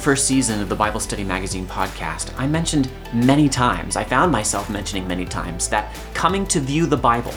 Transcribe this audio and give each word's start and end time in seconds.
first 0.00 0.26
season 0.26 0.62
of 0.62 0.70
the 0.70 0.74
Bible 0.74 0.98
Study 0.98 1.24
Magazine 1.24 1.66
podcast, 1.66 2.32
I 2.38 2.46
mentioned 2.46 2.90
many 3.12 3.50
times, 3.50 3.96
I 3.96 4.02
found 4.02 4.32
myself 4.32 4.70
mentioning 4.70 5.06
many 5.06 5.26
times, 5.26 5.68
that 5.68 5.94
coming 6.14 6.46
to 6.46 6.58
view 6.58 6.86
the 6.86 6.96
Bible 6.96 7.34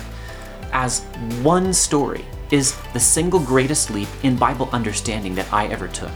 as 0.72 1.02
one 1.42 1.74
story 1.74 2.24
is 2.52 2.80
the 2.94 3.00
single 3.00 3.42
greatest 3.42 3.92
leap 3.92 4.08
in 4.24 4.38
Bible 4.38 4.70
understanding 4.72 5.36
that 5.36 5.52
I 5.52 5.68
ever 5.68 5.90
took. 5.90 6.14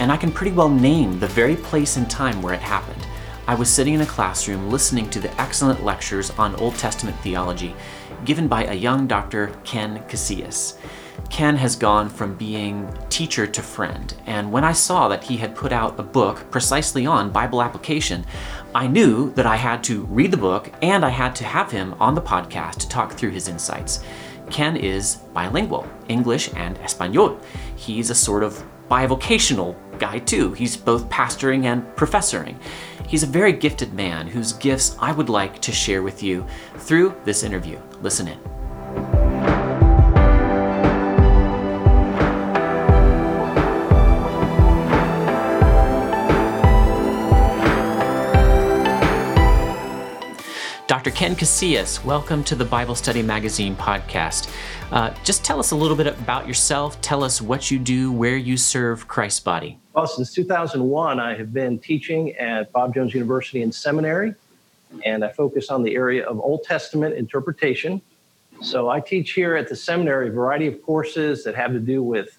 And 0.00 0.12
I 0.12 0.18
can 0.18 0.30
pretty 0.30 0.54
well 0.54 0.68
name 0.68 1.18
the 1.18 1.28
very 1.28 1.56
place 1.56 1.96
and 1.96 2.10
time 2.10 2.42
where 2.42 2.54
it 2.54 2.60
happened. 2.60 3.06
I 3.46 3.54
was 3.54 3.70
sitting 3.70 3.94
in 3.94 4.02
a 4.02 4.06
classroom 4.06 4.70
listening 4.70 5.08
to 5.10 5.18
the 5.18 5.40
excellent 5.40 5.82
lectures 5.82 6.30
on 6.32 6.54
Old 6.56 6.74
Testament 6.74 7.16
theology 7.20 7.74
given 8.26 8.48
by 8.48 8.64
a 8.64 8.74
young 8.74 9.06
Dr. 9.06 9.48
Ken 9.64 10.04
Casillas. 10.08 10.76
Ken 11.30 11.56
has 11.56 11.76
gone 11.76 12.08
from 12.08 12.34
being 12.34 12.92
teacher 13.08 13.46
to 13.46 13.62
friend, 13.62 14.14
and 14.26 14.50
when 14.50 14.64
I 14.64 14.72
saw 14.72 15.06
that 15.08 15.22
he 15.22 15.36
had 15.36 15.54
put 15.54 15.72
out 15.72 15.98
a 15.98 16.02
book 16.02 16.50
precisely 16.50 17.06
on 17.06 17.30
Bible 17.30 17.62
application, 17.62 18.26
I 18.74 18.88
knew 18.88 19.32
that 19.34 19.46
I 19.46 19.56
had 19.56 19.82
to 19.84 20.04
read 20.06 20.32
the 20.32 20.36
book 20.36 20.70
and 20.82 21.04
I 21.04 21.08
had 21.08 21.36
to 21.36 21.44
have 21.44 21.70
him 21.70 21.94
on 22.00 22.16
the 22.16 22.20
podcast 22.20 22.78
to 22.78 22.88
talk 22.88 23.12
through 23.12 23.30
his 23.30 23.46
insights. 23.48 24.02
Ken 24.50 24.76
is 24.76 25.16
bilingual, 25.32 25.88
English 26.08 26.50
and 26.56 26.76
Espanol. 26.78 27.40
He's 27.76 28.10
a 28.10 28.14
sort 28.14 28.42
of 28.42 28.62
bivocational 28.90 29.76
guy 30.00 30.18
too. 30.18 30.52
He's 30.54 30.76
both 30.76 31.08
pastoring 31.08 31.64
and 31.64 31.84
professoring. 31.94 32.56
He's 33.06 33.22
a 33.22 33.26
very 33.26 33.52
gifted 33.52 33.94
man 33.94 34.26
whose 34.26 34.52
gifts 34.52 34.96
I 35.00 35.12
would 35.12 35.28
like 35.28 35.60
to 35.60 35.72
share 35.72 36.02
with 36.02 36.24
you 36.24 36.44
through 36.78 37.14
this 37.24 37.44
interview. 37.44 37.80
Listen 38.02 38.26
in. 38.28 39.19
Dr. 50.90 51.12
Ken 51.12 51.36
Casillas, 51.36 52.04
welcome 52.04 52.42
to 52.42 52.56
the 52.56 52.64
Bible 52.64 52.96
Study 52.96 53.22
Magazine 53.22 53.76
podcast. 53.76 54.50
Uh, 54.90 55.14
just 55.22 55.44
tell 55.44 55.60
us 55.60 55.70
a 55.70 55.76
little 55.76 55.96
bit 55.96 56.08
about 56.08 56.48
yourself. 56.48 57.00
Tell 57.00 57.22
us 57.22 57.40
what 57.40 57.70
you 57.70 57.78
do, 57.78 58.10
where 58.10 58.36
you 58.36 58.56
serve 58.56 59.06
Christ's 59.06 59.38
body. 59.38 59.78
Well, 59.94 60.08
since 60.08 60.34
2001, 60.34 61.20
I 61.20 61.36
have 61.36 61.52
been 61.52 61.78
teaching 61.78 62.32
at 62.32 62.72
Bob 62.72 62.92
Jones 62.92 63.14
University 63.14 63.62
and 63.62 63.72
seminary, 63.72 64.34
and 65.04 65.24
I 65.24 65.28
focus 65.28 65.70
on 65.70 65.84
the 65.84 65.94
area 65.94 66.26
of 66.26 66.40
Old 66.40 66.64
Testament 66.64 67.14
interpretation. 67.14 68.02
So 68.60 68.88
I 68.88 68.98
teach 68.98 69.30
here 69.30 69.54
at 69.54 69.68
the 69.68 69.76
seminary 69.76 70.26
a 70.26 70.32
variety 70.32 70.66
of 70.66 70.82
courses 70.82 71.44
that 71.44 71.54
have 71.54 71.70
to 71.70 71.78
do 71.78 72.02
with 72.02 72.36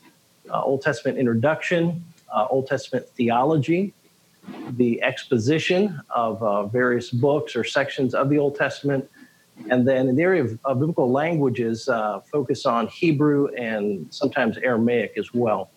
uh, 0.50 0.62
Old 0.62 0.82
Testament 0.82 1.18
introduction, 1.18 2.04
uh, 2.30 2.48
Old 2.50 2.68
Testament 2.68 3.08
theology, 3.12 3.94
the 4.72 5.02
exposition 5.02 6.02
of 6.10 6.42
uh, 6.42 6.66
various 6.68 7.10
books 7.10 7.56
or 7.56 7.64
sections 7.64 8.14
of 8.14 8.30
the 8.30 8.38
Old 8.38 8.56
Testament. 8.56 9.10
And 9.70 9.88
then 9.88 10.08
in 10.08 10.16
the 10.16 10.24
area 10.24 10.44
of, 10.44 10.60
of 10.66 10.80
biblical 10.80 11.12
languages, 11.12 11.88
uh, 11.88 12.22
focus 12.22 12.66
on 12.66 12.88
Hebrew 12.88 13.48
and 13.56 14.08
sometimes 14.10 14.58
Aramaic 14.58 15.14
as 15.18 15.34
well. 15.34 15.72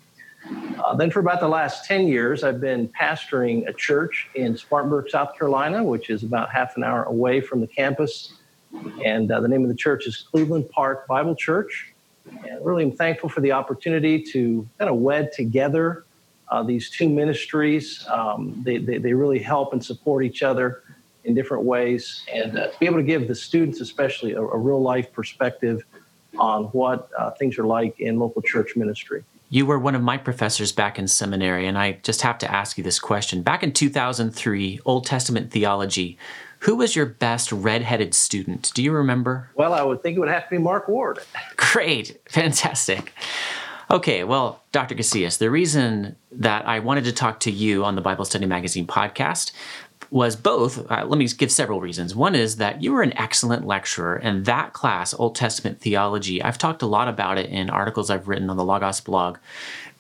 Uh, 0.78 0.94
then 0.94 1.10
for 1.10 1.20
about 1.20 1.40
the 1.40 1.48
last 1.48 1.86
10 1.86 2.06
years, 2.06 2.44
I've 2.44 2.60
been 2.60 2.88
pastoring 2.88 3.66
a 3.66 3.72
church 3.72 4.28
in 4.34 4.56
Spartanburg, 4.56 5.08
South 5.08 5.36
Carolina, 5.36 5.82
which 5.82 6.10
is 6.10 6.22
about 6.22 6.50
half 6.50 6.76
an 6.76 6.84
hour 6.84 7.04
away 7.04 7.40
from 7.40 7.60
the 7.60 7.66
campus. 7.66 8.34
And 9.04 9.30
uh, 9.30 9.40
the 9.40 9.48
name 9.48 9.62
of 9.62 9.68
the 9.68 9.74
church 9.74 10.06
is 10.06 10.16
Cleveland 10.30 10.68
Park 10.70 11.06
Bible 11.06 11.34
Church. 11.34 11.94
And 12.26 12.64
really, 12.64 12.84
I'm 12.84 12.92
thankful 12.92 13.28
for 13.28 13.40
the 13.40 13.52
opportunity 13.52 14.22
to 14.32 14.68
kind 14.78 14.90
of 14.90 14.96
wed 14.96 15.32
together 15.32 16.04
uh, 16.48 16.62
these 16.62 16.90
two 16.90 17.08
ministries. 17.08 18.06
Um, 18.08 18.60
they, 18.64 18.78
they, 18.78 18.98
they, 18.98 19.12
really 19.12 19.38
help 19.38 19.72
and 19.72 19.84
support 19.84 20.24
each 20.24 20.42
other 20.42 20.82
in 21.24 21.34
different 21.34 21.64
ways, 21.64 22.24
and 22.32 22.58
uh, 22.58 22.68
to 22.68 22.78
be 22.78 22.86
able 22.86 22.98
to 22.98 23.02
give 23.02 23.28
the 23.28 23.34
students, 23.34 23.80
especially, 23.80 24.32
a, 24.32 24.40
a 24.40 24.58
real 24.58 24.80
life 24.80 25.12
perspective 25.12 25.84
on 26.38 26.64
what 26.66 27.08
uh, 27.18 27.30
things 27.32 27.58
are 27.58 27.66
like 27.66 27.98
in 28.00 28.18
local 28.18 28.42
church 28.42 28.76
ministry. 28.76 29.24
You 29.50 29.66
were 29.66 29.78
one 29.78 29.94
of 29.94 30.02
my 30.02 30.18
professors 30.18 30.72
back 30.72 30.98
in 30.98 31.06
seminary, 31.06 31.66
and 31.66 31.78
I 31.78 31.92
just 32.02 32.22
have 32.22 32.38
to 32.38 32.50
ask 32.50 32.76
you 32.76 32.84
this 32.84 32.98
question. 32.98 33.42
Back 33.42 33.62
in 33.62 33.72
2003, 33.72 34.80
Old 34.84 35.06
Testament 35.06 35.50
theology, 35.50 36.18
who 36.60 36.76
was 36.76 36.96
your 36.96 37.06
best 37.06 37.52
redheaded 37.52 38.14
student? 38.14 38.72
Do 38.74 38.82
you 38.82 38.90
remember? 38.90 39.50
Well, 39.54 39.74
I 39.74 39.82
would 39.82 40.02
think 40.02 40.16
it 40.16 40.20
would 40.20 40.30
have 40.30 40.44
to 40.44 40.50
be 40.50 40.58
Mark 40.58 40.88
Ward. 40.88 41.20
Great, 41.56 42.20
fantastic. 42.28 43.12
Okay, 43.90 44.24
well, 44.24 44.62
Dr. 44.72 44.94
Casillas, 44.94 45.38
the 45.38 45.50
reason 45.50 46.16
that 46.32 46.66
I 46.66 46.78
wanted 46.78 47.04
to 47.04 47.12
talk 47.12 47.40
to 47.40 47.50
you 47.50 47.84
on 47.84 47.96
the 47.96 48.00
Bible 48.00 48.24
Study 48.24 48.46
Magazine 48.46 48.86
podcast 48.86 49.52
was 50.10 50.36
both, 50.36 50.90
uh, 50.90 51.04
let 51.04 51.18
me 51.18 51.26
give 51.28 51.50
several 51.50 51.80
reasons. 51.80 52.14
One 52.14 52.34
is 52.34 52.56
that 52.56 52.82
you 52.82 52.92
were 52.92 53.02
an 53.02 53.16
excellent 53.18 53.66
lecturer, 53.66 54.16
and 54.16 54.44
that 54.46 54.72
class, 54.72 55.12
Old 55.12 55.34
Testament 55.34 55.80
theology, 55.80 56.42
I've 56.42 56.58
talked 56.58 56.82
a 56.82 56.86
lot 56.86 57.08
about 57.08 57.36
it 57.36 57.50
in 57.50 57.68
articles 57.68 58.10
I've 58.10 58.28
written 58.28 58.48
on 58.48 58.56
the 58.56 58.64
Logos 58.64 59.00
blog 59.00 59.38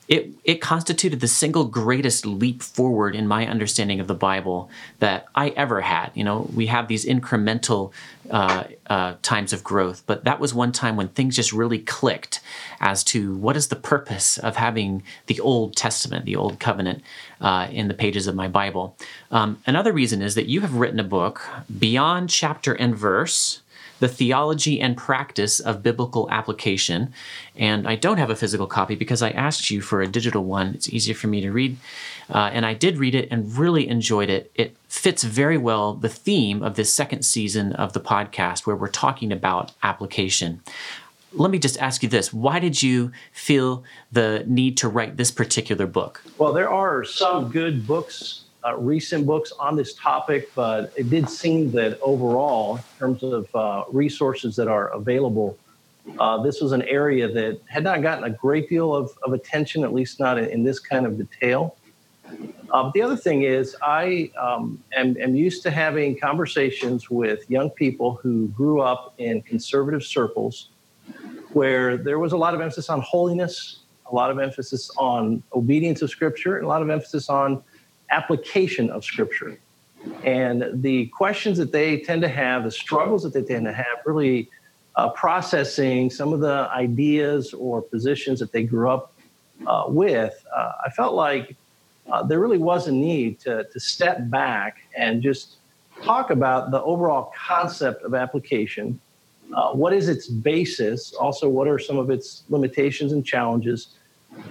it 0.06 0.30
it 0.44 0.60
constituted 0.60 1.20
the 1.20 1.28
single 1.28 1.64
greatest 1.64 2.26
leap 2.26 2.62
forward 2.62 3.14
in 3.16 3.26
my 3.26 3.46
understanding 3.46 4.00
of 4.00 4.06
the 4.06 4.14
Bible 4.14 4.68
that 4.98 5.26
I 5.34 5.48
ever 5.50 5.80
had. 5.80 6.10
You 6.14 6.24
know, 6.24 6.50
we 6.54 6.66
have 6.66 6.88
these 6.88 7.06
incremental 7.06 7.92
uh, 8.30 8.64
uh, 8.86 9.14
times 9.22 9.52
of 9.52 9.64
growth, 9.64 10.02
but 10.06 10.24
that 10.24 10.40
was 10.40 10.52
one 10.52 10.72
time 10.72 10.96
when 10.96 11.08
things 11.08 11.36
just 11.36 11.52
really 11.52 11.78
clicked 11.78 12.40
as 12.80 13.02
to 13.04 13.34
what 13.36 13.56
is 13.56 13.68
the 13.68 13.76
purpose 13.76 14.36
of 14.38 14.56
having 14.56 15.02
the 15.26 15.40
Old 15.40 15.76
Testament, 15.76 16.26
the 16.26 16.36
Old 16.36 16.60
Covenant, 16.60 17.02
uh, 17.40 17.68
in 17.70 17.88
the 17.88 17.94
pages 17.94 18.26
of 18.26 18.34
my 18.34 18.48
Bible. 18.48 18.96
Um, 19.30 19.58
another 19.66 19.92
reason 19.92 20.20
is 20.20 20.34
that 20.34 20.46
you 20.46 20.60
have 20.60 20.74
written 20.74 21.00
a 21.00 21.04
book 21.04 21.42
beyond 21.78 22.30
chapter 22.30 22.74
and 22.74 22.96
verse 22.96 23.60
the 24.00 24.08
Theology 24.08 24.80
and 24.80 24.96
Practice 24.96 25.60
of 25.60 25.82
Biblical 25.82 26.28
Application. 26.30 27.12
And 27.56 27.86
I 27.86 27.96
don't 27.96 28.18
have 28.18 28.30
a 28.30 28.36
physical 28.36 28.66
copy 28.66 28.94
because 28.94 29.22
I 29.22 29.30
asked 29.30 29.70
you 29.70 29.80
for 29.80 30.02
a 30.02 30.06
digital 30.06 30.44
one. 30.44 30.74
It's 30.74 30.88
easier 30.88 31.14
for 31.14 31.28
me 31.28 31.40
to 31.40 31.52
read. 31.52 31.76
Uh, 32.28 32.50
and 32.52 32.66
I 32.66 32.74
did 32.74 32.98
read 32.98 33.14
it 33.14 33.28
and 33.30 33.56
really 33.56 33.88
enjoyed 33.88 34.30
it. 34.30 34.50
It 34.54 34.76
fits 34.88 35.22
very 35.22 35.58
well 35.58 35.94
the 35.94 36.08
theme 36.08 36.62
of 36.62 36.76
this 36.76 36.92
second 36.92 37.24
season 37.24 37.72
of 37.74 37.92
the 37.92 38.00
podcast 38.00 38.66
where 38.66 38.76
we're 38.76 38.88
talking 38.88 39.32
about 39.32 39.72
application 39.82 40.60
let 41.36 41.50
me 41.50 41.58
just 41.58 41.78
ask 41.80 42.02
you 42.02 42.08
this 42.08 42.32
why 42.32 42.58
did 42.58 42.82
you 42.82 43.10
feel 43.32 43.82
the 44.12 44.44
need 44.46 44.76
to 44.76 44.88
write 44.88 45.16
this 45.16 45.30
particular 45.30 45.86
book 45.86 46.22
well 46.38 46.52
there 46.52 46.70
are 46.70 47.04
some 47.04 47.50
good 47.50 47.86
books 47.86 48.43
uh, 48.64 48.76
recent 48.76 49.26
books 49.26 49.52
on 49.58 49.76
this 49.76 49.94
topic, 49.94 50.50
but 50.54 50.92
it 50.96 51.10
did 51.10 51.28
seem 51.28 51.70
that 51.72 52.00
overall, 52.00 52.76
in 52.76 52.82
terms 52.98 53.22
of 53.22 53.54
uh, 53.54 53.84
resources 53.92 54.56
that 54.56 54.68
are 54.68 54.88
available, 54.88 55.58
uh, 56.18 56.42
this 56.42 56.60
was 56.60 56.72
an 56.72 56.82
area 56.82 57.28
that 57.28 57.60
had 57.66 57.84
not 57.84 58.02
gotten 58.02 58.24
a 58.24 58.30
great 58.30 58.68
deal 58.68 58.94
of, 58.94 59.10
of 59.22 59.32
attention, 59.32 59.84
at 59.84 59.92
least 59.92 60.20
not 60.20 60.38
in, 60.38 60.46
in 60.46 60.64
this 60.64 60.78
kind 60.78 61.06
of 61.06 61.16
detail. 61.16 61.76
Uh, 62.70 62.84
but 62.84 62.92
the 62.92 63.02
other 63.02 63.16
thing 63.16 63.42
is, 63.42 63.76
I 63.82 64.30
um, 64.40 64.82
am, 64.96 65.16
am 65.20 65.36
used 65.36 65.62
to 65.64 65.70
having 65.70 66.18
conversations 66.18 67.10
with 67.10 67.48
young 67.50 67.70
people 67.70 68.14
who 68.14 68.48
grew 68.48 68.80
up 68.80 69.14
in 69.18 69.42
conservative 69.42 70.02
circles 70.02 70.70
where 71.52 71.96
there 71.96 72.18
was 72.18 72.32
a 72.32 72.36
lot 72.36 72.54
of 72.54 72.60
emphasis 72.60 72.88
on 72.88 73.00
holiness, 73.00 73.80
a 74.10 74.14
lot 74.14 74.30
of 74.30 74.38
emphasis 74.38 74.90
on 74.98 75.42
obedience 75.54 76.02
of 76.02 76.10
Scripture, 76.10 76.56
and 76.56 76.64
a 76.64 76.68
lot 76.68 76.82
of 76.82 76.90
emphasis 76.90 77.28
on 77.28 77.62
application 78.18 78.86
of 78.90 79.04
Scripture. 79.04 79.58
And 80.22 80.82
the 80.82 81.06
questions 81.06 81.56
that 81.58 81.72
they 81.72 81.90
tend 82.08 82.22
to 82.22 82.28
have, 82.28 82.64
the 82.64 82.70
struggles 82.70 83.22
that 83.24 83.32
they 83.32 83.42
tend 83.42 83.64
to 83.66 83.72
have, 83.72 83.96
really 84.04 84.50
uh, 84.96 85.08
processing 85.10 86.10
some 86.10 86.32
of 86.32 86.40
the 86.40 86.68
ideas 86.86 87.52
or 87.54 87.82
positions 87.82 88.38
that 88.40 88.52
they 88.52 88.62
grew 88.62 88.88
up 88.90 89.12
uh, 89.66 89.84
with, 89.88 90.34
uh, 90.54 90.72
I 90.86 90.90
felt 90.90 91.14
like 91.14 91.56
uh, 92.10 92.22
there 92.22 92.38
really 92.38 92.58
was 92.58 92.86
a 92.86 92.92
need 92.92 93.40
to, 93.40 93.64
to 93.72 93.80
step 93.80 94.18
back 94.30 94.72
and 94.96 95.22
just 95.22 95.56
talk 96.02 96.30
about 96.30 96.70
the 96.70 96.82
overall 96.82 97.32
concept 97.36 98.02
of 98.02 98.14
application. 98.14 99.00
Uh, 99.54 99.72
what 99.72 99.92
is 99.92 100.08
its 100.08 100.26
basis? 100.28 101.14
Also, 101.14 101.48
what 101.48 101.66
are 101.66 101.78
some 101.78 101.98
of 101.98 102.10
its 102.10 102.44
limitations 102.50 103.12
and 103.12 103.24
challenges? 103.24 103.96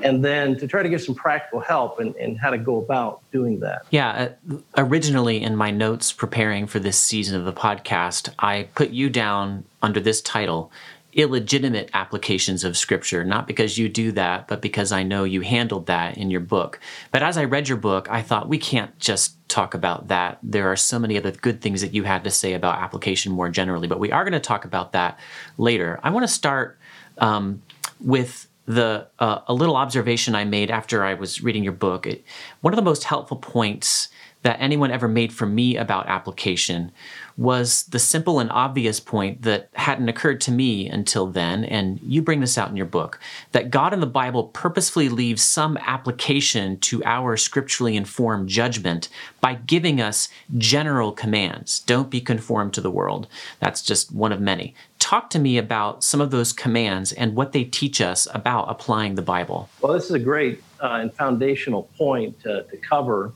And 0.02 0.24
then 0.24 0.58
to 0.58 0.68
try 0.68 0.84
to 0.84 0.90
give 0.90 1.02
some 1.02 1.16
practical 1.16 1.60
help 1.60 2.00
and, 2.00 2.16
in 2.18 2.36
how 2.36 2.50
to 2.50 2.58
go 2.58 2.78
about 2.78 3.22
doing 3.32 3.60
that. 3.62 3.86
Yeah, 3.90 4.30
uh, 4.52 4.58
originally 4.78 5.42
in 5.42 5.56
my 5.56 5.72
notes 5.72 6.12
preparing 6.12 6.68
for 6.68 6.80
this 6.80 6.98
season 6.98 7.40
of 7.40 7.46
the 7.46 7.54
podcast, 7.54 8.30
I 8.40 8.68
put 8.76 8.90
you 8.90 9.10
down 9.10 9.66
under 9.82 10.00
this 10.00 10.22
title 10.22 10.72
illegitimate 11.16 11.90
applications 11.94 12.64
of 12.64 12.76
scripture, 12.76 13.24
not 13.24 13.48
because 13.48 13.78
you 13.78 13.88
do 13.88 14.12
that, 14.14 14.48
but 14.48 14.62
because 14.62 14.92
I 14.92 15.04
know 15.04 15.24
you 15.24 15.42
handled 15.42 15.86
that 15.86 16.18
in 16.18 16.30
your 16.30 16.40
book. 16.40 16.80
But 17.12 17.24
as 17.24 17.38
I 17.38 17.44
read 17.44 17.70
your 17.70 17.78
book, 17.78 18.10
I 18.10 18.22
thought 18.22 18.50
we 18.50 18.58
can't 18.58 18.98
just 19.00 19.38
talk 19.48 19.74
about 19.74 20.08
that. 20.08 20.40
There 20.42 20.72
are 20.72 20.76
so 20.76 20.98
many 20.98 21.18
other 21.18 21.32
good 21.32 21.62
things 21.62 21.82
that 21.82 21.94
you 21.94 22.04
had 22.04 22.24
to 22.24 22.32
say 22.32 22.54
about 22.54 22.80
application 22.80 23.32
more 23.32 23.50
generally, 23.50 23.88
but 23.88 24.00
we 24.00 24.12
are 24.12 24.24
going 24.24 24.34
to 24.34 24.40
talk 24.40 24.66
about 24.66 24.94
that 24.94 25.20
later. 25.58 26.00
I 26.02 26.10
want 26.10 26.24
to 26.24 26.34
start 26.34 26.80
um, 27.20 27.62
with 28.00 28.48
the 28.66 29.08
uh, 29.20 29.40
a 29.48 29.54
little 29.54 29.76
observation 29.76 30.36
I 30.36 30.46
made 30.46 30.72
after 30.72 31.04
I 31.04 31.14
was 31.14 31.44
reading 31.44 31.64
your 31.64 31.74
book. 31.74 32.06
It, 32.06 32.24
one 32.62 32.74
of 32.74 32.78
the 32.78 32.84
most 32.84 33.04
helpful 33.04 33.38
points 33.38 34.10
that 34.44 34.58
anyone 34.60 34.92
ever 34.92 35.08
made 35.08 35.34
for 35.34 35.46
me 35.46 35.76
about 35.76 36.08
application 36.08 36.92
was 37.36 37.84
the 37.84 38.00
simple 38.00 38.40
and 38.40 38.52
obvious 38.52 39.00
point 39.00 39.42
that 39.42 39.70
hadn't 39.74 40.10
occurred 40.10 40.40
to 40.42 40.52
me 40.52 40.88
until 40.88 41.26
then, 41.26 41.64
and 41.66 42.00
you 42.04 42.22
bring 42.22 42.42
this 42.42 42.58
out 42.58 42.70
in 42.70 42.78
your 42.78 42.86
book 42.86 43.20
that 43.54 43.72
God 43.72 43.94
in 43.94 44.02
the 44.02 44.06
Bible 44.06 44.46
purposefully 44.50 45.10
leaves 45.10 45.42
some 45.42 45.78
application 45.78 46.78
to 46.82 47.04
our 47.06 47.36
scripturally 47.36 47.96
informed 47.96 48.50
judgment 48.50 49.10
by 49.42 49.56
giving 49.56 50.00
us 50.00 50.30
general 50.58 51.12
commands. 51.12 51.80
Don't 51.80 52.12
be 52.12 52.22
conformed 52.22 52.74
to 52.74 52.82
the 52.82 52.92
world. 52.92 53.28
That's 53.60 53.82
just 53.82 54.12
one 54.12 54.32
of 54.32 54.40
many. 54.40 54.76
Talk 55.00 55.30
to 55.32 55.40
me 55.40 55.58
about 55.58 56.04
some 56.04 56.22
of 56.22 56.32
those 56.32 56.54
commands 56.54 57.12
and 57.12 57.36
what 57.36 57.52
they 57.52 57.64
teach 57.64 58.00
us 58.00 58.28
about 58.34 58.70
applying 58.70 59.16
the 59.16 59.22
Bible. 59.22 59.70
Well, 59.82 59.94
this 59.94 60.06
is 60.06 60.12
a 60.12 60.20
great 60.20 60.62
uh, 60.82 61.00
and 61.02 61.14
foundational 61.14 61.90
point 61.98 62.40
to, 62.44 62.64
to 62.64 62.78
cover. 62.78 63.34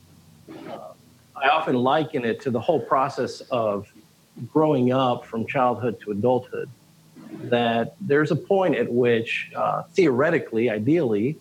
I 1.41 1.49
often 1.49 1.75
liken 1.75 2.25
it 2.25 2.41
to 2.41 2.51
the 2.51 2.59
whole 2.59 2.79
process 2.79 3.41
of 3.51 3.91
growing 4.51 4.91
up 4.91 5.25
from 5.25 5.45
childhood 5.45 5.99
to 6.01 6.11
adulthood. 6.11 6.69
That 7.43 7.95
there's 8.01 8.31
a 8.31 8.35
point 8.35 8.75
at 8.75 8.91
which, 8.91 9.51
uh, 9.55 9.83
theoretically, 9.93 10.69
ideally, 10.69 11.37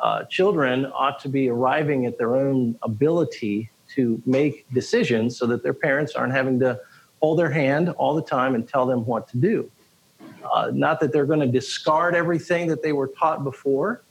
uh, 0.00 0.24
children 0.24 0.86
ought 0.86 1.18
to 1.20 1.28
be 1.28 1.48
arriving 1.48 2.06
at 2.06 2.18
their 2.18 2.36
own 2.36 2.78
ability 2.82 3.70
to 3.94 4.22
make 4.26 4.66
decisions 4.72 5.38
so 5.38 5.46
that 5.46 5.62
their 5.62 5.74
parents 5.74 6.14
aren't 6.14 6.32
having 6.32 6.60
to 6.60 6.78
hold 7.20 7.38
their 7.38 7.50
hand 7.50 7.88
all 7.90 8.14
the 8.14 8.22
time 8.22 8.54
and 8.54 8.68
tell 8.68 8.86
them 8.86 9.04
what 9.06 9.28
to 9.28 9.38
do. 9.38 9.70
Uh, 10.52 10.70
not 10.72 11.00
that 11.00 11.12
they're 11.12 11.26
going 11.26 11.40
to 11.40 11.46
discard 11.46 12.14
everything 12.14 12.68
that 12.68 12.82
they 12.82 12.92
were 12.92 13.08
taught 13.08 13.42
before, 13.42 14.02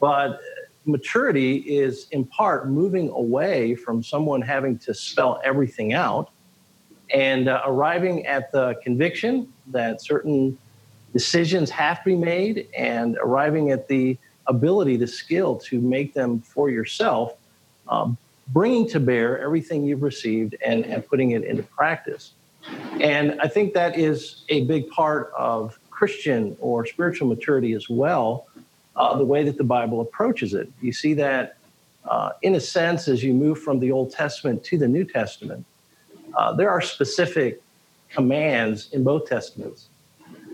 but 0.00 0.40
maturity 0.86 1.56
is 1.56 2.06
in 2.12 2.24
part 2.24 2.68
moving 2.68 3.10
away 3.10 3.74
from 3.74 4.02
someone 4.02 4.40
having 4.40 4.78
to 4.78 4.94
spell 4.94 5.40
everything 5.44 5.92
out 5.92 6.30
and 7.12 7.48
uh, 7.48 7.62
arriving 7.66 8.26
at 8.26 8.50
the 8.52 8.74
conviction 8.82 9.52
that 9.68 10.02
certain 10.02 10.56
decisions 11.12 11.70
have 11.70 11.98
to 11.98 12.10
be 12.10 12.16
made 12.16 12.68
and 12.76 13.16
arriving 13.20 13.70
at 13.70 13.88
the 13.88 14.16
ability, 14.46 14.96
the 14.96 15.06
skill 15.06 15.56
to 15.56 15.80
make 15.80 16.14
them 16.14 16.40
for 16.40 16.70
yourself, 16.70 17.34
um, 17.88 18.16
bringing 18.48 18.88
to 18.88 19.00
bear 19.00 19.40
everything 19.40 19.84
you've 19.84 20.02
received 20.02 20.56
and, 20.64 20.84
and 20.84 21.06
putting 21.06 21.32
it 21.32 21.44
into 21.44 21.62
practice. 21.62 22.32
And 23.00 23.40
I 23.40 23.48
think 23.48 23.74
that 23.74 23.98
is 23.98 24.44
a 24.48 24.64
big 24.64 24.88
part 24.90 25.32
of 25.36 25.78
Christian 25.90 26.56
or 26.60 26.84
spiritual 26.86 27.28
maturity 27.28 27.72
as 27.72 27.88
well 27.88 28.45
uh, 28.96 29.16
the 29.16 29.24
way 29.24 29.44
that 29.44 29.56
the 29.58 29.64
Bible 29.64 30.00
approaches 30.00 30.54
it. 30.54 30.70
You 30.80 30.92
see 30.92 31.14
that, 31.14 31.58
uh, 32.08 32.30
in 32.42 32.54
a 32.54 32.60
sense, 32.60 33.08
as 33.08 33.22
you 33.22 33.34
move 33.34 33.60
from 33.60 33.78
the 33.78 33.92
Old 33.92 34.10
Testament 34.10 34.64
to 34.64 34.78
the 34.78 34.88
New 34.88 35.04
Testament, 35.04 35.64
uh, 36.36 36.52
there 36.54 36.70
are 36.70 36.80
specific 36.80 37.62
commands 38.08 38.90
in 38.92 39.04
both 39.04 39.28
Testaments, 39.28 39.88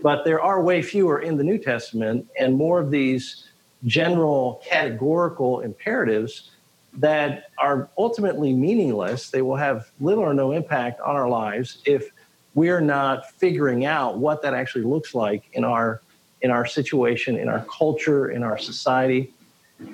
but 0.01 0.25
there 0.25 0.41
are 0.41 0.61
way 0.61 0.81
fewer 0.81 1.21
in 1.21 1.37
the 1.37 1.43
New 1.43 1.57
Testament 1.57 2.27
and 2.39 2.55
more 2.55 2.79
of 2.79 2.91
these 2.91 3.49
general 3.85 4.61
categorical 4.65 5.61
imperatives 5.61 6.51
that 6.95 7.49
are 7.57 7.89
ultimately 7.97 8.53
meaningless. 8.53 9.29
They 9.29 9.41
will 9.41 9.55
have 9.55 9.89
little 9.99 10.23
or 10.23 10.33
no 10.33 10.51
impact 10.51 11.01
on 11.01 11.15
our 11.15 11.27
lives 11.27 11.79
if 11.85 12.11
we're 12.53 12.81
not 12.81 13.31
figuring 13.31 13.85
out 13.85 14.19
what 14.19 14.41
that 14.43 14.53
actually 14.53 14.83
looks 14.83 15.15
like 15.15 15.49
in 15.53 15.63
our 15.63 16.01
in 16.43 16.51
our 16.51 16.65
situation, 16.65 17.37
in 17.37 17.47
our 17.47 17.65
culture, 17.65 18.29
in 18.29 18.43
our 18.43 18.57
society. 18.57 19.33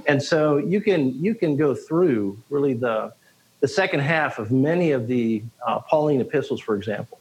And 0.08 0.22
so 0.22 0.58
you 0.58 0.82
can 0.82 1.24
you 1.24 1.34
can 1.34 1.56
go 1.56 1.74
through 1.74 2.38
really 2.50 2.74
the 2.74 3.14
the 3.62 3.68
second 3.68 4.02
half 4.02 4.40
of 4.40 4.52
many 4.52 4.92
of 4.92 5.08
the 5.08 5.44
uh, 5.66 5.80
Pauline 5.80 6.22
epistles, 6.22 6.60
for 6.62 6.76
example, 6.76 7.20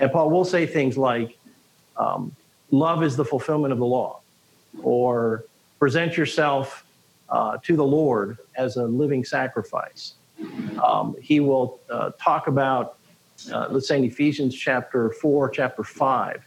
and 0.00 0.10
Paul 0.10 0.30
will 0.30 0.44
say 0.44 0.66
things 0.66 0.96
like, 0.96 1.38
um, 1.96 2.34
"Love 2.70 3.02
is 3.02 3.16
the 3.16 3.24
fulfillment 3.24 3.72
of 3.72 3.78
the 3.78 3.86
law," 3.86 4.20
or 4.82 5.44
"Present 5.78 6.16
yourself 6.16 6.84
uh, 7.28 7.58
to 7.62 7.76
the 7.76 7.84
Lord 7.84 8.38
as 8.56 8.76
a 8.76 8.84
living 8.84 9.24
sacrifice." 9.24 10.14
Um, 10.82 11.14
he 11.20 11.40
will 11.40 11.78
uh, 11.90 12.10
talk 12.18 12.48
about, 12.48 12.96
uh, 13.52 13.68
let's 13.70 13.86
say 13.86 13.98
in 13.98 14.04
Ephesians 14.04 14.54
chapter 14.54 15.10
four, 15.10 15.48
chapter 15.48 15.84
five, 15.84 16.42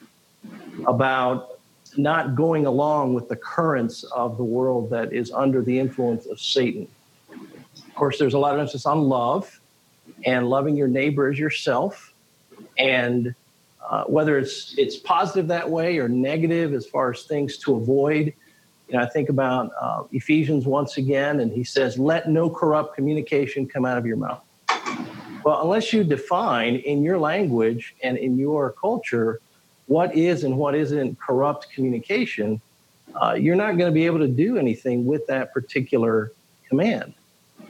about 0.88 1.55
not 1.98 2.36
going 2.36 2.66
along 2.66 3.14
with 3.14 3.30
the 3.30 3.36
currents 3.36 4.04
of 4.04 4.38
the 4.38 4.44
world 4.44 4.90
that 4.90 5.14
is 5.14 5.32
under 5.32 5.62
the 5.62 5.78
influence 5.78 6.26
of 6.26 6.40
Satan. 6.40 6.88
Of 7.32 7.96
course, 7.96 8.20
there's 8.20 8.34
a 8.34 8.40
lot 8.40 8.54
of 8.54 8.60
emphasis 8.60 8.86
on 8.86 9.02
love 9.02 9.60
and 10.26 10.50
loving 10.50 10.76
your 10.76 10.88
neighbor 10.88 11.32
as 11.32 11.40
yourself, 11.40 12.14
and 12.78 13.34
uh, 13.90 14.04
whether 14.06 14.38
it's 14.38 14.76
it's 14.78 14.98
positive 14.98 15.48
that 15.48 15.70
way 15.70 15.98
or 15.98 16.10
negative 16.10 16.74
as 16.74 16.86
far 16.86 17.12
as 17.12 17.24
things 17.24 17.58
to 17.60 17.76
avoid. 17.76 18.34
You 18.88 18.98
know, 18.98 19.04
I 19.04 19.08
think 19.08 19.30
about 19.30 19.72
uh, 19.80 20.04
Ephesians 20.12 20.66
once 20.66 20.98
again, 20.98 21.40
and 21.40 21.52
he 21.52 21.64
says, 21.64 21.98
"Let 21.98 22.30
no 22.30 22.50
corrupt 22.50 22.96
communication 22.96 23.68
come 23.68 23.86
out 23.86 23.98
of 23.98 24.06
your 24.06 24.18
mouth." 24.18 24.42
Well, 25.44 25.62
unless 25.62 25.94
you 25.94 26.04
define 26.04 26.78
in 26.78 27.04
your 27.04 27.20
language 27.20 27.96
and 28.02 28.18
in 28.18 28.38
your 28.38 28.72
culture 28.72 29.42
what 29.88 30.16
is 30.16 30.44
and 30.44 30.58
what 30.58 30.76
isn't 30.76 31.20
corrupt 31.20 31.70
communication, 31.74 32.62
uh, 33.22 33.34
you're 33.34 33.56
not 33.56 33.78
going 33.78 33.90
to 33.90 33.94
be 33.94 34.06
able 34.06 34.20
to 34.20 34.28
do 34.28 34.58
anything 34.58 35.06
with 35.06 35.26
that 35.28 35.54
particular 35.54 36.32
command. 36.68 37.14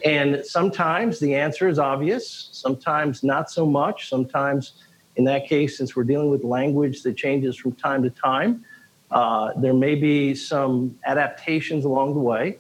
And 0.04 0.44
sometimes 0.46 1.20
the 1.20 1.36
answer 1.36 1.68
is 1.68 1.80
obvious, 1.80 2.50
sometimes 2.52 3.24
not 3.24 3.50
so 3.52 3.66
much. 3.66 4.10
Sometimes, 4.10 4.74
in 5.16 5.24
that 5.26 5.48
case, 5.48 5.78
since 5.78 5.96
we're 5.96 6.04
dealing 6.04 6.30
with 6.30 6.44
language 6.44 7.04
that 7.04 7.16
changes 7.16 7.56
from 7.56 7.74
time 7.74 8.04
to 8.04 8.10
time, 8.10 8.66
uh, 9.12 9.54
there 9.58 9.74
may 9.74 9.96
be 9.96 10.36
some 10.36 10.98
adaptations 11.06 11.86
along 11.86 12.14
the 12.14 12.20
way. 12.20 12.58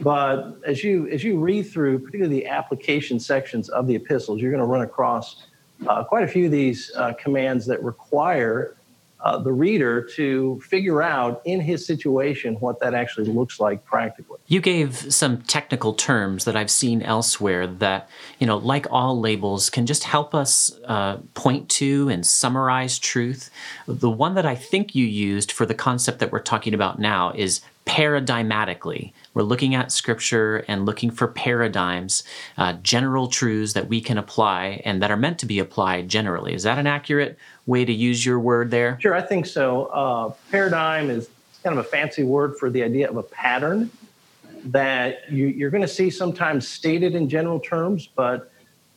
But 0.00 0.56
as 0.66 0.82
you 0.82 1.06
as 1.08 1.22
you 1.22 1.38
read 1.38 1.64
through, 1.64 1.98
particularly 1.98 2.40
the 2.40 2.46
application 2.46 3.20
sections 3.20 3.68
of 3.68 3.86
the 3.86 3.94
epistles, 3.94 4.40
you're 4.40 4.50
going 4.50 4.62
to 4.62 4.66
run 4.66 4.82
across 4.82 5.44
uh, 5.86 6.02
quite 6.02 6.24
a 6.24 6.28
few 6.28 6.46
of 6.46 6.50
these 6.50 6.90
uh, 6.96 7.12
commands 7.14 7.66
that 7.66 7.82
require 7.82 8.74
uh, 9.22 9.38
the 9.38 9.52
reader 9.52 10.02
to 10.02 10.60
figure 10.60 11.02
out 11.02 11.40
in 11.44 11.60
his 11.60 11.86
situation 11.86 12.54
what 12.56 12.80
that 12.80 12.94
actually 12.94 13.26
looks 13.26 13.60
like 13.60 13.84
practically. 13.84 14.38
You 14.46 14.60
gave 14.60 15.12
some 15.12 15.42
technical 15.42 15.94
terms 15.94 16.44
that 16.44 16.56
I've 16.56 16.70
seen 16.70 17.02
elsewhere 17.02 17.66
that, 17.66 18.08
you 18.38 18.46
know, 18.46 18.56
like 18.56 18.86
all 18.90 19.18
labels, 19.20 19.70
can 19.70 19.86
just 19.86 20.04
help 20.04 20.34
us 20.34 20.76
uh, 20.86 21.18
point 21.34 21.68
to 21.70 22.08
and 22.08 22.26
summarize 22.26 22.98
truth. 22.98 23.50
The 23.86 24.10
one 24.10 24.34
that 24.34 24.46
I 24.46 24.56
think 24.56 24.94
you 24.94 25.06
used 25.06 25.52
for 25.52 25.66
the 25.66 25.74
concept 25.74 26.18
that 26.18 26.32
we're 26.32 26.40
talking 26.40 26.74
about 26.74 26.98
now 26.98 27.32
is 27.34 27.60
paradigmatically. 27.86 29.12
We're 29.34 29.42
looking 29.42 29.74
at 29.74 29.90
scripture 29.90 30.64
and 30.68 30.84
looking 30.84 31.10
for 31.10 31.26
paradigms, 31.26 32.22
uh, 32.58 32.74
general 32.74 33.28
truths 33.28 33.72
that 33.72 33.88
we 33.88 34.00
can 34.00 34.18
apply 34.18 34.82
and 34.84 35.02
that 35.02 35.10
are 35.10 35.16
meant 35.16 35.38
to 35.38 35.46
be 35.46 35.58
applied 35.58 36.08
generally. 36.08 36.54
Is 36.54 36.64
that 36.64 36.78
an 36.78 36.86
accurate 36.86 37.38
way 37.66 37.84
to 37.84 37.92
use 37.92 38.26
your 38.26 38.38
word 38.38 38.70
there? 38.70 38.98
Sure, 39.00 39.14
I 39.14 39.22
think 39.22 39.46
so. 39.46 39.86
Uh, 39.86 40.34
paradigm 40.50 41.08
is 41.08 41.30
kind 41.62 41.78
of 41.78 41.84
a 41.84 41.88
fancy 41.88 42.24
word 42.24 42.58
for 42.58 42.68
the 42.68 42.82
idea 42.82 43.08
of 43.08 43.16
a 43.16 43.22
pattern 43.22 43.90
that 44.64 45.30
you, 45.30 45.66
are 45.66 45.70
going 45.70 45.82
to 45.82 45.88
see 45.88 46.10
sometimes 46.10 46.68
stated 46.68 47.14
in 47.14 47.28
general 47.28 47.58
terms, 47.58 48.08
but 48.14 48.52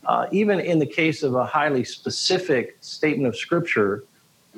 uh, 0.05 0.27
even 0.31 0.59
in 0.59 0.79
the 0.79 0.85
case 0.85 1.23
of 1.23 1.35
a 1.35 1.45
highly 1.45 1.83
specific 1.83 2.77
statement 2.81 3.27
of 3.27 3.35
scripture, 3.35 4.03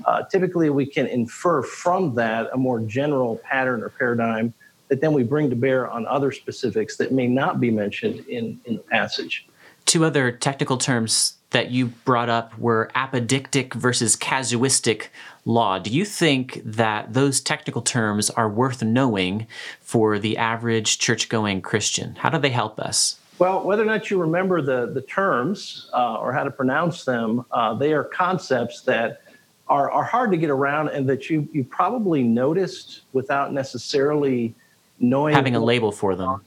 uh, 0.05 0.23
typically 0.23 0.69
we 0.69 0.85
can 0.85 1.07
infer 1.07 1.61
from 1.61 2.13
that 2.15 2.49
a 2.53 2.57
more 2.57 2.79
general 2.81 3.37
pattern 3.37 3.81
or 3.83 3.89
paradigm 3.89 4.53
that 4.87 5.01
then 5.01 5.13
we 5.13 5.23
bring 5.23 5.49
to 5.49 5.55
bear 5.55 5.89
on 5.89 6.05
other 6.07 6.31
specifics 6.31 6.97
that 6.97 7.11
may 7.11 7.27
not 7.27 7.59
be 7.59 7.71
mentioned 7.71 8.25
in, 8.27 8.59
in 8.65 8.75
the 8.77 8.83
passage. 8.83 9.47
Two 9.85 10.05
other 10.05 10.31
technical 10.31 10.77
terms 10.77 11.37
that 11.51 11.71
you 11.71 11.87
brought 11.87 12.29
up 12.29 12.57
were 12.57 12.91
apodictic 12.95 13.73
versus 13.73 14.15
casuistic 14.15 15.07
law. 15.45 15.79
Do 15.79 15.89
you 15.89 16.03
think 16.03 16.61
that 16.65 17.13
those 17.13 17.39
technical 17.39 17.81
terms 17.81 18.29
are 18.29 18.49
worth 18.49 18.83
knowing 18.83 19.47
for 19.79 20.19
the 20.19 20.37
average 20.37 20.99
church 20.99 21.29
going 21.29 21.61
Christian? 21.61 22.15
How 22.15 22.29
do 22.29 22.37
they 22.37 22.49
help 22.49 22.79
us? 22.79 23.19
Well, 23.39 23.63
whether 23.63 23.83
or 23.83 23.85
not 23.85 24.09
you 24.09 24.19
remember 24.19 24.61
the, 24.61 24.91
the 24.91 25.01
terms 25.01 25.89
uh, 25.93 26.15
or 26.15 26.33
how 26.33 26.43
to 26.43 26.51
pronounce 26.51 27.05
them, 27.05 27.45
uh, 27.51 27.75
they 27.75 27.93
are 27.93 28.03
concepts 28.03 28.81
that 28.81 29.21
are, 29.67 29.91
are 29.91 30.03
hard 30.03 30.31
to 30.31 30.37
get 30.37 30.49
around 30.49 30.89
and 30.89 31.07
that 31.07 31.29
you, 31.29 31.47
you 31.53 31.63
probably 31.63 32.23
noticed 32.23 33.01
without 33.13 33.53
necessarily 33.53 34.55
knowing. 34.99 35.35
Having 35.35 35.55
a 35.55 35.63
label 35.63 35.91
for 35.91 36.15
them. 36.15 36.41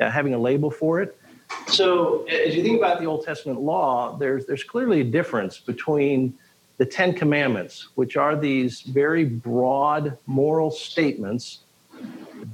Yeah, 0.00 0.10
having 0.10 0.34
a 0.34 0.38
label 0.38 0.70
for 0.70 1.00
it. 1.00 1.18
So, 1.66 2.24
as 2.24 2.54
you 2.56 2.62
think 2.62 2.78
about 2.78 2.98
the 2.98 3.06
Old 3.06 3.24
Testament 3.24 3.60
law, 3.60 4.16
there's, 4.16 4.46
there's 4.46 4.64
clearly 4.64 5.00
a 5.00 5.04
difference 5.04 5.58
between 5.58 6.34
the 6.78 6.86
Ten 6.86 7.12
Commandments, 7.12 7.88
which 7.94 8.16
are 8.16 8.34
these 8.34 8.80
very 8.80 9.24
broad 9.24 10.16
moral 10.26 10.70
statements 10.70 11.60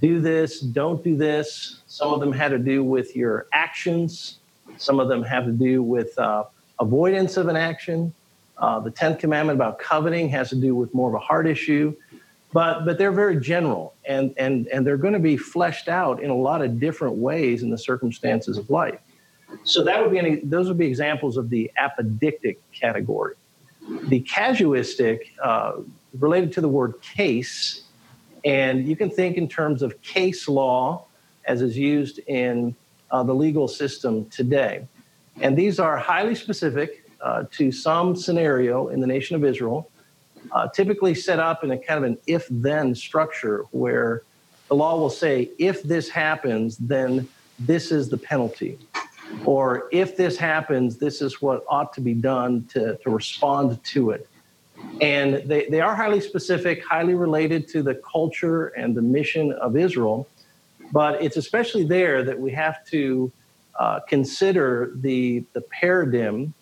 do 0.01 0.21
this, 0.21 0.61
don't 0.61 1.03
do 1.03 1.17
this. 1.17 1.81
Some 1.87 2.13
of 2.13 2.21
them 2.21 2.33
had 2.33 2.49
to 2.49 2.59
do 2.59 2.85
with 2.85 3.17
your 3.17 3.47
actions. 3.53 4.39
Some 4.77 5.01
of 5.01 5.09
them 5.09 5.23
have 5.23 5.47
to 5.47 5.53
do 5.53 5.83
with 5.83 6.17
uh, 6.19 6.45
avoidance 6.79 7.37
of 7.37 7.49
an 7.49 7.57
action. 7.57 8.13
Uh, 8.59 8.81
the 8.81 8.91
10th 8.91 9.19
commandment 9.19 9.57
about 9.57 9.79
coveting 9.79 10.29
has 10.29 10.51
to 10.51 10.57
do 10.57 10.75
with 10.75 10.93
more 10.95 11.09
of 11.09 11.15
a 11.15 11.19
heart 11.19 11.47
issue. 11.47 11.95
But, 12.53 12.87
but 12.87 12.97
they're 12.97 13.13
very 13.13 13.39
general 13.39 13.95
and, 14.07 14.35
and, 14.39 14.69
and 14.69 14.87
they're 14.87 14.97
going 14.97 15.13
to 15.13 15.21
be 15.21 15.37
fleshed 15.37 15.89
out 15.89 16.23
in 16.23 16.31
a 16.31 16.35
lot 16.35 16.63
of 16.63 16.81
different 16.81 17.17
ways 17.17 17.63
in 17.63 17.71
the 17.71 17.77
circumstances 17.77 18.57
of 18.57 18.71
life. 18.71 18.99
So 19.65 19.85
that 19.85 20.01
would 20.01 20.11
be 20.11 20.19
any, 20.19 20.37
those 20.37 20.69
would 20.69 20.79
be 20.79 20.87
examples 20.87 21.37
of 21.37 21.51
the 21.51 21.71
apodictic 21.79 22.57
category. 22.73 23.35
The 24.05 24.21
casuistic, 24.21 25.33
uh, 25.43 25.73
related 26.19 26.53
to 26.53 26.61
the 26.61 26.69
word 26.69 27.01
case, 27.03 27.83
and 28.45 28.87
you 28.87 28.97
can 28.97 29.11
think 29.11 29.37
in 29.37 29.49
terms 29.49 29.83
of 29.83 30.01
case 30.03 30.49
law 30.49 31.05
as 31.45 31.63
is 31.63 31.77
used 31.77 32.21
in 32.27 32.75
uh, 33.11 33.23
the 33.23 33.35
legal 33.35 33.69
system 33.69 34.27
today. 34.27 34.87
And 35.41 35.57
these 35.57 35.79
are 35.79 35.97
highly 35.97 36.35
specific 36.35 37.05
uh, 37.21 37.45
to 37.53 37.73
some 37.73 38.15
scenario 38.15 38.89
in 38.89 39.01
the 39.01 39.07
nation 39.07 39.35
of 39.35 39.45
Israel, 39.45 39.91
uh, 40.53 40.69
typically 40.69 41.15
set 41.15 41.39
up 41.39 41.65
in 41.65 41.71
a 41.71 41.79
kind 41.79 41.99
of 41.99 42.11
an 42.11 42.19
if 42.27 42.47
then 42.51 42.95
structure 42.95 43.65
where 43.71 44.23
the 44.69 44.75
law 44.75 44.99
will 44.99 45.11
say, 45.11 45.51
if 45.59 45.83
this 45.83 46.09
happens, 46.09 46.77
then 46.77 47.29
this 47.59 47.91
is 47.91 48.09
the 48.09 48.19
penalty. 48.19 48.79
Or 49.45 49.89
if 49.93 50.17
this 50.17 50.37
happens, 50.37 50.97
this 50.97 51.21
is 51.21 51.43
what 51.43 51.65
ought 51.69 51.93
to 51.95 52.01
be 52.01 52.15
done 52.15 52.67
to, 52.73 52.97
to 52.99 53.11
respond 53.11 53.83
to 53.85 54.11
it. 54.11 54.29
And 55.01 55.43
they, 55.47 55.67
they 55.67 55.81
are 55.81 55.95
highly 55.95 56.21
specific, 56.21 56.85
highly 56.85 57.15
related 57.15 57.69
to 57.69 57.83
the 57.83 57.95
culture 57.97 58.69
and 58.69 58.95
the 58.95 59.03
mission 59.03 59.53
of 59.53 59.77
Israel. 59.77 60.29
But 60.93 61.23
it's 61.23 61.37
especially 61.37 61.85
there 61.85 62.23
that 62.23 62.39
we 62.39 62.53
have 62.53 62.85
to 62.87 63.33
uh, 63.79 64.01
consider 64.01 64.93
the, 64.95 65.45
the 65.53 65.61
paradigm 65.61 66.55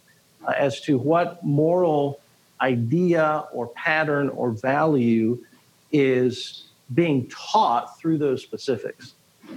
uh, 0.47 0.53
as 0.57 0.81
to 0.83 0.99
what 0.99 1.45
moral 1.45 2.21
idea 2.61 3.45
or 3.53 3.69
pattern 3.69 4.29
or 4.31 4.51
value 4.51 5.43
is 5.93 6.69
being 6.95 7.29
taught 7.29 7.99
through 7.99 8.19
those 8.19 8.43
specifics. 8.43 9.15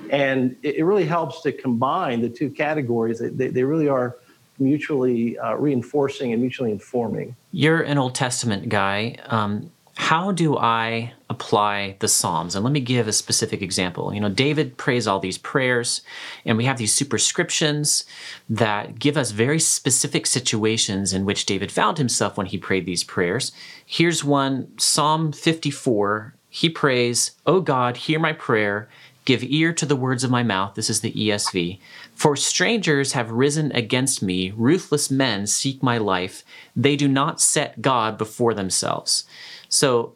And 0.10 0.56
it, 0.64 0.76
it 0.76 0.84
really 0.84 1.06
helps 1.06 1.42
to 1.42 1.52
combine 1.52 2.22
the 2.22 2.30
two 2.30 2.50
categories. 2.50 3.20
They, 3.20 3.48
they 3.48 3.64
really 3.64 3.88
are 3.88 4.18
mutually 4.60 5.38
uh, 5.40 5.56
reinforcing 5.56 6.34
and 6.34 6.42
mutually 6.42 6.72
informing. 6.72 7.36
You're 7.52 7.82
an 7.82 7.98
Old 7.98 8.16
Testament 8.16 8.70
guy. 8.70 9.16
Um, 9.26 9.72
how 10.00 10.32
do 10.32 10.58
I 10.58 11.12
apply 11.30 11.98
the 12.00 12.08
Psalms? 12.08 12.56
And 12.56 12.64
let 12.64 12.72
me 12.72 12.80
give 12.80 13.10
a 13.10 13.14
specific 13.14 13.62
example. 13.62 14.14
You 14.14 14.22
know, 14.22 14.30
David 14.30 14.78
prays 14.78 15.08
all 15.08 15.20
these 15.20 15.38
prayers, 15.38 16.02
and 16.46 16.58
we 16.58 16.64
have 16.64 16.78
these 16.78 16.94
superscriptions 16.94 18.06
that 18.50 18.98
give 18.98 19.18
us 19.18 19.32
very 19.32 19.60
specific 19.60 20.26
situations 20.26 21.12
in 21.12 21.26
which 21.26 21.46
David 21.46 21.70
found 21.70 21.98
himself 21.98 22.38
when 22.38 22.48
he 22.48 22.58
prayed 22.58 22.86
these 22.86 23.04
prayers. 23.04 23.52
Here's 23.86 24.24
one 24.24 24.70
Psalm 24.80 25.34
54. 25.34 26.34
He 26.50 26.70
prays, 26.70 27.32
O 27.46 27.60
God, 27.60 27.98
hear 27.98 28.20
my 28.20 28.32
prayer 28.32 28.88
Give 29.30 29.44
ear 29.44 29.74
to 29.74 29.86
the 29.86 29.96
words 29.96 30.24
of 30.24 30.32
my 30.32 30.42
mouth. 30.42 30.74
This 30.74 30.90
is 30.90 31.02
the 31.02 31.12
ESV. 31.12 31.80
For 32.16 32.36
strangers 32.36 33.14
have 33.14 33.30
risen 33.30 33.72
against 33.74 34.24
me, 34.24 34.52
ruthless 34.58 35.12
men 35.12 35.46
seek 35.46 35.84
my 35.84 36.00
life. 36.00 36.44
They 36.76 36.96
do 36.96 37.08
not 37.08 37.40
set 37.40 37.80
God 37.80 38.18
before 38.18 38.56
themselves. 38.56 39.26
So, 39.70 40.14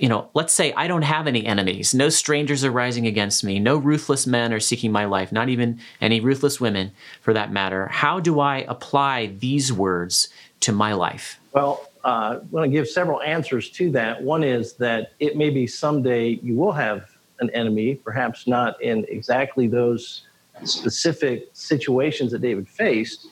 you 0.00 0.08
know, 0.08 0.28
let's 0.34 0.52
say 0.52 0.72
I 0.72 0.88
don't 0.88 1.02
have 1.02 1.26
any 1.26 1.46
enemies. 1.46 1.94
No 1.94 2.08
strangers 2.08 2.64
are 2.64 2.70
rising 2.70 3.06
against 3.06 3.44
me. 3.44 3.58
No 3.58 3.76
ruthless 3.76 4.26
men 4.26 4.52
are 4.52 4.60
seeking 4.60 4.92
my 4.92 5.04
life, 5.04 5.32
not 5.32 5.48
even 5.48 5.78
any 6.00 6.20
ruthless 6.20 6.60
women 6.60 6.92
for 7.20 7.32
that 7.32 7.52
matter. 7.52 7.86
How 7.88 8.20
do 8.20 8.40
I 8.40 8.64
apply 8.68 9.26
these 9.38 9.72
words 9.72 10.28
to 10.60 10.72
my 10.72 10.92
life? 10.92 11.38
Well, 11.52 11.88
uh, 12.04 12.08
I 12.08 12.36
want 12.50 12.64
to 12.64 12.70
give 12.70 12.88
several 12.88 13.22
answers 13.22 13.70
to 13.70 13.90
that. 13.92 14.20
One 14.20 14.42
is 14.42 14.74
that 14.74 15.12
it 15.20 15.36
may 15.36 15.50
be 15.50 15.66
someday 15.66 16.40
you 16.42 16.56
will 16.56 16.72
have 16.72 17.08
an 17.38 17.50
enemy, 17.50 17.94
perhaps 17.96 18.46
not 18.46 18.80
in 18.82 19.04
exactly 19.08 19.68
those 19.68 20.22
specific 20.64 21.48
situations 21.52 22.32
that 22.32 22.40
David 22.40 22.68
faced, 22.68 23.28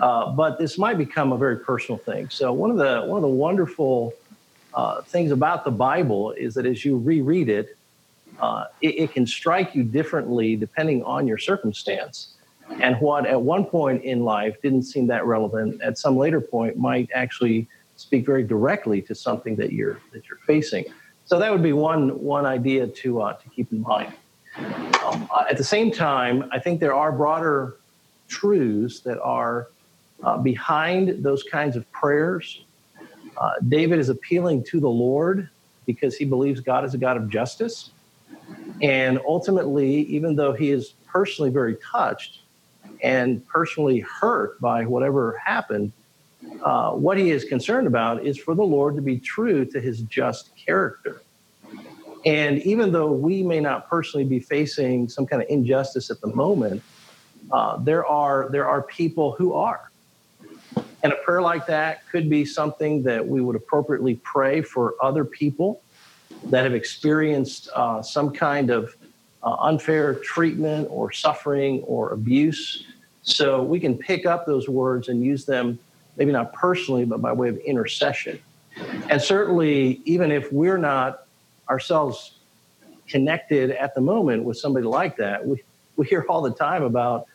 uh, 0.00 0.30
but 0.32 0.58
this 0.58 0.78
might 0.78 0.98
become 0.98 1.32
a 1.32 1.38
very 1.38 1.58
personal 1.58 1.98
thing. 1.98 2.28
So 2.30 2.52
one 2.52 2.70
of 2.70 2.76
the 2.76 3.02
one 3.06 3.18
of 3.18 3.22
the 3.22 3.28
wonderful 3.28 4.12
uh, 4.76 5.00
things 5.02 5.32
about 5.32 5.64
the 5.64 5.70
Bible 5.70 6.32
is 6.32 6.54
that 6.54 6.66
as 6.66 6.84
you 6.84 6.98
reread 6.98 7.48
it, 7.48 7.76
uh, 8.38 8.66
it, 8.82 8.98
it, 8.98 9.12
can 9.12 9.26
strike 9.26 9.74
you 9.74 9.82
differently 9.82 10.54
depending 10.54 11.02
on 11.04 11.26
your 11.26 11.38
circumstance. 11.38 12.34
And 12.80 13.00
what 13.00 13.24
at 13.26 13.40
one 13.40 13.64
point 13.64 14.04
in 14.04 14.22
life 14.24 14.60
didn't 14.60 14.82
seem 14.82 15.06
that 15.06 15.24
relevant, 15.24 15.80
at 15.80 15.96
some 15.96 16.16
later 16.16 16.42
point 16.42 16.76
might 16.76 17.08
actually 17.14 17.66
speak 17.96 18.26
very 18.26 18.44
directly 18.44 19.00
to 19.02 19.14
something 19.14 19.56
that 19.56 19.72
you're 19.72 19.98
that 20.12 20.28
you're 20.28 20.38
facing. 20.46 20.84
So 21.24 21.38
that 21.38 21.50
would 21.50 21.62
be 21.62 21.72
one 21.72 22.20
one 22.22 22.44
idea 22.44 22.86
to 22.86 23.22
uh, 23.22 23.32
to 23.34 23.48
keep 23.48 23.72
in 23.72 23.80
mind. 23.80 24.12
Um, 24.58 25.28
uh, 25.34 25.44
at 25.50 25.56
the 25.56 25.64
same 25.64 25.90
time, 25.90 26.48
I 26.52 26.58
think 26.58 26.80
there 26.80 26.94
are 26.94 27.12
broader 27.12 27.76
truths 28.28 29.00
that 29.00 29.20
are 29.20 29.68
uh, 30.22 30.36
behind 30.38 31.22
those 31.22 31.42
kinds 31.42 31.76
of 31.76 31.90
prayers. 31.92 32.62
Uh, 33.36 33.52
David 33.68 33.98
is 33.98 34.08
appealing 34.08 34.64
to 34.64 34.80
the 34.80 34.88
Lord 34.88 35.48
because 35.84 36.16
he 36.16 36.24
believes 36.24 36.60
God 36.60 36.84
is 36.84 36.94
a 36.94 36.98
God 36.98 37.16
of 37.16 37.28
justice. 37.28 37.90
And 38.82 39.20
ultimately, 39.26 40.02
even 40.02 40.36
though 40.36 40.52
he 40.52 40.70
is 40.70 40.94
personally 41.06 41.50
very 41.50 41.76
touched 41.76 42.40
and 43.02 43.46
personally 43.48 44.00
hurt 44.00 44.60
by 44.60 44.84
whatever 44.84 45.40
happened, 45.44 45.92
uh, 46.62 46.92
what 46.92 47.16
he 47.16 47.30
is 47.30 47.44
concerned 47.44 47.86
about 47.86 48.24
is 48.24 48.38
for 48.38 48.54
the 48.54 48.62
Lord 48.62 48.96
to 48.96 49.02
be 49.02 49.18
true 49.18 49.64
to 49.66 49.80
his 49.80 50.02
just 50.02 50.54
character. 50.56 51.22
And 52.24 52.58
even 52.62 52.92
though 52.92 53.12
we 53.12 53.42
may 53.42 53.60
not 53.60 53.88
personally 53.88 54.24
be 54.24 54.40
facing 54.40 55.08
some 55.08 55.26
kind 55.26 55.42
of 55.42 55.48
injustice 55.48 56.10
at 56.10 56.20
the 56.20 56.28
moment, 56.28 56.82
uh, 57.52 57.78
there 57.78 58.04
are 58.04 58.48
there 58.50 58.66
are 58.66 58.82
people 58.82 59.32
who 59.32 59.54
are. 59.54 59.90
And 61.02 61.12
a 61.12 61.16
prayer 61.16 61.42
like 61.42 61.66
that 61.66 62.08
could 62.08 62.28
be 62.28 62.44
something 62.44 63.02
that 63.04 63.26
we 63.26 63.40
would 63.40 63.56
appropriately 63.56 64.16
pray 64.16 64.62
for 64.62 64.94
other 65.02 65.24
people 65.24 65.82
that 66.44 66.64
have 66.64 66.74
experienced 66.74 67.68
uh, 67.74 68.02
some 68.02 68.32
kind 68.32 68.70
of 68.70 68.96
uh, 69.42 69.56
unfair 69.60 70.14
treatment 70.14 70.88
or 70.90 71.12
suffering 71.12 71.82
or 71.82 72.12
abuse. 72.12 72.86
So 73.22 73.62
we 73.62 73.78
can 73.78 73.96
pick 73.96 74.26
up 74.26 74.46
those 74.46 74.68
words 74.68 75.08
and 75.08 75.22
use 75.22 75.44
them 75.44 75.78
maybe 76.16 76.32
not 76.32 76.52
personally, 76.52 77.04
but 77.04 77.20
by 77.20 77.32
way 77.32 77.48
of 77.48 77.56
intercession. 77.58 78.40
And 79.08 79.20
certainly, 79.20 80.00
even 80.04 80.30
if 80.30 80.52
we're 80.52 80.78
not 80.78 81.26
ourselves 81.68 82.38
connected 83.06 83.70
at 83.70 83.94
the 83.94 84.00
moment 84.00 84.44
with 84.44 84.58
somebody 84.58 84.86
like 84.86 85.16
that, 85.16 85.46
we, 85.46 85.62
we 85.96 86.06
hear 86.06 86.24
all 86.28 86.42
the 86.42 86.52
time 86.52 86.82
about 86.82 87.26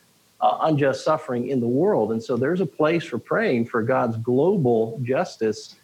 uh, 0.42 0.58
unjust 0.62 1.04
suffering 1.04 1.48
in 1.48 1.60
the 1.60 1.68
world. 1.68 2.12
And 2.12 2.22
so 2.22 2.36
there's 2.36 2.60
a 2.60 2.66
place 2.66 3.04
for 3.04 3.18
praying 3.18 3.66
for 3.66 3.82
God's 3.82 4.16
global 4.16 5.00
justice 5.02 5.76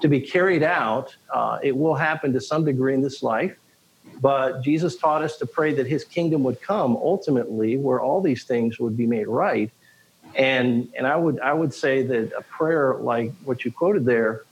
to 0.00 0.08
be 0.08 0.20
carried 0.20 0.64
out. 0.64 1.14
Uh, 1.32 1.58
it 1.62 1.76
will 1.76 1.94
happen 1.94 2.32
to 2.32 2.40
some 2.40 2.64
degree 2.64 2.92
in 2.92 3.02
this 3.02 3.22
life. 3.22 3.56
But 4.20 4.62
Jesus 4.62 4.96
taught 4.96 5.22
us 5.22 5.36
to 5.38 5.46
pray 5.46 5.72
that 5.74 5.86
his 5.86 6.04
kingdom 6.04 6.42
would 6.42 6.60
come 6.60 6.96
ultimately, 6.96 7.76
where 7.76 8.00
all 8.00 8.20
these 8.20 8.44
things 8.44 8.78
would 8.78 8.96
be 8.96 9.06
made 9.06 9.28
right. 9.28 9.70
And 10.34 10.88
and 10.96 11.06
I 11.06 11.16
would 11.16 11.40
I 11.40 11.52
would 11.52 11.72
say 11.72 12.02
that 12.02 12.32
a 12.36 12.42
prayer 12.42 12.96
like 13.00 13.32
what 13.44 13.64
you 13.64 13.72
quoted 13.72 14.04
there 14.04 14.42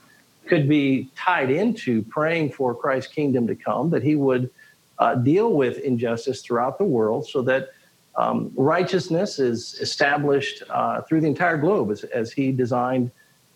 could 0.46 0.68
be 0.68 1.10
tied 1.14 1.50
into 1.50 2.02
praying 2.02 2.52
for 2.52 2.74
Christ's 2.74 3.12
kingdom 3.12 3.46
to 3.48 3.54
come, 3.54 3.90
that 3.90 4.02
He 4.02 4.14
would 4.14 4.50
uh, 4.98 5.16
deal 5.16 5.52
with 5.52 5.78
injustice 5.78 6.40
throughout 6.42 6.78
the 6.78 6.84
world, 6.84 7.28
so 7.28 7.42
that 7.42 7.70
um, 8.18 8.50
righteousness 8.56 9.38
is 9.38 9.74
established 9.80 10.62
uh, 10.68 11.00
through 11.02 11.20
the 11.20 11.26
entire 11.26 11.56
globe 11.56 11.90
as, 11.90 12.04
as 12.04 12.32
He 12.32 12.52
designed. 12.52 13.10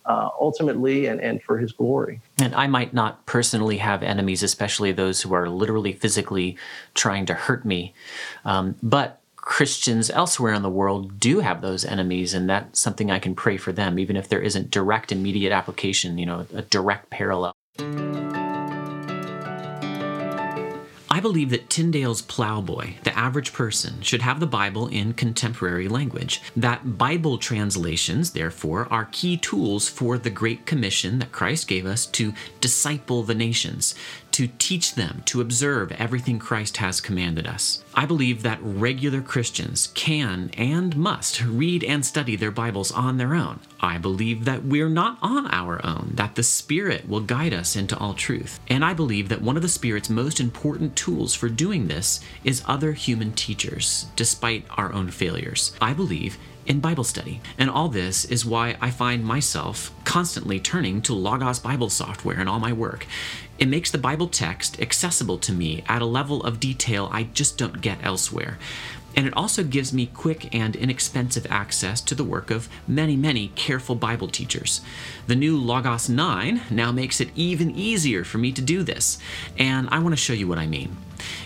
Uh, 0.05 0.27
ultimately 0.37 1.05
and, 1.05 1.21
and 1.21 1.41
for 1.41 1.57
his 1.57 1.71
glory. 1.71 2.19
And 2.37 2.53
I 2.55 2.67
might 2.67 2.93
not 2.93 3.25
personally 3.25 3.77
have 3.77 4.03
enemies, 4.03 4.43
especially 4.43 4.91
those 4.91 5.21
who 5.21 5.33
are 5.33 5.47
literally 5.47 5.93
physically 5.93 6.57
trying 6.93 7.25
to 7.27 7.33
hurt 7.33 7.63
me. 7.63 7.93
Um, 8.43 8.75
but 8.83 9.21
Christians 9.43 10.09
elsewhere 10.09 10.53
in 10.53 10.61
the 10.61 10.69
world 10.69 11.19
do 11.19 11.39
have 11.39 11.61
those 11.61 11.83
enemies, 11.83 12.33
and 12.33 12.49
that's 12.49 12.79
something 12.79 13.11
I 13.11 13.19
can 13.19 13.35
pray 13.35 13.57
for 13.57 13.73
them, 13.73 13.99
even 13.99 14.15
if 14.15 14.29
there 14.29 14.41
isn't 14.41 14.71
direct, 14.71 15.11
immediate 15.11 15.51
application, 15.51 16.17
you 16.17 16.25
know, 16.25 16.47
a 16.53 16.61
direct 16.63 17.09
parallel. 17.09 17.53
Believe 21.23 21.49
that 21.49 21.69
Tyndale's 21.69 22.21
plowboy, 22.21 22.93
the 23.03 23.17
average 23.17 23.51
person, 23.51 24.01
should 24.01 24.21
have 24.21 24.39
the 24.39 24.45
Bible 24.45 24.87
in 24.89 25.13
contemporary 25.13 25.87
language. 25.87 26.39
That 26.55 26.99
Bible 26.99 27.39
translations, 27.39 28.31
therefore, 28.31 28.87
are 28.91 29.09
key 29.11 29.37
tools 29.37 29.89
for 29.89 30.19
the 30.19 30.29
Great 30.29 30.67
Commission 30.67 31.17
that 31.17 31.31
Christ 31.31 31.67
gave 31.67 31.87
us 31.87 32.05
to 32.07 32.33
disciple 32.61 33.23
the 33.23 33.33
nations, 33.33 33.95
to 34.33 34.49
teach 34.57 34.95
them 34.95 35.21
to 35.25 35.41
observe 35.41 35.91
everything 35.93 36.39
Christ 36.39 36.77
has 36.77 36.99
commanded 36.99 37.47
us. 37.47 37.83
I 37.93 38.05
believe 38.05 38.41
that 38.41 38.59
regular 38.61 39.21
Christians 39.21 39.91
can 39.93 40.49
and 40.57 40.97
must 40.97 41.43
read 41.43 41.83
and 41.83 42.05
study 42.05 42.35
their 42.35 42.51
Bibles 42.51 42.91
on 42.91 43.17
their 43.17 43.35
own. 43.35 43.59
I 43.79 43.99
believe 43.99 44.45
that 44.45 44.65
we're 44.65 44.89
not 44.89 45.19
on 45.21 45.45
our 45.47 45.85
own, 45.85 46.13
that 46.15 46.35
the 46.35 46.43
Spirit 46.43 47.07
will 47.07 47.21
guide 47.21 47.53
us 47.53 47.75
into 47.75 47.97
all 47.97 48.15
truth. 48.15 48.59
And 48.67 48.83
I 48.83 48.93
believe 48.93 49.29
that 49.29 49.41
one 49.41 49.55
of 49.55 49.61
the 49.61 49.69
Spirit's 49.69 50.09
most 50.09 50.39
important 50.39 50.95
tools 50.95 51.35
for 51.35 51.47
doing 51.47 51.87
this 51.87 52.19
is 52.43 52.63
other 52.65 52.93
human 52.93 53.33
teachers, 53.33 54.07
despite 54.15 54.65
our 54.71 54.91
own 54.93 55.11
failures. 55.11 55.73
I 55.79 55.93
believe 55.93 56.37
in 56.65 56.79
Bible 56.79 57.03
study. 57.03 57.41
And 57.57 57.69
all 57.69 57.89
this 57.89 58.25
is 58.25 58.45
why 58.45 58.77
I 58.81 58.89
find 58.89 59.23
myself 59.23 59.91
constantly 60.05 60.59
turning 60.59 61.01
to 61.03 61.13
Logos 61.13 61.59
Bible 61.59 61.89
software 61.89 62.39
in 62.39 62.47
all 62.47 62.59
my 62.59 62.73
work. 62.73 63.05
It 63.63 63.69
makes 63.69 63.91
the 63.91 63.97
Bible 63.97 64.27
text 64.27 64.81
accessible 64.81 65.37
to 65.37 65.53
me 65.53 65.85
at 65.87 66.01
a 66.01 66.05
level 66.05 66.43
of 66.43 66.59
detail 66.59 67.07
I 67.13 67.23
just 67.23 67.57
don't 67.57 67.79
get 67.79 67.97
elsewhere. 68.03 68.59
And 69.15 69.25
it 69.25 69.33
also 69.37 69.63
gives 69.63 69.93
me 69.93 70.07
quick 70.07 70.53
and 70.53 70.75
inexpensive 70.75 71.47
access 71.49 72.01
to 72.01 72.13
the 72.13 72.25
work 72.25 72.51
of 72.51 72.67
many, 72.89 73.15
many 73.15 73.53
careful 73.55 73.95
Bible 73.95 74.27
teachers. 74.27 74.81
The 75.27 75.37
new 75.37 75.55
Logos 75.55 76.09
9 76.09 76.63
now 76.71 76.91
makes 76.91 77.21
it 77.21 77.29
even 77.37 77.71
easier 77.71 78.25
for 78.25 78.37
me 78.37 78.51
to 78.51 78.61
do 78.61 78.83
this, 78.83 79.17
and 79.57 79.87
I 79.91 79.99
want 79.99 80.11
to 80.11 80.21
show 80.21 80.33
you 80.33 80.49
what 80.49 80.59
I 80.59 80.67
mean. 80.67 80.97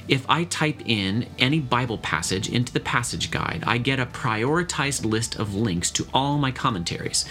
If 0.07 0.25
I 0.29 0.43
type 0.46 0.81
in 0.86 1.27
any 1.38 1.60
Bible 1.60 1.98
passage 1.98 2.50
into 2.50 2.74
the 2.74 2.79
passage 2.79 3.31
guide, 3.31 3.63
I 3.65 3.77
get 3.77 4.00
a 4.00 4.05
prioritized 4.05 5.05
list 5.05 5.36
of 5.36 5.55
links 5.55 5.91
to 5.91 6.07
all 6.13 6.38
my 6.38 6.51
commentaries. 6.51 7.25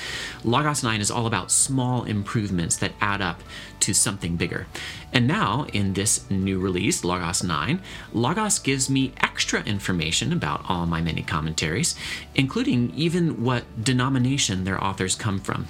Logos 0.44 0.82
9 0.82 1.00
is 1.00 1.10
all 1.10 1.26
about 1.26 1.50
small 1.50 2.04
improvements 2.04 2.76
that 2.76 2.92
add 3.00 3.20
up 3.20 3.42
to 3.80 3.94
something 3.94 4.36
bigger. 4.36 4.66
And 5.12 5.26
now, 5.26 5.66
in 5.72 5.92
this 5.92 6.28
new 6.30 6.58
release, 6.58 7.04
Logos 7.04 7.42
9, 7.42 7.80
Logos 8.12 8.58
gives 8.58 8.90
me 8.90 9.12
extra 9.18 9.62
information 9.62 10.32
about 10.32 10.64
all 10.68 10.86
my 10.86 11.00
many 11.00 11.22
commentaries, 11.22 11.94
including 12.34 12.92
even 12.94 13.42
what 13.44 13.64
denomination 13.82 14.64
their 14.64 14.82
authors 14.82 15.14
come 15.14 15.38
from. 15.38 15.66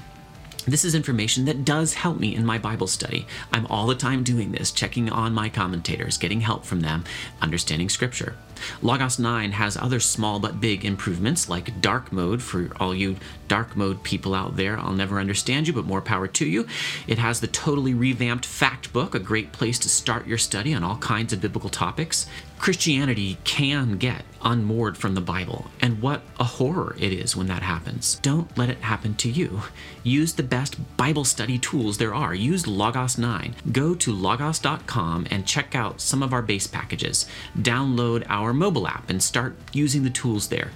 This 0.68 0.84
is 0.84 0.96
information 0.96 1.44
that 1.44 1.64
does 1.64 1.94
help 1.94 2.18
me 2.18 2.34
in 2.34 2.44
my 2.44 2.58
Bible 2.58 2.88
study. 2.88 3.24
I'm 3.52 3.66
all 3.66 3.86
the 3.86 3.94
time 3.94 4.24
doing 4.24 4.50
this, 4.50 4.72
checking 4.72 5.08
on 5.08 5.32
my 5.32 5.48
commentators, 5.48 6.18
getting 6.18 6.40
help 6.40 6.64
from 6.64 6.80
them, 6.80 7.04
understanding 7.40 7.88
Scripture. 7.88 8.34
Logos 8.82 9.18
9 9.18 9.52
has 9.52 9.76
other 9.76 10.00
small 10.00 10.38
but 10.38 10.60
big 10.60 10.84
improvements 10.84 11.48
like 11.48 11.80
dark 11.80 12.12
mode 12.12 12.42
for 12.42 12.70
all 12.78 12.94
you 12.94 13.16
dark 13.48 13.76
mode 13.76 14.02
people 14.02 14.34
out 14.34 14.56
there. 14.56 14.78
I'll 14.78 14.92
never 14.92 15.20
understand 15.20 15.66
you, 15.66 15.72
but 15.72 15.84
more 15.84 16.00
power 16.00 16.26
to 16.26 16.46
you. 16.46 16.66
It 17.06 17.18
has 17.18 17.40
the 17.40 17.46
totally 17.46 17.94
revamped 17.94 18.46
fact 18.46 18.92
book, 18.92 19.14
a 19.14 19.20
great 19.20 19.52
place 19.52 19.78
to 19.80 19.88
start 19.88 20.26
your 20.26 20.38
study 20.38 20.74
on 20.74 20.82
all 20.82 20.96
kinds 20.96 21.32
of 21.32 21.40
biblical 21.40 21.70
topics. 21.70 22.26
Christianity 22.58 23.36
can 23.44 23.98
get 23.98 24.24
unmoored 24.42 24.96
from 24.96 25.14
the 25.14 25.20
Bible, 25.20 25.66
and 25.80 26.00
what 26.00 26.22
a 26.40 26.44
horror 26.44 26.96
it 26.98 27.12
is 27.12 27.36
when 27.36 27.48
that 27.48 27.62
happens. 27.62 28.18
Don't 28.22 28.56
let 28.56 28.70
it 28.70 28.78
happen 28.78 29.14
to 29.16 29.28
you. 29.28 29.62
Use 30.02 30.32
the 30.32 30.42
best 30.42 30.96
Bible 30.96 31.24
study 31.24 31.58
tools 31.58 31.98
there 31.98 32.14
are. 32.14 32.34
Use 32.34 32.66
Logos 32.66 33.18
9. 33.18 33.56
Go 33.72 33.94
to 33.96 34.12
logos.com 34.12 35.26
and 35.30 35.46
check 35.46 35.74
out 35.74 36.00
some 36.00 36.22
of 36.22 36.32
our 36.32 36.42
base 36.42 36.66
packages. 36.66 37.26
Download 37.58 38.24
our 38.28 38.45
mobile 38.52 38.86
app 38.86 39.10
and 39.10 39.22
start 39.22 39.56
using 39.72 40.02
the 40.02 40.10
tools 40.10 40.48
there. 40.48 40.70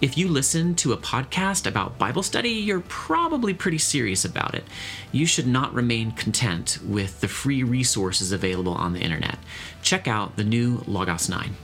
If 0.00 0.16
you 0.16 0.28
listen 0.28 0.74
to 0.76 0.92
a 0.92 0.96
podcast 0.96 1.66
about 1.66 1.98
Bible 1.98 2.22
study, 2.22 2.50
you're 2.50 2.80
probably 2.88 3.54
pretty 3.54 3.78
serious 3.78 4.24
about 4.24 4.54
it. 4.54 4.64
You 5.12 5.26
should 5.26 5.46
not 5.46 5.74
remain 5.74 6.12
content 6.12 6.78
with 6.84 7.20
the 7.20 7.28
free 7.28 7.62
resources 7.62 8.32
available 8.32 8.74
on 8.74 8.92
the 8.92 9.00
internet. 9.00 9.38
Check 9.82 10.08
out 10.08 10.36
the 10.36 10.44
new 10.44 10.82
Logos 10.86 11.28
9. 11.28 11.54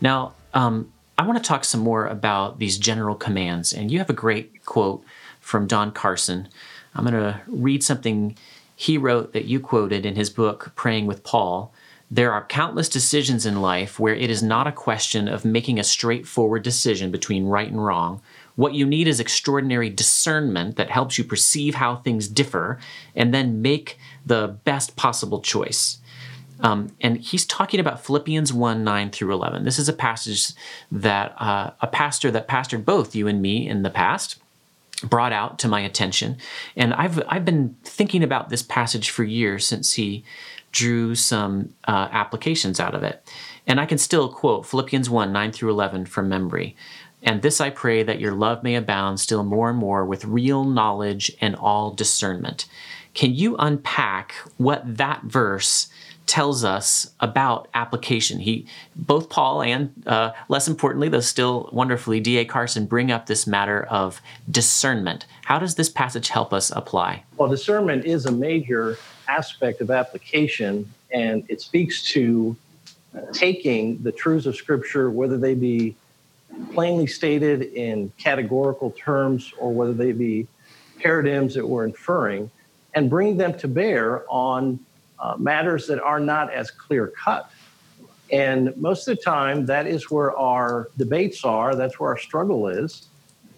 Now, 0.00 0.34
um, 0.52 0.92
I 1.16 1.26
want 1.26 1.42
to 1.42 1.46
talk 1.46 1.64
some 1.64 1.80
more 1.80 2.06
about 2.06 2.58
these 2.58 2.76
general 2.76 3.14
commands, 3.14 3.72
and 3.72 3.90
you 3.90 3.98
have 3.98 4.10
a 4.10 4.14
great 4.14 4.64
quote 4.64 5.04
from 5.40 5.66
Don 5.66 5.92
Carson. 5.92 6.48
I'm 6.94 7.04
going 7.04 7.14
to 7.14 7.40
read 7.46 7.84
something 7.84 8.36
he 8.76 8.98
wrote 8.98 9.32
that 9.32 9.44
you 9.44 9.60
quoted 9.60 10.04
in 10.04 10.16
his 10.16 10.30
book, 10.30 10.72
Praying 10.74 11.06
with 11.06 11.22
Paul. 11.22 11.72
There 12.10 12.32
are 12.32 12.46
countless 12.46 12.88
decisions 12.88 13.46
in 13.46 13.62
life 13.62 13.98
where 13.98 14.14
it 14.14 14.30
is 14.30 14.42
not 14.42 14.66
a 14.66 14.72
question 14.72 15.26
of 15.26 15.44
making 15.44 15.78
a 15.78 15.84
straightforward 15.84 16.62
decision 16.62 17.10
between 17.10 17.46
right 17.46 17.68
and 17.68 17.84
wrong. 17.84 18.20
What 18.56 18.74
you 18.74 18.86
need 18.86 19.08
is 19.08 19.18
extraordinary 19.18 19.90
discernment 19.90 20.76
that 20.76 20.90
helps 20.90 21.18
you 21.18 21.24
perceive 21.24 21.74
how 21.74 21.96
things 21.96 22.28
differ 22.28 22.78
and 23.16 23.34
then 23.34 23.62
make 23.62 23.98
the 24.24 24.56
best 24.64 24.96
possible 24.96 25.40
choice. 25.40 25.98
Um, 26.60 26.92
and 27.00 27.18
he's 27.18 27.44
talking 27.44 27.80
about 27.80 28.04
Philippians 28.04 28.52
1 28.52 28.84
9 28.84 29.10
through 29.10 29.32
11. 29.32 29.64
This 29.64 29.78
is 29.78 29.88
a 29.88 29.92
passage 29.92 30.52
that 30.92 31.34
uh, 31.40 31.72
a 31.80 31.86
pastor 31.86 32.30
that 32.30 32.46
pastored 32.46 32.84
both 32.84 33.14
you 33.16 33.26
and 33.26 33.42
me 33.42 33.68
in 33.68 33.82
the 33.82 33.90
past 33.90 34.38
brought 35.02 35.32
out 35.32 35.58
to 35.58 35.68
my 35.68 35.80
attention. 35.80 36.36
And 36.76 36.94
I've, 36.94 37.20
I've 37.28 37.44
been 37.44 37.76
thinking 37.82 38.22
about 38.22 38.48
this 38.48 38.62
passage 38.62 39.10
for 39.10 39.24
years 39.24 39.66
since 39.66 39.94
he 39.94 40.24
drew 40.74 41.14
some 41.14 41.72
uh, 41.86 42.08
applications 42.10 42.80
out 42.80 42.94
of 42.94 43.02
it. 43.02 43.26
And 43.66 43.80
I 43.80 43.86
can 43.86 43.96
still 43.96 44.28
quote 44.28 44.66
Philippians 44.66 45.08
1 45.08 45.32
9 45.32 45.52
through 45.52 45.70
11 45.70 46.06
from 46.06 46.28
memory. 46.28 46.76
And 47.22 47.40
this 47.40 47.60
I 47.60 47.70
pray 47.70 48.02
that 48.02 48.20
your 48.20 48.34
love 48.34 48.62
may 48.62 48.74
abound 48.74 49.18
still 49.20 49.44
more 49.44 49.70
and 49.70 49.78
more 49.78 50.04
with 50.04 50.26
real 50.26 50.64
knowledge 50.64 51.32
and 51.40 51.56
all 51.56 51.94
discernment. 51.94 52.66
Can 53.14 53.32
you 53.32 53.56
unpack 53.56 54.34
what 54.58 54.98
that 54.98 55.22
verse 55.22 55.88
tells 56.26 56.64
us 56.64 57.12
about 57.20 57.68
application. 57.74 58.38
He, 58.38 58.66
both 58.96 59.28
Paul 59.28 59.62
and, 59.62 59.92
uh, 60.06 60.32
less 60.48 60.66
importantly, 60.66 61.08
though 61.08 61.20
still 61.20 61.68
wonderfully, 61.72 62.18
D.A. 62.20 62.44
Carson 62.44 62.86
bring 62.86 63.10
up 63.12 63.26
this 63.26 63.46
matter 63.46 63.82
of 63.84 64.22
discernment. 64.50 65.26
How 65.44 65.58
does 65.58 65.74
this 65.74 65.90
passage 65.90 66.28
help 66.28 66.52
us 66.52 66.70
apply? 66.70 67.24
Well, 67.36 67.50
discernment 67.50 68.06
is 68.06 68.24
a 68.26 68.32
major 68.32 68.96
aspect 69.28 69.80
of 69.80 69.90
application, 69.90 70.92
and 71.12 71.44
it 71.48 71.60
speaks 71.60 72.02
to 72.12 72.56
taking 73.32 74.02
the 74.02 74.12
truths 74.12 74.46
of 74.46 74.56
Scripture, 74.56 75.10
whether 75.10 75.38
they 75.38 75.54
be 75.54 75.96
plainly 76.72 77.06
stated 77.06 77.62
in 77.62 78.12
categorical 78.18 78.90
terms 78.92 79.52
or 79.58 79.72
whether 79.72 79.92
they 79.92 80.12
be 80.12 80.46
paradigms 80.98 81.54
that 81.54 81.66
we're 81.66 81.84
inferring, 81.84 82.50
and 82.94 83.10
bringing 83.10 83.36
them 83.36 83.56
to 83.58 83.68
bear 83.68 84.24
on 84.28 84.78
uh, 85.18 85.36
matters 85.38 85.86
that 85.86 86.00
are 86.00 86.20
not 86.20 86.52
as 86.52 86.70
clear 86.70 87.08
cut. 87.08 87.50
And 88.32 88.76
most 88.76 89.06
of 89.06 89.16
the 89.16 89.22
time, 89.22 89.66
that 89.66 89.86
is 89.86 90.10
where 90.10 90.36
our 90.36 90.88
debates 90.96 91.44
are, 91.44 91.74
that's 91.74 92.00
where 92.00 92.10
our 92.10 92.18
struggle 92.18 92.68
is. 92.68 93.08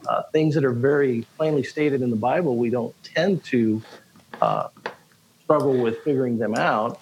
Uh, 0.09 0.23
things 0.33 0.55
that 0.55 0.65
are 0.65 0.73
very 0.73 1.27
plainly 1.37 1.63
stated 1.63 2.03
in 2.03 2.11
the 2.11 2.17
Bible, 2.17 2.57
we 2.57 2.71
don't 2.71 2.95
tend 3.03 3.43
to 3.45 3.83
uh, 4.41 4.69
struggle 5.47 5.77
with 5.77 6.03
figuring 6.03 6.39
them 6.39 6.57
out. 6.57 7.01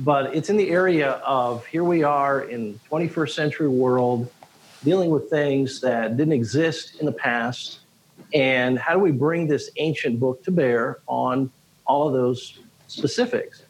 But 0.00 0.36
it's 0.36 0.50
in 0.50 0.58
the 0.58 0.68
area 0.68 1.12
of 1.24 1.64
here 1.64 1.82
we 1.82 2.02
are 2.02 2.42
in 2.42 2.78
21st 2.90 3.30
century 3.30 3.68
world 3.68 4.30
dealing 4.84 5.08
with 5.08 5.30
things 5.30 5.80
that 5.80 6.18
didn't 6.18 6.34
exist 6.34 7.00
in 7.00 7.06
the 7.06 7.12
past. 7.12 7.78
And 8.34 8.78
how 8.78 8.92
do 8.92 8.98
we 8.98 9.12
bring 9.12 9.48
this 9.48 9.70
ancient 9.78 10.20
book 10.20 10.44
to 10.44 10.50
bear 10.50 10.98
on 11.06 11.50
all 11.86 12.06
of 12.06 12.12
those 12.12 12.58
specifics? 12.88 13.62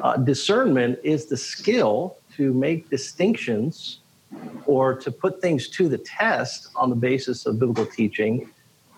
Uh, 0.00 0.16
discernment 0.16 1.00
is 1.02 1.26
the 1.26 1.36
skill 1.36 2.16
to 2.36 2.54
make 2.54 2.88
distinctions 2.88 3.98
or 4.64 4.94
to 4.94 5.10
put 5.10 5.40
things 5.42 5.68
to 5.70 5.88
the 5.88 5.98
test 5.98 6.68
on 6.76 6.88
the 6.88 6.96
basis 6.96 7.46
of 7.46 7.58
biblical 7.58 7.86
teaching 7.86 8.48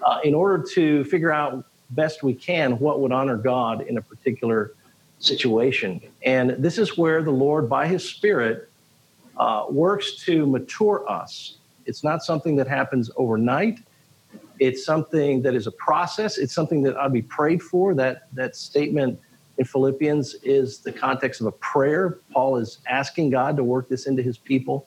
uh, 0.03 0.19
in 0.25 0.35
order 0.35 0.63
to 0.75 1.05
figure 1.05 1.33
out 1.33 1.65
best 1.95 2.23
we 2.23 2.35
can 2.35 2.79
what 2.79 3.01
would 3.01 3.13
honor 3.13 3.37
God 3.37 3.83
in 3.83 3.97
a 3.97 4.03
particular 4.03 4.73
situation. 5.19 6.01
And 6.23 6.51
this 6.51 6.79
is 6.79 6.99
where 6.99 7.23
the 7.23 7.31
Lord, 7.31 7.69
by 7.69 7.87
His 7.87 8.09
Spirit, 8.09 8.71
uh, 9.37 9.67
works 9.69 10.17
to 10.25 10.47
mature 10.47 11.09
us. 11.09 11.59
It's 11.87 12.05
not 12.05 12.23
something 12.23 12.57
that 12.57 12.69
happens 12.69 13.11
overnight. 13.17 13.81
It's 14.59 14.85
something 14.85 15.43
that 15.43 15.55
is 15.55 15.67
a 15.67 15.73
process. 15.73 16.39
It's 16.39 16.55
something 16.55 16.83
that 16.83 16.97
I'd 16.97 17.13
be 17.13 17.23
prayed 17.23 17.63
for. 17.63 17.95
That 17.95 18.29
that 18.35 18.55
statement 18.57 19.19
in 19.59 19.65
Philippians 19.65 20.35
is 20.43 20.79
the 20.79 20.93
context 20.93 21.41
of 21.41 21.47
a 21.47 21.53
prayer. 21.53 22.19
Paul 22.33 22.57
is 22.57 22.79
asking 22.89 23.31
God 23.31 23.57
to 23.57 23.65
work 23.65 23.89
this 23.89 24.07
into 24.07 24.23
his 24.23 24.39
people. 24.39 24.87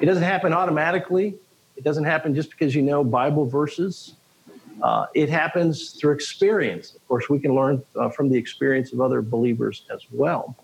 It 0.00 0.06
doesn't 0.06 0.22
happen 0.22 0.52
automatically, 0.52 1.34
it 1.76 1.84
doesn't 1.84 2.04
happen 2.04 2.34
just 2.34 2.50
because 2.50 2.74
you 2.74 2.82
know 2.82 3.02
Bible 3.02 3.46
verses. 3.46 4.14
Uh, 4.82 5.06
it 5.14 5.28
happens 5.28 5.92
through 5.92 6.12
experience. 6.12 6.94
Of 6.94 7.06
course, 7.08 7.28
we 7.28 7.38
can 7.38 7.54
learn 7.54 7.82
uh, 7.96 8.10
from 8.10 8.28
the 8.28 8.38
experience 8.38 8.92
of 8.92 9.00
other 9.00 9.22
believers 9.22 9.84
as 9.92 10.02
well. 10.10 10.56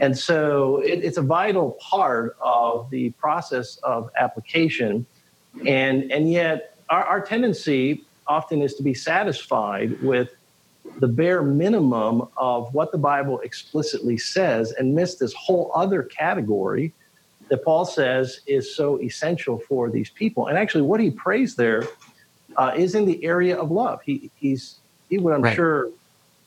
And 0.00 0.16
so 0.16 0.80
it, 0.80 1.04
it's 1.04 1.16
a 1.16 1.22
vital 1.22 1.72
part 1.80 2.36
of 2.40 2.90
the 2.90 3.10
process 3.10 3.76
of 3.78 4.10
application. 4.18 5.06
And, 5.66 6.10
and 6.12 6.30
yet, 6.30 6.76
our, 6.88 7.04
our 7.04 7.20
tendency 7.20 8.04
often 8.26 8.62
is 8.62 8.74
to 8.74 8.82
be 8.82 8.94
satisfied 8.94 10.00
with 10.02 10.30
the 10.98 11.08
bare 11.08 11.42
minimum 11.42 12.28
of 12.36 12.72
what 12.74 12.92
the 12.92 12.98
Bible 12.98 13.40
explicitly 13.40 14.16
says 14.16 14.72
and 14.72 14.94
miss 14.94 15.16
this 15.16 15.32
whole 15.34 15.70
other 15.74 16.02
category 16.02 16.92
that 17.48 17.64
Paul 17.64 17.84
says 17.84 18.40
is 18.46 18.74
so 18.74 19.00
essential 19.00 19.58
for 19.58 19.90
these 19.90 20.10
people. 20.10 20.46
And 20.46 20.56
actually, 20.56 20.82
what 20.82 21.00
he 21.00 21.10
prays 21.10 21.56
there 21.56 21.86
uh, 22.56 22.72
is 22.76 22.94
in 22.94 23.04
the 23.04 23.22
area 23.24 23.58
of 23.58 23.70
love. 23.70 24.00
He, 24.02 24.30
he's, 24.36 24.76
he 25.08 25.18
would, 25.18 25.34
I'm 25.34 25.42
right. 25.42 25.54
sure, 25.54 25.90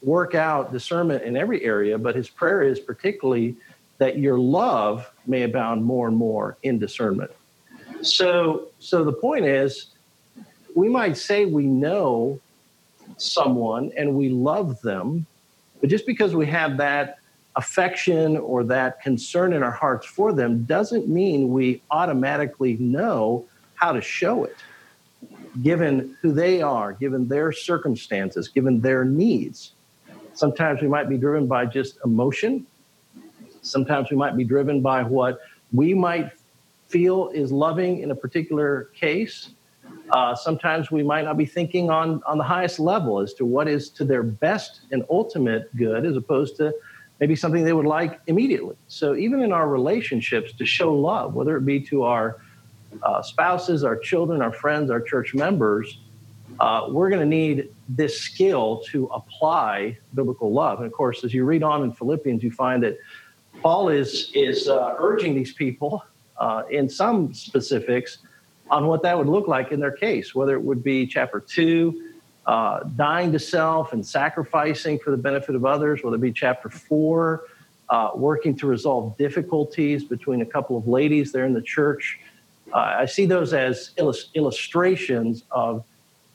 work 0.01 0.35
out 0.35 0.71
discernment 0.71 1.23
in 1.23 1.37
every 1.37 1.63
area, 1.63 1.97
but 1.97 2.15
his 2.15 2.29
prayer 2.29 2.61
is 2.61 2.79
particularly 2.79 3.55
that 3.97 4.17
your 4.17 4.37
love 4.37 5.09
may 5.25 5.43
abound 5.43 5.83
more 5.83 6.07
and 6.07 6.17
more 6.17 6.57
in 6.63 6.77
discernment. 6.79 7.31
So, 8.01 8.67
so 8.79 9.03
the 9.03 9.13
point 9.13 9.45
is, 9.45 9.87
we 10.75 10.89
might 10.89 11.15
say 11.15 11.45
we 11.45 11.65
know 11.65 12.39
someone 13.17 13.91
and 13.97 14.15
we 14.15 14.29
love 14.29 14.81
them, 14.81 15.25
but 15.79 15.89
just 15.89 16.05
because 16.05 16.35
we 16.35 16.45
have 16.47 16.77
that 16.77 17.19
affection 17.55 18.37
or 18.37 18.63
that 18.63 19.01
concern 19.01 19.53
in 19.53 19.61
our 19.61 19.71
hearts 19.71 20.05
for 20.05 20.33
them 20.33 20.63
doesn't 20.63 21.07
mean 21.07 21.49
we 21.49 21.81
automatically 21.91 22.77
know 22.77 23.45
how 23.75 23.91
to 23.91 24.01
show 24.01 24.43
it, 24.43 24.57
given 25.61 26.17
who 26.21 26.31
they 26.31 26.61
are, 26.61 26.93
given 26.93 27.27
their 27.27 27.51
circumstances, 27.51 28.47
given 28.47 28.81
their 28.81 29.05
needs. 29.05 29.73
Sometimes 30.33 30.81
we 30.81 30.87
might 30.87 31.07
be 31.07 31.17
driven 31.17 31.47
by 31.47 31.65
just 31.65 31.99
emotion. 32.03 32.65
Sometimes 33.61 34.09
we 34.09 34.17
might 34.17 34.35
be 34.35 34.43
driven 34.43 34.81
by 34.81 35.03
what 35.03 35.39
we 35.71 35.93
might 35.93 36.31
feel 36.87 37.29
is 37.29 37.51
loving 37.51 37.99
in 37.99 38.11
a 38.11 38.15
particular 38.15 38.89
case. 38.95 39.51
Uh, 40.09 40.35
sometimes 40.35 40.91
we 40.91 41.03
might 41.03 41.23
not 41.23 41.37
be 41.37 41.45
thinking 41.45 41.89
on, 41.89 42.21
on 42.25 42.37
the 42.37 42.43
highest 42.43 42.79
level 42.79 43.19
as 43.19 43.33
to 43.33 43.45
what 43.45 43.67
is 43.67 43.89
to 43.89 44.05
their 44.05 44.23
best 44.23 44.81
and 44.91 45.03
ultimate 45.09 45.75
good 45.75 46.05
as 46.05 46.15
opposed 46.15 46.55
to 46.57 46.73
maybe 47.19 47.35
something 47.35 47.63
they 47.63 47.73
would 47.73 47.85
like 47.85 48.19
immediately. 48.27 48.75
So 48.87 49.15
even 49.15 49.41
in 49.41 49.51
our 49.51 49.67
relationships, 49.67 50.51
to 50.53 50.65
show 50.65 50.93
love, 50.93 51.35
whether 51.35 51.55
it 51.57 51.65
be 51.65 51.79
to 51.81 52.03
our 52.03 52.41
uh, 53.01 53.21
spouses, 53.21 53.83
our 53.83 53.97
children, 53.97 54.41
our 54.41 54.53
friends, 54.53 54.91
our 54.91 55.01
church 55.01 55.33
members, 55.33 55.99
uh, 56.59 56.87
we're 56.89 57.09
going 57.09 57.21
to 57.21 57.25
need 57.25 57.73
this 57.89 58.19
skill 58.21 58.83
to 58.91 59.05
apply 59.07 59.97
biblical 60.13 60.51
love. 60.51 60.79
And 60.79 60.87
of 60.87 60.93
course, 60.93 61.23
as 61.23 61.33
you 61.33 61.45
read 61.45 61.63
on 61.63 61.83
in 61.83 61.91
Philippians, 61.91 62.43
you 62.43 62.51
find 62.51 62.83
that 62.83 62.97
Paul 63.61 63.89
is 63.89 64.31
is 64.33 64.67
uh, 64.67 64.95
urging 64.97 65.35
these 65.35 65.53
people 65.53 66.03
uh, 66.37 66.63
in 66.69 66.89
some 66.89 67.33
specifics 67.33 68.19
on 68.69 68.87
what 68.87 69.01
that 69.03 69.17
would 69.17 69.27
look 69.27 69.47
like 69.47 69.71
in 69.71 69.79
their 69.79 69.91
case, 69.91 70.33
whether 70.33 70.53
it 70.55 70.61
would 70.61 70.83
be 70.83 71.05
chapter 71.05 71.39
two, 71.39 72.11
uh, 72.45 72.83
dying 72.95 73.31
to 73.31 73.39
self 73.39 73.93
and 73.93 74.05
sacrificing 74.05 74.99
for 74.99 75.11
the 75.11 75.17
benefit 75.17 75.55
of 75.55 75.65
others, 75.65 76.03
whether 76.03 76.15
it 76.15 76.21
be 76.21 76.31
chapter 76.31 76.69
four, 76.69 77.45
uh, 77.89 78.11
working 78.15 78.55
to 78.55 78.67
resolve 78.67 79.17
difficulties 79.17 80.03
between 80.03 80.41
a 80.41 80.45
couple 80.45 80.77
of 80.77 80.87
ladies 80.87 81.31
there 81.31 81.45
in 81.45 81.53
the 81.53 81.61
church. 81.61 82.19
I 82.73 83.05
see 83.05 83.25
those 83.25 83.53
as 83.53 83.91
illust- 83.97 84.29
illustrations 84.35 85.43
of 85.51 85.83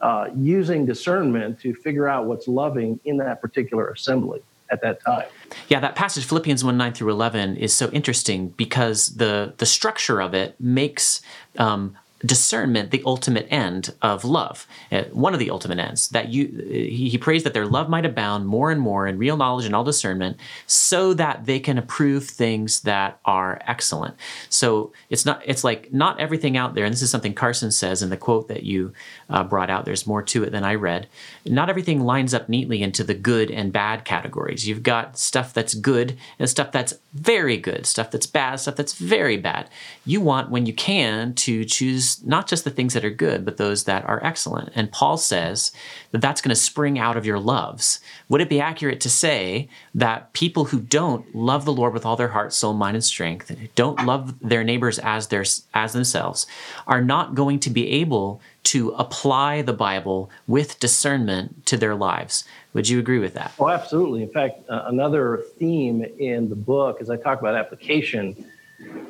uh, 0.01 0.29
using 0.37 0.87
discernment 0.87 1.61
to 1.61 1.75
figure 1.75 2.09
out 2.09 2.27
what's 2.27 2.47
loving 2.47 3.01
in 3.05 3.17
that 3.19 3.41
particular 3.41 3.89
assembly 3.91 4.41
at 4.71 4.81
that 4.83 5.01
time. 5.05 5.27
Yeah, 5.69 5.81
that 5.81 5.97
passage 5.97 6.25
Philippians 6.25 6.63
1 6.63 6.77
9 6.77 6.93
through 6.93 7.11
11 7.11 7.57
is 7.57 7.73
so 7.73 7.89
interesting 7.91 8.49
because 8.49 9.17
the 9.17 9.55
the 9.59 9.67
structure 9.67 10.21
of 10.21 10.35
it 10.35 10.55
makes 10.61 11.21
um, 11.59 11.97
discernment 12.21 12.91
the 12.91 13.03
ultimate 13.07 13.47
end 13.51 13.95
of 14.03 14.25
love 14.25 14.67
uh, 14.91 15.05
one 15.13 15.33
of 15.33 15.39
the 15.39 15.51
ultimate 15.51 15.79
ends 15.79 16.09
that 16.09 16.29
you 16.29 16.47
he, 16.69 17.09
he 17.09 17.19
prays 17.19 17.45
that 17.45 17.55
their 17.55 17.67
love 17.67 17.89
might 17.89 18.05
abound 18.05 18.47
more 18.47 18.71
and 18.71 18.81
more 18.81 19.07
in 19.07 19.19
real 19.19 19.37
knowledge 19.37 19.67
and 19.67 19.75
all 19.75 19.85
discernment 19.85 20.37
so 20.67 21.15
that 21.15 21.47
they 21.47 21.61
can 21.61 21.79
approve 21.79 22.25
things 22.25 22.81
that 22.81 23.19
are 23.25 23.61
excellent. 23.67 24.15
So 24.49 24.93
it's 25.11 25.25
not 25.25 25.43
it's 25.45 25.65
like 25.65 25.93
not 25.93 26.19
everything 26.19 26.57
out 26.57 26.75
there 26.75 26.85
and 26.85 26.93
this 26.93 27.03
is 27.03 27.11
something 27.11 27.35
carson 27.35 27.71
says 27.71 28.03
in 28.03 28.11
the 28.11 28.17
quote 28.17 28.49
that 28.49 28.63
you 28.63 28.93
uh, 29.29 29.45
brought 29.45 29.71
out 29.71 29.85
there's 29.85 30.07
more 30.07 30.23
to 30.23 30.43
it 30.43 30.51
than 30.51 30.65
i 30.65 30.75
read 30.75 31.09
not 31.45 31.69
everything 31.69 32.01
lines 32.01 32.35
up 32.35 32.49
neatly 32.49 32.83
into 32.83 33.05
the 33.05 33.15
good 33.15 33.51
and 33.51 33.73
bad 33.73 34.05
categories 34.05 34.67
you've 34.67 34.83
got 34.83 35.19
stuff 35.19 35.53
that's 35.53 35.75
good 35.75 36.17
and 36.39 36.49
stuff 36.49 36.73
that's 36.73 36.95
very 37.15 37.57
good 37.57 37.87
stuff 37.87 38.11
that's 38.11 38.27
bad 38.27 38.57
stuff 38.57 38.77
that's 38.77 38.95
very 38.95 39.37
bad 39.37 39.69
you 40.05 40.21
want 40.21 40.51
when 40.51 40.67
you 40.67 40.73
can 40.73 41.35
to 41.35 41.65
choose 41.65 42.25
not 42.25 42.47
just 42.47 42.65
the 42.65 42.71
things 42.71 42.95
that 42.95 43.05
are 43.05 43.11
good, 43.11 43.45
but 43.45 43.57
those 43.57 43.85
that 43.85 44.05
are 44.05 44.25
excellent. 44.25 44.71
And 44.75 44.91
Paul 44.91 45.17
says 45.17 45.73
that 46.13 46.21
that's 46.21 46.41
going 46.41 46.51
to 46.51 46.57
spring 46.57 46.99
out 46.99 47.17
of 47.17 47.27
your 47.27 47.39
loves. 47.39 48.01
Would 48.29 48.41
it 48.41 48.49
be 48.49 48.61
accurate 48.61 49.01
to 49.03 49.11
say 49.11 49.69
that 49.95 50.33
people 50.33 50.67
who 50.67 50.81
don't 50.81 51.35
love 51.35 51.65
the 51.65 51.73
Lord 51.73 51.93
with 51.93 52.07
all 52.07 52.17
their 52.17 52.29
heart, 52.29 52.53
soul, 52.53 52.73
mind, 52.73 52.97
and 52.97 53.05
strength, 53.05 53.51
and 53.51 53.69
don't 53.75 54.07
love 54.07 54.35
their 54.41 54.65
neighbors 54.65 54.99
as 54.99 55.29
their 55.29 55.45
as 55.75 55.93
themselves, 55.93 56.47
are 56.87 57.03
not 57.03 57.35
going 57.35 57.59
to 57.61 57.71
be 57.71 57.89
able 57.91 58.41
to 58.69 58.91
apply 58.91 59.63
the 59.63 59.73
Bible 59.73 60.31
with 60.47 60.79
discernment 60.79 61.65
to 61.65 61.79
their 61.79 61.95
lives? 61.95 62.45
Would 62.75 62.87
you 62.87 62.99
agree 62.99 63.19
with 63.19 63.33
that? 63.33 63.53
Oh, 63.59 63.71
absolutely. 63.71 64.23
In 64.23 64.29
fact, 64.29 64.61
uh, 64.69 64.83
another 64.87 65.43
theme 65.59 66.05
in 66.19 66.51
the 66.51 66.55
book, 66.55 67.01
as 67.01 67.09
I 67.09 67.17
talk 67.17 67.41
about 67.41 67.55
application, 67.55 68.45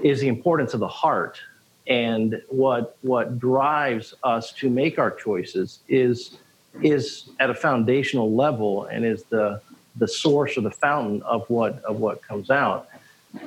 is 0.00 0.20
the 0.20 0.28
importance 0.28 0.74
of 0.74 0.80
the 0.80 0.88
heart 0.88 1.40
and 1.88 2.40
what 2.48 2.96
what 3.02 3.38
drives 3.38 4.14
us 4.22 4.52
to 4.52 4.70
make 4.70 4.98
our 4.98 5.10
choices 5.10 5.80
is 5.88 6.38
is 6.82 7.30
at 7.40 7.50
a 7.50 7.54
foundational 7.54 8.32
level 8.34 8.84
and 8.84 9.04
is 9.04 9.24
the 9.24 9.60
the 9.96 10.06
source 10.06 10.56
or 10.56 10.60
the 10.60 10.70
fountain 10.70 11.20
of 11.22 11.48
what 11.50 11.82
of 11.84 11.98
what 11.98 12.22
comes 12.22 12.50
out 12.50 12.88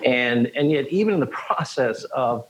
and 0.03 0.51
and 0.55 0.71
yet 0.71 0.87
even 0.89 1.13
in 1.13 1.19
the 1.19 1.25
process 1.47 2.03
of 2.05 2.45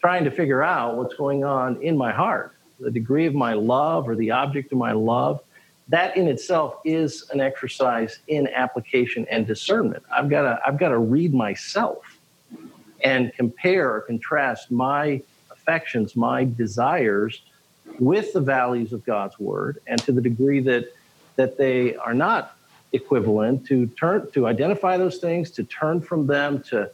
trying 0.00 0.24
to 0.24 0.30
figure 0.30 0.62
out 0.62 0.96
what's 0.96 1.14
going 1.14 1.44
on 1.44 1.80
in 1.82 1.96
my 1.96 2.12
heart 2.12 2.52
the 2.82 2.90
degree 2.90 3.26
of 3.26 3.34
my 3.34 3.54
love 3.54 4.08
or 4.08 4.16
the 4.16 4.30
object 4.30 4.72
of 4.72 4.78
my 4.78 4.92
love 4.92 5.40
that 5.88 6.16
in 6.16 6.28
itself 6.28 6.76
is 6.84 7.28
an 7.30 7.40
exercise 7.40 8.20
in 8.28 8.48
application 8.48 9.26
and 9.30 9.46
discernment 9.46 10.02
i've 10.12 10.28
got 10.28 10.42
to 10.42 10.60
i've 10.66 10.78
got 10.78 10.88
to 10.88 10.98
read 10.98 11.32
myself 11.32 12.18
and 13.02 13.32
compare 13.34 13.92
or 13.94 14.00
contrast 14.00 14.70
my 14.70 15.20
affections, 15.62 16.16
my 16.16 16.44
desires 16.44 17.42
with 17.98 18.32
the 18.32 18.40
values 18.40 18.92
of 18.92 19.04
God's 19.04 19.38
word, 19.38 19.80
and 19.86 20.00
to 20.02 20.12
the 20.12 20.20
degree 20.20 20.60
that 20.60 20.92
that 21.36 21.56
they 21.56 21.96
are 21.96 22.14
not 22.14 22.56
equivalent, 22.92 23.66
to 23.66 23.86
turn 23.86 24.30
to 24.32 24.46
identify 24.46 24.96
those 24.96 25.18
things, 25.18 25.50
to 25.52 25.64
turn 25.64 26.00
from 26.00 26.26
them, 26.26 26.62
to 26.64 26.90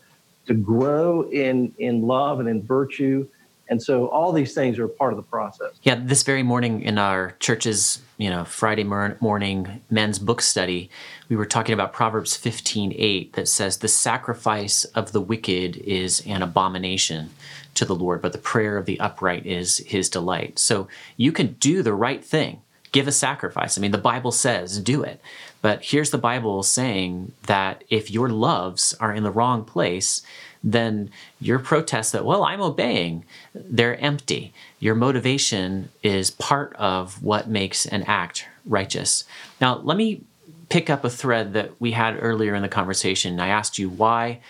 to 0.46 0.55
grow 0.55 1.22
in 1.31 1.72
in 1.79 2.07
love 2.07 2.40
and 2.40 2.48
in 2.48 2.62
virtue. 2.62 3.27
And 3.70 3.83
so 3.83 4.09
all 4.09 4.33
these 4.33 4.54
things 4.54 4.78
are 4.78 4.88
part 4.88 5.12
of 5.12 5.16
the 5.16 5.22
process. 5.22 5.72
Yeah, 5.83 6.00
this 6.02 6.22
very 6.22 6.42
morning 6.42 6.83
in 6.83 6.98
our 6.98 7.35
church's, 7.38 8.00
you 8.16 8.31
know, 8.31 8.44
Friday 8.44 8.85
morning 8.85 9.83
men's 9.90 10.18
book 10.18 10.40
study, 10.40 10.90
we 11.28 11.37
were 11.37 11.46
talking 11.46 11.74
about 11.74 11.92
Proverbs 11.92 12.37
15:8 12.37 13.35
that 13.35 13.48
says 13.48 13.78
the 13.78 13.88
sacrifice 13.88 14.85
of 14.87 15.12
the 15.12 15.20
wicked 15.20 15.76
is 15.76 16.22
an 16.26 16.42
abomination 16.42 17.31
to 17.74 17.85
the 17.85 17.94
Lord, 17.94 18.22
but 18.22 18.33
the 18.33 18.38
prayer 18.38 18.76
of 18.76 18.87
the 18.87 18.98
upright 18.98 19.46
is 19.46 19.78
his 19.78 20.09
delight. 20.09 20.59
So 20.59 20.88
you 21.16 21.31
can 21.31 21.54
do 21.61 21.83
the 21.83 21.94
right 21.94 22.24
thing, 22.24 22.62
give 22.90 23.07
a 23.07 23.12
sacrifice. 23.12 23.76
I 23.76 23.81
mean, 23.81 23.92
the 23.92 23.98
Bible 23.98 24.33
says 24.33 24.81
do 24.81 25.02
it. 25.02 25.20
But 25.61 25.85
here's 25.85 26.11
the 26.11 26.18
Bible 26.18 26.62
saying 26.62 27.33
that 27.46 27.85
if 27.90 28.11
your 28.11 28.28
loves 28.28 28.94
are 29.00 29.12
in 29.12 29.24
the 29.24 29.31
wrong 29.31 29.64
place, 29.64 30.22
then 30.62 31.11
your 31.40 31.59
protests 31.59 32.11
that, 32.12 32.25
well, 32.25 32.44
I'm 32.44 32.61
obeying, 32.61 33.25
they're 33.55 33.99
empty. 33.99 34.53
Your 34.81 34.94
motivation 34.94 35.90
is 36.03 36.31
part 36.31 36.75
of 36.77 37.23
what 37.23 37.49
makes 37.49 37.87
an 37.87 38.03
act 38.05 38.47
righteous. 38.64 39.25
Now, 39.61 39.79
let 39.79 39.97
me 39.97 40.23
pick 40.68 40.90
up 40.90 41.05
a 41.05 41.11
thread 41.11 41.53
that 41.55 41.81
we 41.81 41.92
had 41.92 42.18
earlier 42.21 42.55
in 42.55 42.62
the 42.62 42.68
conversation. 42.68 43.40
I 43.40 43.49
asked 43.49 43.79
you 43.79 43.88
why 43.88 44.40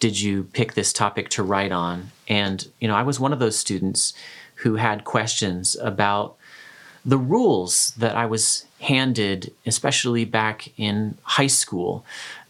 did 0.00 0.18
you 0.18 0.44
pick 0.44 0.74
this 0.74 0.92
topic 0.92 1.28
to 1.30 1.42
write 1.42 1.72
on? 1.72 2.10
And, 2.26 2.66
you 2.80 2.88
know, 2.88 2.96
I 2.96 3.02
was 3.02 3.20
one 3.20 3.32
of 3.32 3.38
those 3.38 3.58
students 3.58 4.14
who 4.56 4.76
had 4.76 5.04
questions 5.04 5.76
about 5.76 6.36
the 7.04 7.18
rules 7.18 7.92
that 7.98 8.16
I 8.16 8.26
was 8.26 8.66
handed, 8.80 9.52
especially 9.66 10.24
back 10.24 10.72
in 10.78 11.16
high 11.22 11.46
school. 11.46 12.04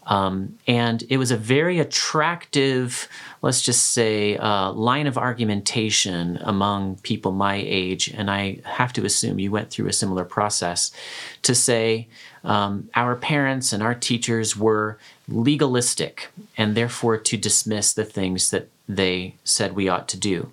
Um, 0.07 0.57
and 0.67 1.03
it 1.09 1.17
was 1.17 1.31
a 1.31 1.37
very 1.37 1.79
attractive, 1.79 3.07
let's 3.41 3.61
just 3.61 3.89
say, 3.89 4.35
uh, 4.37 4.71
line 4.71 5.07
of 5.07 5.17
argumentation 5.17 6.39
among 6.41 6.97
people 6.97 7.31
my 7.31 7.55
age. 7.55 8.07
And 8.09 8.29
I 8.29 8.59
have 8.65 8.93
to 8.93 9.05
assume 9.05 9.39
you 9.39 9.51
went 9.51 9.69
through 9.69 9.87
a 9.87 9.93
similar 9.93 10.25
process 10.25 10.91
to 11.43 11.53
say 11.53 12.07
um, 12.43 12.89
our 12.95 13.15
parents 13.15 13.71
and 13.73 13.83
our 13.83 13.93
teachers 13.93 14.57
were 14.57 14.97
legalistic 15.27 16.29
and 16.57 16.75
therefore 16.75 17.17
to 17.17 17.37
dismiss 17.37 17.93
the 17.93 18.05
things 18.05 18.49
that 18.49 18.69
they 18.89 19.35
said 19.43 19.75
we 19.75 19.87
ought 19.87 20.07
to 20.09 20.17
do. 20.17 20.51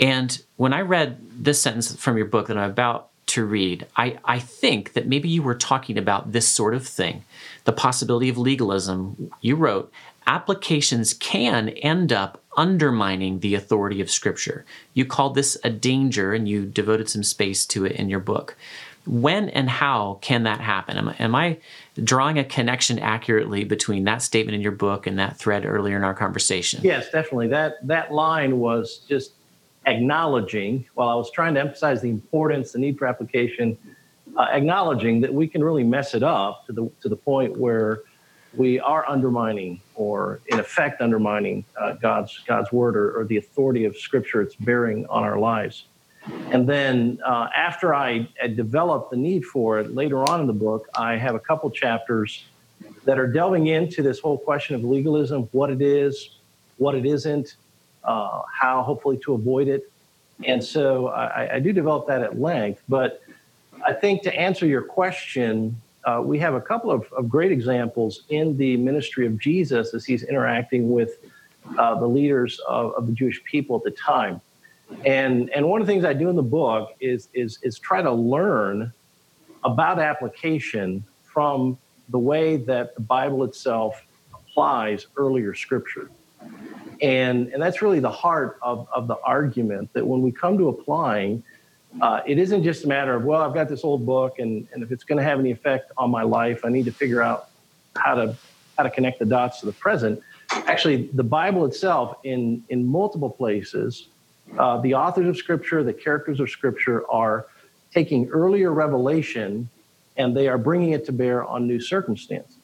And 0.00 0.40
when 0.56 0.72
I 0.72 0.80
read 0.80 1.18
this 1.30 1.60
sentence 1.60 1.94
from 1.94 2.16
your 2.16 2.26
book 2.26 2.46
that 2.46 2.56
I'm 2.56 2.70
about 2.70 3.08
to 3.26 3.44
read, 3.44 3.86
I, 3.96 4.18
I 4.24 4.38
think 4.38 4.94
that 4.94 5.06
maybe 5.06 5.28
you 5.28 5.42
were 5.42 5.54
talking 5.54 5.98
about 5.98 6.32
this 6.32 6.48
sort 6.48 6.74
of 6.74 6.86
thing 6.86 7.24
the 7.64 7.72
possibility 7.72 8.28
of 8.28 8.38
legalism. 8.38 9.30
You 9.40 9.56
wrote, 9.56 9.92
applications 10.26 11.14
can 11.14 11.70
end 11.70 12.12
up 12.12 12.42
undermining 12.56 13.40
the 13.40 13.54
authority 13.54 14.00
of 14.00 14.10
Scripture. 14.10 14.64
You 14.92 15.06
called 15.06 15.34
this 15.34 15.56
a 15.64 15.70
danger 15.70 16.34
and 16.34 16.48
you 16.48 16.66
devoted 16.66 17.08
some 17.08 17.22
space 17.22 17.64
to 17.66 17.84
it 17.84 17.92
in 17.92 18.08
your 18.08 18.20
book. 18.20 18.56
When 19.06 19.48
and 19.50 19.70
how 19.70 20.18
can 20.20 20.42
that 20.42 20.60
happen? 20.60 20.98
Am, 20.98 21.14
am 21.18 21.34
I 21.34 21.58
drawing 22.02 22.38
a 22.38 22.44
connection 22.44 22.98
accurately 22.98 23.64
between 23.64 24.04
that 24.04 24.20
statement 24.20 24.54
in 24.54 24.60
your 24.60 24.72
book 24.72 25.06
and 25.06 25.18
that 25.18 25.38
thread 25.38 25.64
earlier 25.64 25.96
in 25.96 26.04
our 26.04 26.14
conversation? 26.14 26.80
Yes, 26.84 27.10
definitely. 27.10 27.48
That 27.48 27.86
that 27.86 28.12
line 28.12 28.58
was 28.58 28.98
just 29.08 29.32
acknowledging, 29.86 30.84
while 30.92 31.08
I 31.08 31.14
was 31.14 31.30
trying 31.30 31.54
to 31.54 31.60
emphasize 31.60 32.02
the 32.02 32.10
importance, 32.10 32.72
the 32.72 32.78
need 32.78 32.98
for 32.98 33.06
application, 33.06 33.78
uh, 34.38 34.46
acknowledging 34.52 35.20
that 35.20 35.34
we 35.34 35.48
can 35.48 35.62
really 35.62 35.84
mess 35.84 36.14
it 36.14 36.22
up 36.22 36.64
to 36.66 36.72
the 36.72 36.90
to 37.02 37.08
the 37.08 37.16
point 37.16 37.58
where 37.58 38.02
we 38.54 38.80
are 38.80 39.06
undermining 39.08 39.80
or 39.94 40.40
in 40.46 40.58
effect 40.58 41.02
undermining 41.02 41.64
uh, 41.78 41.92
God's 41.94 42.38
God's 42.46 42.72
word 42.72 42.96
or, 42.96 43.18
or, 43.18 43.24
the 43.24 43.36
authority 43.36 43.84
of 43.84 43.96
Scripture 43.96 44.40
it's 44.40 44.54
bearing 44.54 45.04
on 45.06 45.22
our 45.24 45.38
lives. 45.38 45.84
And 46.50 46.68
then 46.68 47.18
uh, 47.24 47.48
after 47.54 47.94
I 47.94 48.28
developed 48.54 49.10
the 49.10 49.16
need 49.16 49.44
for 49.44 49.80
it 49.80 49.94
later 49.94 50.18
on 50.30 50.40
in 50.40 50.46
the 50.46 50.52
book, 50.52 50.86
I 50.94 51.16
have 51.16 51.34
a 51.34 51.40
couple 51.40 51.70
chapters 51.70 52.44
that 53.04 53.18
are 53.18 53.26
delving 53.26 53.66
into 53.66 54.02
this 54.02 54.18
whole 54.20 54.38
question 54.38 54.76
of 54.76 54.84
legalism, 54.84 55.48
what 55.52 55.70
it 55.70 55.82
is, 55.82 56.30
what 56.76 56.94
it 56.94 57.06
isn't, 57.06 57.56
uh, 58.04 58.42
how 58.52 58.82
hopefully 58.82 59.18
to 59.24 59.34
avoid 59.34 59.68
it. 59.68 59.90
And 60.44 60.62
so 60.62 61.08
I, 61.08 61.56
I 61.56 61.58
do 61.60 61.72
develop 61.72 62.06
that 62.08 62.22
at 62.22 62.38
length. 62.38 62.82
But 62.88 63.22
I 63.84 63.92
think 63.92 64.22
to 64.22 64.34
answer 64.34 64.66
your 64.66 64.82
question, 64.82 65.80
uh, 66.04 66.20
we 66.24 66.38
have 66.38 66.54
a 66.54 66.60
couple 66.60 66.90
of, 66.90 67.10
of, 67.12 67.28
great 67.28 67.52
examples 67.52 68.22
in 68.28 68.56
the 68.56 68.76
ministry 68.76 69.26
of 69.26 69.38
Jesus 69.38 69.94
as 69.94 70.04
he's 70.04 70.22
interacting 70.22 70.90
with 70.90 71.18
uh, 71.76 71.98
the 71.98 72.06
leaders 72.06 72.60
of, 72.68 72.94
of, 72.94 73.06
the 73.06 73.12
Jewish 73.12 73.42
people 73.44 73.76
at 73.76 73.82
the 73.82 73.90
time. 73.90 74.40
And, 75.04 75.50
and 75.50 75.68
one 75.68 75.80
of 75.80 75.86
the 75.86 75.92
things 75.92 76.04
I 76.04 76.14
do 76.14 76.30
in 76.30 76.36
the 76.36 76.42
book 76.42 76.94
is, 77.00 77.28
is, 77.34 77.58
is 77.62 77.78
try 77.78 78.00
to 78.00 78.12
learn 78.12 78.92
about 79.64 79.98
application 79.98 81.04
from 81.24 81.76
the 82.08 82.18
way 82.18 82.56
that 82.56 82.94
the 82.94 83.02
Bible 83.02 83.44
itself 83.44 84.02
applies 84.32 85.06
earlier 85.16 85.54
scripture. 85.54 86.10
And, 87.02 87.48
and 87.48 87.62
that's 87.62 87.82
really 87.82 88.00
the 88.00 88.10
heart 88.10 88.58
of, 88.62 88.88
of 88.92 89.08
the 89.08 89.16
argument 89.24 89.92
that 89.92 90.06
when 90.06 90.22
we 90.22 90.32
come 90.32 90.56
to 90.58 90.68
applying, 90.68 91.42
uh, 92.00 92.20
it 92.26 92.38
isn't 92.38 92.62
just 92.62 92.84
a 92.84 92.88
matter 92.88 93.14
of, 93.14 93.24
well, 93.24 93.42
I've 93.42 93.54
got 93.54 93.68
this 93.68 93.82
old 93.82 94.04
book, 94.04 94.38
and, 94.38 94.68
and 94.72 94.82
if 94.82 94.92
it's 94.92 95.04
going 95.04 95.18
to 95.18 95.24
have 95.24 95.38
any 95.38 95.50
effect 95.50 95.90
on 95.96 96.10
my 96.10 96.22
life, 96.22 96.64
I 96.64 96.68
need 96.68 96.84
to 96.84 96.92
figure 96.92 97.22
out 97.22 97.48
how 97.96 98.14
to 98.14 98.36
how 98.76 98.84
to 98.84 98.90
connect 98.90 99.18
the 99.18 99.24
dots 99.24 99.58
to 99.60 99.66
the 99.66 99.72
present. 99.72 100.22
Actually, 100.52 101.08
the 101.12 101.24
Bible 101.24 101.64
itself, 101.64 102.16
in 102.22 102.62
in 102.68 102.86
multiple 102.86 103.30
places, 103.30 104.08
uh, 104.56 104.80
the 104.80 104.94
authors 104.94 105.26
of 105.26 105.36
Scripture, 105.36 105.82
the 105.82 105.92
characters 105.92 106.40
of 106.40 106.48
Scripture, 106.48 107.10
are 107.10 107.46
taking 107.92 108.28
earlier 108.28 108.72
revelation 108.72 109.68
and 110.16 110.36
they 110.36 110.48
are 110.48 110.58
bringing 110.58 110.92
it 110.92 111.04
to 111.06 111.12
bear 111.12 111.44
on 111.44 111.66
new 111.66 111.80
circumstances. 111.80 112.56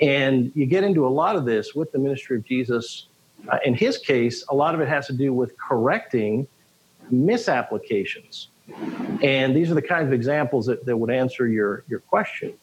And 0.00 0.52
you 0.54 0.66
get 0.66 0.84
into 0.84 1.06
a 1.06 1.08
lot 1.08 1.34
of 1.36 1.44
this 1.44 1.74
with 1.74 1.92
the 1.92 1.98
ministry 1.98 2.36
of 2.36 2.44
Jesus. 2.44 3.06
Uh, 3.48 3.58
in 3.64 3.74
his 3.74 3.98
case, 3.98 4.44
a 4.48 4.54
lot 4.54 4.74
of 4.74 4.80
it 4.80 4.88
has 4.88 5.06
to 5.06 5.12
do 5.12 5.32
with 5.32 5.56
correcting 5.56 6.46
misapplications. 7.10 8.48
And 9.22 9.54
these 9.54 9.70
are 9.70 9.74
the 9.74 9.82
kinds 9.82 10.06
of 10.06 10.12
examples 10.12 10.66
that, 10.66 10.84
that 10.86 10.96
would 10.96 11.10
answer 11.10 11.46
your, 11.46 11.84
your 11.88 12.00
question. 12.00 12.54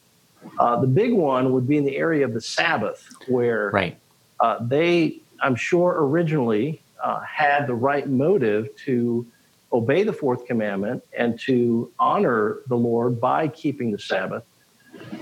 Uh, 0.58 0.80
the 0.80 0.86
big 0.86 1.12
one 1.12 1.52
would 1.52 1.68
be 1.68 1.76
in 1.76 1.84
the 1.84 1.96
area 1.96 2.24
of 2.24 2.34
the 2.34 2.40
Sabbath, 2.40 3.08
where 3.28 3.70
right. 3.70 3.96
uh, 4.40 4.58
they, 4.60 5.20
I'm 5.40 5.54
sure, 5.54 5.96
originally 5.98 6.82
uh, 7.02 7.20
had 7.20 7.66
the 7.66 7.74
right 7.74 8.08
motive 8.08 8.74
to 8.84 9.26
obey 9.72 10.02
the 10.02 10.12
fourth 10.12 10.44
commandment 10.46 11.02
and 11.16 11.38
to 11.40 11.90
honor 11.98 12.58
the 12.66 12.76
Lord 12.76 13.20
by 13.20 13.48
keeping 13.48 13.92
the 13.92 13.98
Sabbath. 13.98 14.44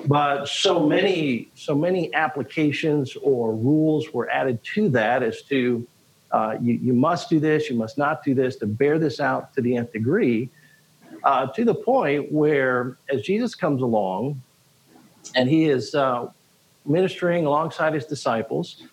But 0.06 0.46
so 0.48 0.86
many, 0.86 1.50
so 1.54 1.74
many 1.74 2.12
applications 2.14 3.14
or 3.16 3.54
rules 3.54 4.12
were 4.12 4.28
added 4.30 4.62
to 4.74 4.88
that 4.90 5.22
as 5.22 5.42
to 5.42 5.86
uh, 6.32 6.56
you, 6.60 6.74
you 6.74 6.92
must 6.92 7.28
do 7.28 7.40
this, 7.40 7.68
you 7.68 7.76
must 7.76 7.98
not 7.98 8.22
do 8.22 8.34
this, 8.34 8.56
to 8.56 8.66
bear 8.66 8.98
this 8.98 9.20
out 9.20 9.52
to 9.54 9.60
the 9.60 9.76
nth 9.76 9.92
degree, 9.92 10.48
uh, 11.24 11.46
to 11.48 11.64
the 11.64 11.74
point 11.74 12.30
where 12.30 12.98
as 13.12 13.22
Jesus 13.22 13.54
comes 13.54 13.82
along 13.82 14.40
and 15.34 15.48
he 15.48 15.68
is 15.68 15.94
uh, 15.94 16.28
ministering 16.86 17.46
alongside 17.46 17.94
his 17.94 18.06
disciples, 18.06 18.84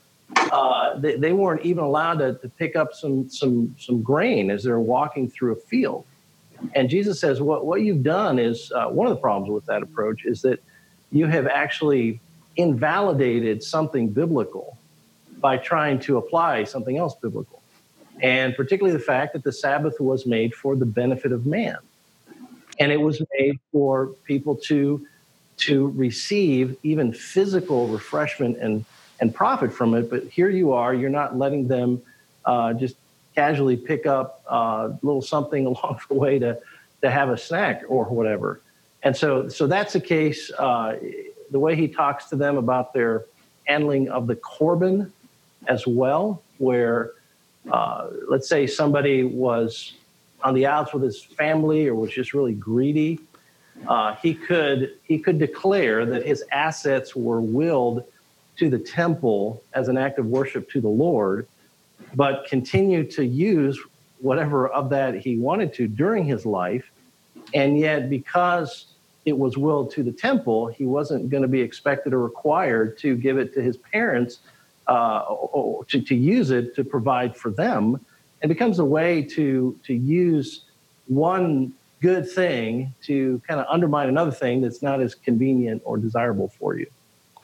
uh, 0.52 0.97
they, 1.00 1.15
they, 1.15 1.32
weren't 1.32 1.63
even 1.63 1.84
allowed 1.84 2.19
to, 2.19 2.34
to, 2.36 2.50
pick 2.50 2.76
up 2.76 2.93
some, 2.93 3.30
some, 3.30 3.73
some 3.80 4.02
grain 4.02 4.52
as 4.52 4.63
they're 4.63 4.80
walking 4.80 5.30
through 5.30 5.54
a 5.54 5.56
field. 5.56 6.06
And 6.76 6.89
Jesus 6.89 7.19
says, 7.19 7.41
What, 7.41 7.65
what 7.65 7.82
you've 7.82 8.04
done 8.04 8.39
is 8.39 8.71
uh, 8.76 8.88
one 8.88 9.08
of 9.08 9.12
the 9.12 9.21
problems 9.21 9.52
with 9.52 9.65
that 9.67 9.84
approach 9.84 10.26
is 10.26 10.41
that 10.41 10.62
you 11.12 11.28
have 11.28 11.47
actually 11.47 12.19
invalidated 12.58 13.63
something 13.63 14.10
biblical 14.10 14.78
by 15.39 15.58
trying 15.58 16.00
to 16.02 16.17
apply 16.17 16.63
something 16.63 16.97
else 16.97 17.15
biblical. 17.15 17.62
And 18.21 18.56
particularly 18.56 18.97
the 18.97 19.04
fact 19.04 19.34
that 19.34 19.43
the 19.43 19.52
Sabbath 19.52 20.00
was 20.00 20.26
made 20.26 20.54
for 20.56 20.76
the 20.76 20.86
benefit 20.86 21.32
of 21.32 21.45
man. 21.45 21.78
And 22.80 22.91
it 22.91 23.00
was 23.00 23.21
made 23.38 23.60
for 23.71 24.08
people 24.23 24.56
to, 24.65 25.06
to 25.58 25.88
receive 25.89 26.78
even 26.84 27.13
physical 27.13 27.88
refreshment 27.88 28.58
and, 28.58 28.86
and 29.19 29.34
profit 29.34 29.73
from 29.73 29.93
it. 29.93 30.10
But 30.10 30.26
here 30.26 30.50
you 30.50 30.73
are, 30.73 30.93
you're 30.93 31.10
not 31.10 31.38
letting 31.38 31.67
them 31.67 32.02
uh, 32.45 32.73
just 32.73 32.95
casually 33.36 33.78
pick 33.78 34.06
up 34.06 34.41
uh, 34.52 34.89
a 34.91 35.00
little 35.04 35.21
something 35.21 35.65
along 35.71 36.00
the 36.08 36.15
way 36.15 36.39
to, 36.39 36.60
to 37.02 37.10
have 37.10 37.30
a 37.30 37.38
snack 37.38 37.84
or 37.88 38.06
whatever. 38.06 38.62
And 39.04 39.15
so, 39.15 39.47
so 39.47 39.67
that's 39.67 39.93
the 39.93 40.02
case. 40.02 40.52
Uh, 40.52 40.97
the 41.52 41.60
way 41.60 41.76
he 41.76 41.88
talks 41.88 42.26
to 42.30 42.36
them 42.36 42.58
about 42.58 42.93
their 42.93 43.26
handling 43.65 44.10
of 44.10 44.28
the 44.28 44.36
korban 44.36 45.12
as 45.67 45.86
well, 45.86 46.41
where 46.58 47.12
uh, 47.71 48.10
let's 48.27 48.47
say 48.47 48.65
somebody 48.67 49.23
was 49.23 49.93
on 50.43 50.53
the 50.53 50.65
outs 50.65 50.93
with 50.93 51.03
his 51.03 51.23
family 51.23 51.88
or 51.88 51.95
was 51.95 52.12
just 52.12 52.34
really 52.34 52.53
greedy, 52.53 53.19
uh, 53.88 54.15
he 54.15 54.34
could 54.34 54.93
he 55.03 55.19
could 55.19 55.38
declare 55.38 56.06
that 56.06 56.25
his 56.25 56.43
assets 56.51 57.15
were 57.15 57.41
willed 57.41 58.03
to 58.58 58.69
the 58.69 58.80
temple 58.80 59.62
as 59.73 59.88
an 59.88 59.97
act 59.97 60.17
of 60.17 60.25
worship 60.25 60.69
to 60.71 60.82
the 60.82 60.89
Lord, 60.89 61.47
but 62.15 62.45
continue 62.47 63.03
to 63.12 63.23
use 63.23 63.80
whatever 64.19 64.67
of 64.69 64.89
that 64.89 65.15
he 65.15 65.38
wanted 65.38 65.73
to 65.75 65.88
during 65.88 66.25
his 66.25 66.45
life, 66.45 66.89
and 67.53 67.77
yet 67.77 68.10
because 68.10 68.88
it 69.25 69.38
was 69.38 69.58
willed 69.58 69.91
to 69.91 70.03
the 70.03 70.12
temple, 70.12 70.67
he 70.67 70.86
wasn't 70.86 71.30
going 71.30 71.43
to 71.43 71.49
be 71.49 71.62
expected 71.62 72.13
or 72.13 72.23
required 72.23 72.97
to 72.99 73.15
give 73.15 73.38
it 73.38 73.53
to 73.53 73.62
his 73.62 73.77
parents 73.77 74.39
uh, 74.88 75.23
to, 75.88 76.02
to 76.02 76.15
use 76.15 76.52
it 76.52 76.76
to 76.76 76.84
provide 76.84 77.36
for 77.36 77.52
them. 77.52 78.04
It 78.41 78.47
becomes 78.47 78.80
a 78.80 78.86
way 78.86 79.23
to, 79.23 79.80
to 79.84 79.93
use 79.93 80.65
one 81.08 81.73
good 82.02 82.30
thing 82.30 82.93
to 83.04 83.41
kind 83.47 83.60
of 83.60 83.65
undermine 83.69 84.10
another 84.10 84.32
thing 84.32 84.62
that's 84.62 84.82
not 84.82 85.02
as 85.02 85.15
convenient 85.15 85.82
or 85.86 85.97
desirable 85.97 86.50
for 86.60 86.78
you. 86.78 86.86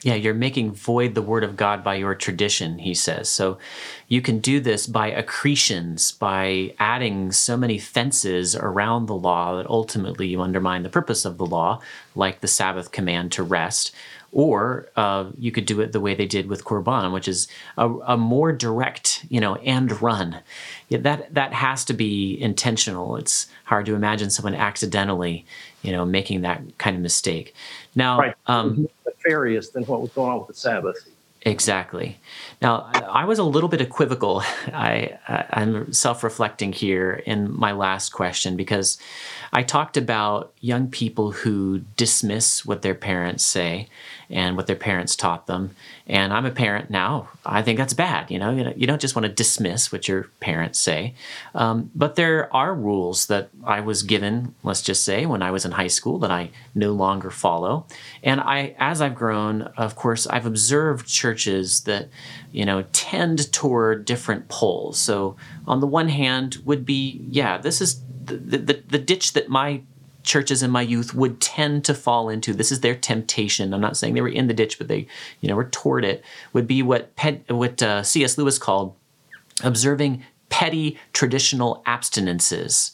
Yeah, 0.03 0.15
you're 0.15 0.33
making 0.33 0.73
void 0.73 1.15
the 1.15 1.21
word 1.21 1.45
of 1.45 1.55
God 1.55 1.81
by 1.81 1.95
your 1.95 2.13
tradition, 2.13 2.79
he 2.79 2.93
says. 2.93 3.29
So 3.29 3.57
you 4.09 4.21
can 4.21 4.39
do 4.39 4.59
this 4.59 4.85
by 4.85 5.13
accretions, 5.13 6.11
by 6.11 6.75
adding 6.77 7.31
so 7.31 7.55
many 7.55 7.77
fences 7.77 8.53
around 8.53 9.05
the 9.05 9.15
law 9.15 9.55
that 9.55 9.67
ultimately 9.67 10.27
you 10.27 10.41
undermine 10.41 10.83
the 10.83 10.89
purpose 10.89 11.23
of 11.23 11.37
the 11.37 11.45
law, 11.45 11.79
like 12.15 12.41
the 12.41 12.49
Sabbath 12.49 12.91
command 12.91 13.31
to 13.31 13.43
rest, 13.43 13.95
or 14.33 14.89
uh, 14.95 15.25
you 15.37 15.51
could 15.51 15.65
do 15.65 15.79
it 15.79 15.91
the 15.91 15.99
way 15.99 16.15
they 16.15 16.25
did 16.25 16.47
with 16.47 16.65
Korban, 16.65 17.13
which 17.13 17.27
is 17.27 17.47
a, 17.77 17.87
a 17.87 18.17
more 18.17 18.51
direct, 18.51 19.25
you 19.29 19.39
know, 19.39 19.55
and 19.57 20.01
run. 20.01 20.39
Yeah, 20.89 20.97
that 20.99 21.33
that 21.33 21.53
has 21.53 21.85
to 21.85 21.93
be 21.93 22.39
intentional. 22.41 23.15
It's 23.15 23.47
hard 23.65 23.85
to 23.85 23.95
imagine 23.95 24.29
someone 24.29 24.55
accidentally, 24.55 25.45
you 25.83 25.91
know, 25.91 26.05
making 26.05 26.41
that 26.41 26.61
kind 26.79 26.95
of 26.95 27.01
mistake. 27.01 27.53
Now, 27.95 28.19
right. 28.19 28.35
um, 28.47 28.89
nefarious 29.05 29.69
than 29.69 29.83
what 29.83 30.01
was 30.01 30.09
going 30.11 30.31
on 30.31 30.39
with 30.39 30.47
the 30.47 30.55
Sabbath. 30.55 31.07
Exactly. 31.45 32.17
Now, 32.61 32.89
I 32.93 33.25
was 33.25 33.37
a 33.37 33.43
little 33.43 33.67
bit 33.67 33.81
equivocal. 33.81 34.41
I, 34.67 35.17
I'm 35.27 35.91
self 35.91 36.23
reflecting 36.23 36.71
here 36.71 37.21
in 37.25 37.53
my 37.53 37.73
last 37.73 38.11
question 38.11 38.55
because 38.55 38.97
I 39.51 39.63
talked 39.63 39.97
about 39.97 40.53
young 40.61 40.87
people 40.89 41.31
who 41.31 41.79
dismiss 41.97 42.65
what 42.65 42.81
their 42.81 42.95
parents 42.95 43.43
say 43.43 43.89
and 44.29 44.55
what 44.57 44.67
their 44.67 44.75
parents 44.75 45.15
taught 45.15 45.47
them. 45.47 45.75
And 46.07 46.33
I'm 46.33 46.45
a 46.45 46.51
parent 46.51 46.89
now. 46.89 47.29
I 47.45 47.61
think 47.61 47.77
that's 47.77 47.93
bad. 47.93 48.29
You 48.29 48.39
know, 48.39 48.73
you 48.75 48.87
don't 48.87 49.01
just 49.01 49.15
want 49.15 49.25
to 49.25 49.31
dismiss 49.31 49.91
what 49.91 50.07
your 50.07 50.23
parents 50.39 50.79
say. 50.79 51.13
Um, 51.55 51.91
but 51.95 52.15
there 52.15 52.53
are 52.53 52.73
rules 52.73 53.27
that 53.27 53.49
I 53.63 53.79
was 53.79 54.03
given, 54.03 54.55
let's 54.63 54.81
just 54.81 55.03
say, 55.03 55.25
when 55.25 55.41
I 55.41 55.51
was 55.51 55.65
in 55.65 55.71
high 55.71 55.87
school 55.87 56.19
that 56.19 56.31
I 56.31 56.49
no 56.75 56.91
longer 56.91 57.29
follow. 57.29 57.85
And 58.21 58.41
I, 58.41 58.75
as 58.79 59.01
I've 59.01 59.15
grown, 59.15 59.63
of 59.77 59.95
course, 59.95 60.27
I've 60.27 60.45
observed 60.45 61.07
churches 61.07 61.81
that, 61.81 62.09
you 62.51 62.65
know, 62.65 62.83
tend 62.91 63.51
toward 63.51 64.05
different 64.05 64.47
poles. 64.49 64.99
So 64.99 65.35
on 65.67 65.79
the 65.79 65.87
one 65.87 66.09
hand, 66.09 66.57
would 66.65 66.85
be, 66.85 67.25
yeah, 67.29 67.57
this 67.57 67.81
is 67.81 68.01
the, 68.25 68.57
the, 68.57 68.83
the 68.87 68.99
ditch 68.99 69.33
that 69.33 69.49
my 69.49 69.81
churches 70.23 70.63
in 70.63 70.71
my 70.71 70.81
youth 70.81 71.13
would 71.13 71.39
tend 71.39 71.85
to 71.85 71.93
fall 71.93 72.29
into 72.29 72.53
this 72.53 72.71
is 72.71 72.81
their 72.81 72.95
temptation 72.95 73.73
i'm 73.73 73.81
not 73.81 73.97
saying 73.97 74.13
they 74.13 74.21
were 74.21 74.27
in 74.27 74.47
the 74.47 74.53
ditch 74.53 74.77
but 74.77 74.87
they 74.87 75.05
you 75.41 75.49
know 75.49 75.55
were 75.55 75.65
toward 75.65 76.03
it 76.05 76.23
would 76.53 76.67
be 76.67 76.81
what 76.81 77.15
Pet, 77.15 77.43
what 77.49 77.81
uh, 77.83 78.03
cs 78.03 78.37
lewis 78.37 78.57
called 78.57 78.95
observing 79.63 80.23
petty 80.53 80.99
traditional 81.13 81.81
abstinences. 81.87 82.91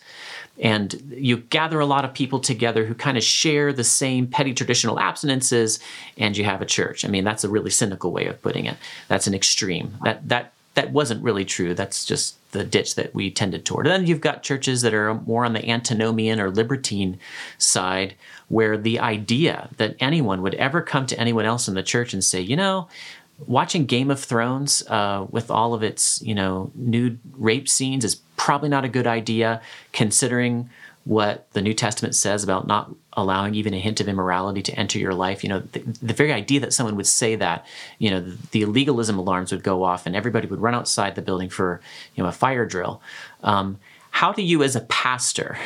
And 0.62 0.94
you 1.12 1.38
gather 1.38 1.82
a 1.82 1.86
lot 1.86 2.06
of 2.06 2.14
people 2.14 2.40
together 2.40 2.86
who 2.86 2.94
kind 2.94 3.18
of 3.18 3.24
share 3.24 3.74
the 3.74 3.84
same 3.84 4.28
petty 4.28 4.54
traditional 4.54 4.98
abstinences 4.98 5.80
and 6.18 6.38
you 6.38 6.46
have 6.46 6.62
a 6.62 6.66
church. 6.66 7.04
I 7.04 7.10
mean 7.10 7.26
that's 7.26 7.44
a 7.44 7.50
really 7.50 7.70
cynical 7.70 8.14
way 8.14 8.28
of 8.28 8.42
putting 8.42 8.66
it. 8.66 8.78
That's 9.10 9.28
an 9.28 9.34
extreme. 9.34 9.98
That 10.04 10.28
that 10.30 10.54
that 10.80 10.94
wasn't 10.94 11.22
really 11.22 11.44
true 11.44 11.74
that's 11.74 12.06
just 12.06 12.38
the 12.54 12.64
ditch 12.64 12.96
that 12.96 13.14
we 13.14 13.30
tended 13.30 13.66
toward. 13.66 13.86
And 13.86 13.94
then 13.94 14.08
you've 14.08 14.22
got 14.22 14.44
churches 14.44 14.82
that 14.82 14.94
are 14.94 15.14
more 15.14 15.44
on 15.44 15.52
the 15.52 15.70
antinomian 15.70 16.40
or 16.40 16.50
libertine 16.50 17.20
side, 17.58 18.16
where 18.48 18.78
the 18.78 18.98
idea 18.98 19.70
that 19.76 19.98
anyone 20.00 20.42
would 20.42 20.56
ever 20.56 20.82
come 20.82 21.06
to 21.08 21.20
anyone 21.20 21.44
else 21.44 21.68
in 21.68 21.74
the 21.74 21.84
church 21.84 22.14
and 22.14 22.24
say, 22.24 22.40
you 22.40 22.56
know, 22.56 22.88
watching 23.46 23.86
Game 23.86 24.10
of 24.10 24.24
Thrones 24.24 24.82
uh, 24.88 25.28
with 25.30 25.52
all 25.52 25.74
of 25.74 25.84
its, 25.84 26.22
you 26.22 26.34
know, 26.34 26.72
nude 26.76 27.20
rape 27.34 27.68
scenes 27.68 28.06
is 28.06 28.16
probably 28.38 28.70
not 28.70 28.86
a 28.86 28.90
good 28.90 29.06
idea, 29.06 29.62
considering 29.92 30.70
what 31.06 31.52
the 31.54 31.62
New 31.62 31.74
Testament 31.74 32.14
says 32.14 32.44
about 32.44 32.68
not 32.68 32.94
allowing 33.14 33.56
even 33.56 33.74
a 33.74 33.80
hint 33.80 34.00
of 34.00 34.08
immorality 34.08 34.62
to 34.62 34.74
enter 34.74 35.00
your 35.00 35.14
life. 35.14 35.44
You 35.44 35.50
know, 35.50 35.60
the, 35.60 35.80
the 36.02 36.14
very 36.14 36.32
idea 36.32 36.60
that 36.60 36.74
someone 36.74 36.96
would 36.96 37.08
say 37.08 37.36
that, 37.36 37.66
you 37.98 38.10
know, 38.10 38.20
the, 38.20 38.38
the, 38.52 38.66
legalism 38.66 39.18
alarms 39.18 39.52
would 39.52 39.64
go 39.64 39.84
off 39.84 40.06
and 40.06 40.16
everybody 40.16 40.48
would 40.48 40.62
run 40.62 40.76
outside 40.76 41.16
the 41.16 41.22
building 41.22 41.50
for, 41.50 41.82
you 42.16 42.24
know, 42.24 42.30
a 42.30 42.34
fire 42.34 42.66
drill. 42.66 43.02
Um, 43.44 43.80
how 44.12 44.32
do 44.32 44.42
you, 44.42 44.64
as 44.64 44.76
a 44.76 44.82
pastor, 44.82 45.58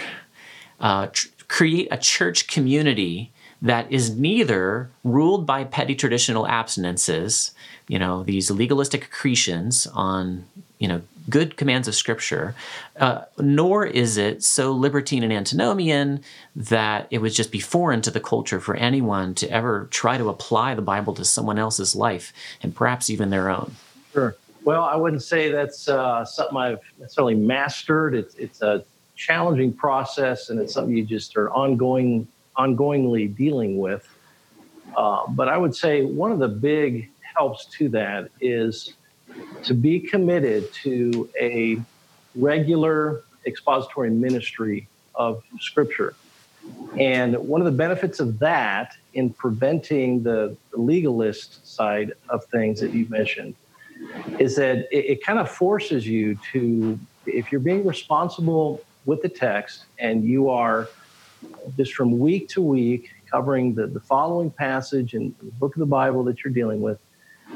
uh, 0.79 1.07
tr- 1.07 1.27
create 1.47 1.87
a 1.91 1.97
church 1.97 2.47
community 2.47 3.31
that 3.61 3.91
is 3.91 4.15
neither 4.15 4.89
ruled 5.03 5.45
by 5.45 5.63
petty 5.63 5.95
traditional 5.95 6.45
abstinences, 6.45 7.51
you 7.87 7.97
know, 7.97 8.23
these 8.23 8.51
legalistic 8.51 9.05
accretions 9.05 9.87
on, 9.87 10.45
you 10.79 10.87
know, 10.87 11.01
good 11.29 11.57
commands 11.57 11.87
of 11.87 11.95
Scripture, 11.95 12.55
uh, 12.99 13.21
nor 13.37 13.85
is 13.85 14.17
it 14.17 14.43
so 14.43 14.71
libertine 14.71 15.23
and 15.23 15.33
antinomian 15.33 16.21
that 16.55 17.07
it 17.11 17.19
would 17.19 17.33
just 17.33 17.51
be 17.51 17.59
foreign 17.59 18.01
to 18.01 18.11
the 18.11 18.19
culture 18.19 18.59
for 18.59 18.75
anyone 18.75 19.33
to 19.35 19.49
ever 19.49 19.87
try 19.91 20.17
to 20.17 20.29
apply 20.29 20.75
the 20.75 20.81
Bible 20.81 21.13
to 21.13 21.25
someone 21.25 21.57
else's 21.57 21.95
life 21.95 22.33
and 22.61 22.75
perhaps 22.75 23.09
even 23.09 23.29
their 23.29 23.49
own. 23.49 23.75
Sure. 24.11 24.35
Well, 24.63 24.83
I 24.83 24.95
wouldn't 24.95 25.23
say 25.23 25.51
that's 25.51 25.89
uh, 25.89 26.23
something 26.23 26.57
I've 26.57 26.79
necessarily 26.97 27.35
mastered. 27.35 28.15
It's 28.15 28.35
it's 28.35 28.61
a 28.61 28.85
challenging 29.15 29.73
process, 29.73 30.49
and 30.49 30.59
it's 30.59 30.73
something 30.73 30.95
you 30.95 31.03
just 31.03 31.35
are 31.35 31.51
ongoing 31.51 32.27
ongoingly 32.57 33.35
dealing 33.35 33.77
with. 33.77 34.07
Uh, 34.95 35.27
but 35.29 35.49
I 35.49 35.57
would 35.57 35.75
say 35.75 36.03
one 36.03 36.31
of 36.31 36.39
the 36.39 36.47
big 36.47 37.09
helps 37.21 37.65
to 37.65 37.89
that 37.89 38.29
is 38.39 38.93
to 39.63 39.73
be 39.73 39.99
committed 39.99 40.71
to 40.73 41.29
a 41.39 41.81
regular 42.35 43.23
expository 43.45 44.09
ministry 44.09 44.87
of 45.15 45.43
Scripture. 45.59 46.15
And 46.97 47.35
one 47.37 47.61
of 47.61 47.65
the 47.65 47.71
benefits 47.71 48.19
of 48.19 48.39
that 48.39 48.95
in 49.13 49.31
preventing 49.31 50.23
the, 50.23 50.57
legalist 50.75 51.65
side 51.67 52.13
of 52.29 52.43
things 52.45 52.79
that 52.79 52.91
you 52.93 53.05
mentioned 53.07 53.53
is 54.39 54.55
that 54.55 54.87
it, 54.91 55.05
it 55.05 55.23
kind 55.23 55.37
of 55.37 55.47
forces 55.49 56.07
you 56.07 56.35
to, 56.51 56.99
if 57.27 57.51
you're 57.51 57.61
being 57.61 57.85
responsible 57.85 58.81
with 59.05 59.21
the 59.21 59.29
text 59.29 59.85
and 59.99 60.23
you 60.23 60.49
are 60.49 60.89
just 61.77 61.93
from 61.93 62.17
week 62.17 62.49
to 62.49 62.61
week 62.61 63.11
covering 63.29 63.75
the, 63.75 63.85
the 63.85 63.99
following 63.99 64.49
passage 64.49 65.13
in 65.13 65.35
the 65.41 65.51
book 65.51 65.75
of 65.75 65.79
the 65.79 65.85
Bible 65.85 66.23
that 66.23 66.43
you're 66.43 66.53
dealing 66.53 66.81
with, 66.81 66.99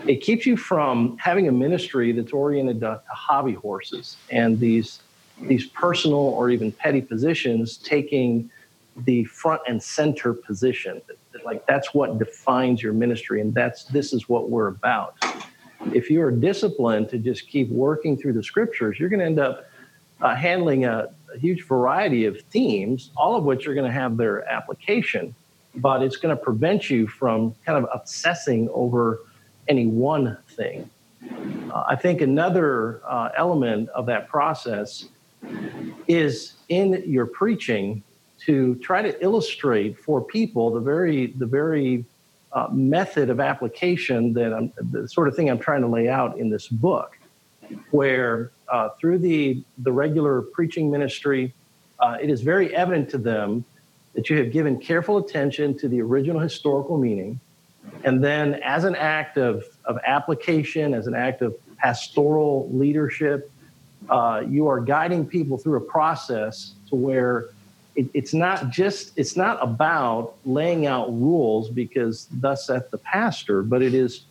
it 0.06 0.18
keeps 0.18 0.46
you 0.46 0.58
from 0.58 1.18
having 1.18 1.48
a 1.48 1.52
ministry 1.52 2.12
that's 2.12 2.32
oriented 2.32 2.80
to, 2.82 3.02
to 3.04 3.14
hobby 3.14 3.54
horses 3.54 4.18
and 4.32 4.60
these 4.60 5.02
these 5.42 5.68
personal 5.68 6.18
or 6.18 6.50
even 6.50 6.72
petty 6.72 7.02
positions 7.02 7.78
taking 7.78 8.50
the 9.06 9.24
front 9.26 9.62
and 9.68 9.82
center 9.82 10.34
position. 10.34 11.00
Like 11.46 11.66
that's 11.68 11.94
what 11.94 12.18
defines 12.18 12.82
your 12.82 12.94
ministry 12.94 13.42
and 13.42 13.54
that's 13.54 13.84
this 13.86 14.14
is 14.14 14.28
what 14.28 14.50
we're 14.50 14.68
about. 14.68 15.16
If 15.94 16.10
you 16.10 16.22
are 16.24 16.32
disciplined 16.32 17.10
to 17.10 17.20
just 17.20 17.48
keep 17.48 17.70
working 17.70 18.18
through 18.18 18.34
the 18.34 18.44
scriptures 18.44 19.00
you're 19.00 19.10
going 19.10 19.20
to 19.20 19.26
end 19.26 19.40
up 19.40 19.66
uh, 20.20 20.36
handling 20.36 20.86
a, 20.86 21.10
a 21.34 21.38
huge 21.38 21.64
variety 21.68 22.26
of 22.26 22.42
themes 22.42 23.12
all 23.16 23.36
of 23.36 23.44
which 23.44 23.68
are 23.68 23.76
going 23.76 23.86
to 23.86 23.92
have 23.92 24.18
their 24.18 24.50
application 24.50 25.36
but 25.76 26.02
it's 26.02 26.18
going 26.18 26.36
to 26.36 26.42
prevent 26.42 26.90
you 26.90 27.08
from 27.08 27.54
kind 27.66 27.78
of 27.78 27.88
obsessing 27.94 28.68
over 28.74 29.20
any 29.68 29.86
one 29.86 30.38
thing. 30.50 30.90
Uh, 31.72 31.84
I 31.88 31.96
think 31.96 32.22
another 32.22 33.02
uh, 33.08 33.30
element 33.36 33.90
of 33.90 34.06
that 34.06 34.28
process 34.28 35.06
is 36.08 36.54
in 36.70 37.04
your 37.06 37.26
preaching 37.26 38.04
to 38.46 38.76
try 38.76 39.02
to 39.02 39.22
illustrate 39.24 40.00
for 40.00 40.22
people 40.22 40.72
the 40.72 40.80
very 40.80 41.28
the 41.28 41.46
very 41.46 42.06
uh, 42.54 42.68
method 42.72 43.30
of 43.30 43.40
application 43.40 44.34
that 44.34 44.54
I'm 44.54 44.72
the 44.92 45.08
sort 45.08 45.28
of 45.28 45.36
thing 45.36 45.50
I'm 45.50 45.60
trying 45.60 45.82
to 45.82 45.88
lay 45.88 46.08
out 46.08 46.38
in 46.38 46.50
this 46.50 46.68
book, 46.68 47.18
where 47.92 48.52
uh, 48.70 48.90
through 49.00 49.20
the 49.20 49.64
the 49.80 49.92
regular 49.92 50.42
preaching 50.42 50.90
ministry, 50.90 51.54
uh, 52.00 52.18
it 52.22 52.30
is 52.30 52.42
very 52.42 52.76
evident 52.76 53.10
to 53.10 53.18
them 53.18 53.66
that 54.14 54.30
you 54.30 54.38
have 54.38 54.52
given 54.52 54.80
careful 54.80 55.18
attention 55.18 55.78
to 55.78 55.88
the 55.88 56.02
original 56.02 56.40
historical 56.40 56.98
meaning 56.98 57.40
and 58.04 58.24
then, 58.24 58.56
as 58.56 58.84
an 58.84 58.96
act 58.96 59.38
of, 59.38 59.64
of 59.86 60.00
application, 60.06 60.94
as 60.94 61.08
an 61.08 61.16
act 61.16 61.42
of 61.42 61.56
pastoral 61.78 62.70
leadership, 62.72 63.52
uh, 64.10 64.44
you 64.48 64.68
are 64.68 64.80
guiding 64.80 65.26
people 65.26 65.58
through 65.58 65.78
a 65.78 65.82
process 65.82 66.74
to 66.90 66.96
where 66.96 67.50
it, 67.96 68.08
it's 68.14 68.34
not 68.34 68.70
just 68.70 69.18
it's 69.18 69.36
not 69.36 69.62
about 69.62 70.36
laying 70.46 70.86
out 70.86 71.10
rules 71.10 71.70
because 71.70 72.28
thus 72.32 72.70
at 72.70 72.92
the 72.92 72.98
pastor, 72.98 73.64
but 73.64 73.82
it 73.82 73.94
is 73.94 74.24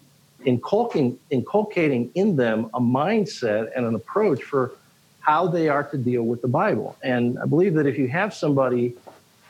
inculcating 0.44 1.18
inculcating 1.30 2.10
in 2.14 2.36
them 2.36 2.70
a 2.74 2.80
mindset 2.80 3.70
and 3.76 3.84
an 3.84 3.94
approach 3.94 4.42
for 4.42 4.72
how 5.20 5.48
they 5.48 5.68
are 5.68 5.82
to 5.82 5.98
deal 5.98 6.22
with 6.22 6.40
the 6.40 6.48
Bible. 6.48 6.96
And 7.02 7.38
I 7.40 7.46
believe 7.46 7.74
that 7.74 7.86
if 7.86 7.98
you 7.98 8.06
have 8.08 8.32
somebody 8.32 8.94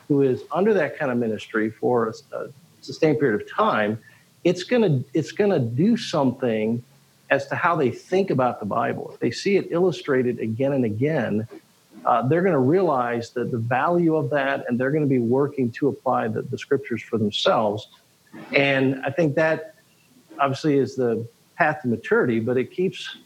who 0.08 0.22
is 0.22 0.42
under 0.50 0.72
that 0.72 0.98
kind 0.98 1.12
of 1.12 1.18
ministry 1.18 1.70
for 1.70 2.08
a, 2.08 2.36
a 2.36 2.48
sustained 2.86 3.20
period 3.20 3.40
of 3.40 3.50
time, 3.50 3.98
it's 4.44 4.62
gonna 4.62 5.02
it's 5.12 5.32
gonna 5.32 5.58
do 5.58 5.96
something 5.96 6.82
as 7.30 7.48
to 7.48 7.56
how 7.56 7.76
they 7.76 7.90
think 7.90 8.30
about 8.30 8.60
the 8.60 8.66
Bible. 8.66 9.10
If 9.12 9.20
they 9.20 9.30
see 9.30 9.56
it 9.56 9.68
illustrated 9.70 10.38
again 10.38 10.72
and 10.72 10.84
again, 10.84 11.48
uh, 12.04 12.26
they're 12.28 12.42
going 12.42 12.52
to 12.52 12.58
realize 12.58 13.30
that 13.30 13.50
the 13.50 13.58
value 13.58 14.14
of 14.14 14.30
that, 14.30 14.64
and 14.68 14.78
they're 14.78 14.92
going 14.92 15.02
to 15.02 15.08
be 15.08 15.18
working 15.18 15.72
to 15.72 15.88
apply 15.88 16.28
the, 16.28 16.42
the 16.42 16.56
scriptures 16.56 17.02
for 17.02 17.18
themselves. 17.18 17.88
And 18.54 19.02
I 19.04 19.10
think 19.10 19.34
that 19.36 19.74
obviously 20.38 20.78
is 20.78 20.94
the 20.94 21.26
path 21.56 21.82
to 21.82 21.88
maturity, 21.88 22.38
but 22.38 22.56
it 22.56 22.70
keeps 22.70 23.16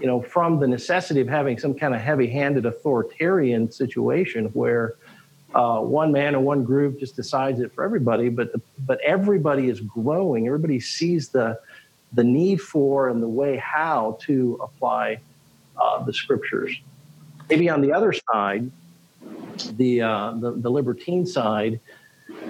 you 0.00 0.06
know 0.06 0.20
from 0.20 0.60
the 0.60 0.68
necessity 0.68 1.20
of 1.20 1.28
having 1.28 1.58
some 1.58 1.74
kind 1.74 1.94
of 1.94 2.00
heavy-handed 2.00 2.66
authoritarian 2.66 3.72
situation 3.72 4.46
where 4.46 4.94
uh, 5.54 5.80
one 5.80 6.12
man 6.12 6.34
or 6.34 6.40
one 6.40 6.64
group 6.64 6.98
just 6.98 7.16
decides 7.16 7.60
it 7.60 7.72
for 7.72 7.84
everybody, 7.84 8.28
but 8.28 8.52
the, 8.52 8.60
but 8.86 9.00
everybody 9.00 9.68
is 9.68 9.80
growing. 9.80 10.46
Everybody 10.46 10.80
sees 10.80 11.28
the 11.28 11.58
the 12.12 12.24
need 12.24 12.60
for 12.60 13.08
and 13.08 13.22
the 13.22 13.28
way 13.28 13.56
how 13.56 14.18
to 14.22 14.58
apply 14.62 15.20
uh, 15.80 16.02
the 16.04 16.12
scriptures. 16.12 16.74
Maybe 17.50 17.68
on 17.68 17.82
the 17.82 17.92
other 17.92 18.14
side, 18.32 18.70
the, 19.76 20.02
uh, 20.02 20.32
the 20.32 20.52
the 20.52 20.70
libertine 20.70 21.26
side, 21.26 21.80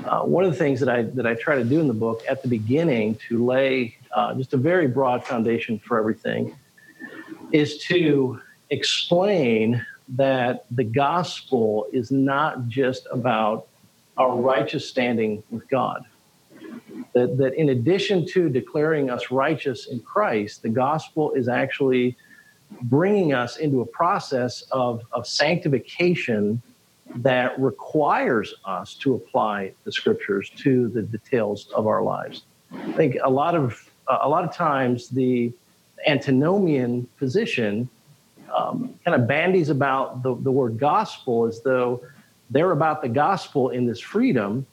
uh, 0.05 0.23
one 0.23 0.45
of 0.45 0.51
the 0.51 0.57
things 0.57 0.81
that 0.81 0.89
I 0.89 1.03
that 1.03 1.27
I 1.27 1.35
try 1.35 1.57
to 1.57 1.65
do 1.65 1.81
in 1.81 1.87
the 1.87 1.95
book 1.95 2.23
at 2.29 2.43
the 2.43 2.49
beginning 2.49 3.17
to 3.29 3.45
lay 3.45 3.97
uh, 4.13 4.35
just 4.35 4.55
a 4.55 4.57
very 4.57 4.89
broad 4.89 5.25
foundation 5.25 5.79
for 5.79 5.99
everything 5.99 6.57
is 7.53 7.79
to 7.85 8.41
explain 8.71 9.85
that 10.11 10.65
the 10.71 10.85
gospel 10.85 11.87
is 11.93 12.11
not 12.11 12.69
just 12.69 13.07
about 13.11 13.67
our 14.17 14.37
righteous 14.37 14.89
standing 14.89 15.43
with 15.51 15.69
God. 15.69 16.05
That, 17.13 17.37
that 17.39 17.55
in 17.55 17.71
addition 17.71 18.27
to 18.29 18.49
declaring 18.49 19.11
us 19.11 19.31
righteous 19.31 19.87
in 19.87 20.01
Christ, 20.01 20.63
the 20.63 20.69
gospel 20.69 21.33
is 21.33 21.49
actually 21.49 22.17
bringing 22.83 23.33
us 23.33 23.59
into 23.59 23.81
a 23.81 23.87
process 23.87 24.63
of, 24.73 25.03
of 25.13 25.27
sanctification 25.27 26.61
that 27.17 27.59
requires 27.59 28.55
us 28.65 28.95
to 28.95 29.15
apply 29.15 29.73
the 29.85 29.93
scriptures 29.93 30.51
to 30.57 30.89
the 30.89 31.03
details 31.03 31.69
of 31.75 31.87
our 31.87 32.03
lives. 32.03 32.43
I 32.73 32.93
think 32.93 33.17
a 33.23 33.31
lot 33.31 33.55
of 33.55 33.91
a 34.09 34.29
lot 34.29 34.45
of 34.45 34.55
times 34.55 35.09
the 35.09 35.53
antinomian 36.07 37.07
position 37.19 37.89
um, 38.57 38.99
kind 39.05 39.21
of 39.21 39.27
bandies 39.27 39.69
about 39.69 40.23
the, 40.23 40.35
the 40.37 40.51
word 40.51 40.79
gospel 40.79 41.47
as 41.47 41.61
though 41.63 42.03
they're 42.51 42.73
about 42.73 43.03
the 43.03 43.09
gospel 43.09 43.71
in 43.71 43.87
this 43.87 44.01
freedom, 44.01 44.67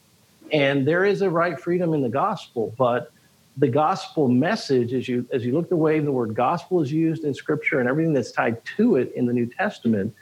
and 0.51 0.87
there 0.87 1.05
is 1.05 1.21
a 1.21 1.29
right 1.29 1.59
freedom 1.59 1.93
in 1.93 2.01
the 2.01 2.09
gospel, 2.09 2.73
but 2.77 3.11
the 3.57 3.67
gospel 3.67 4.27
message, 4.27 4.93
as 4.93 5.07
you 5.07 5.25
as 5.31 5.45
you 5.45 5.53
look 5.53 5.69
the 5.69 5.75
way 5.75 5.99
the 5.99 6.11
word 6.11 6.35
gospel 6.35 6.81
is 6.81 6.91
used 6.91 7.23
in 7.23 7.33
Scripture 7.33 7.79
and 7.79 7.87
everything 7.87 8.13
that's 8.13 8.31
tied 8.31 8.63
to 8.77 8.97
it 8.97 9.13
in 9.15 9.25
the 9.25 9.33
New 9.33 9.45
Testament, 9.45 10.13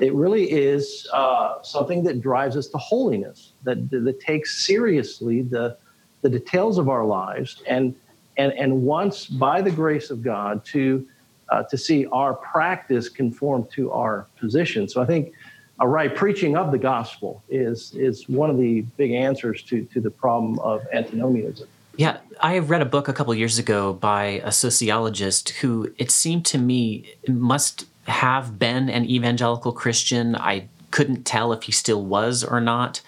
it 0.00 0.12
really 0.14 0.50
is 0.50 1.06
uh, 1.12 1.62
something 1.62 2.02
that 2.04 2.20
drives 2.20 2.56
us 2.56 2.68
to 2.68 2.78
holiness, 2.78 3.52
that, 3.62 3.90
that 3.90 4.20
takes 4.20 4.64
seriously 4.64 5.42
the, 5.42 5.76
the 6.22 6.28
details 6.28 6.78
of 6.78 6.88
our 6.88 7.04
lives 7.04 7.62
and, 7.66 7.94
and, 8.36 8.52
and 8.52 8.82
wants, 8.82 9.26
by 9.26 9.60
the 9.60 9.70
grace 9.70 10.10
of 10.10 10.22
God, 10.22 10.64
to, 10.66 11.06
uh, 11.48 11.62
to 11.64 11.76
see 11.76 12.06
our 12.06 12.34
practice 12.34 13.08
conform 13.08 13.66
to 13.72 13.90
our 13.92 14.26
position. 14.38 14.88
So 14.88 15.02
I 15.02 15.06
think 15.06 15.32
a 15.80 15.88
right 15.88 16.14
preaching 16.14 16.56
of 16.56 16.70
the 16.70 16.78
gospel 16.78 17.42
is, 17.48 17.94
is 17.94 18.28
one 18.28 18.50
of 18.50 18.58
the 18.58 18.82
big 18.96 19.12
answers 19.12 19.62
to, 19.64 19.84
to 19.86 20.00
the 20.00 20.10
problem 20.10 20.58
of 20.60 20.82
antinomianism. 20.92 21.68
Yeah, 21.96 22.18
I 22.40 22.54
have 22.54 22.70
read 22.70 22.82
a 22.82 22.86
book 22.86 23.08
a 23.08 23.12
couple 23.12 23.34
years 23.34 23.58
ago 23.58 23.92
by 23.92 24.42
a 24.44 24.50
sociologist 24.50 25.50
who 25.50 25.92
it 25.96 26.10
seemed 26.10 26.44
to 26.46 26.58
me 26.58 27.14
must 27.28 27.86
have 28.06 28.58
been 28.58 28.88
an 28.88 29.04
evangelical 29.04 29.72
Christian. 29.72 30.34
I 30.36 30.68
couldn't 30.94 31.24
tell 31.24 31.52
if 31.52 31.64
he 31.64 31.72
still 31.72 32.04
was 32.04 32.44
or 32.44 32.60
not. 32.60 33.00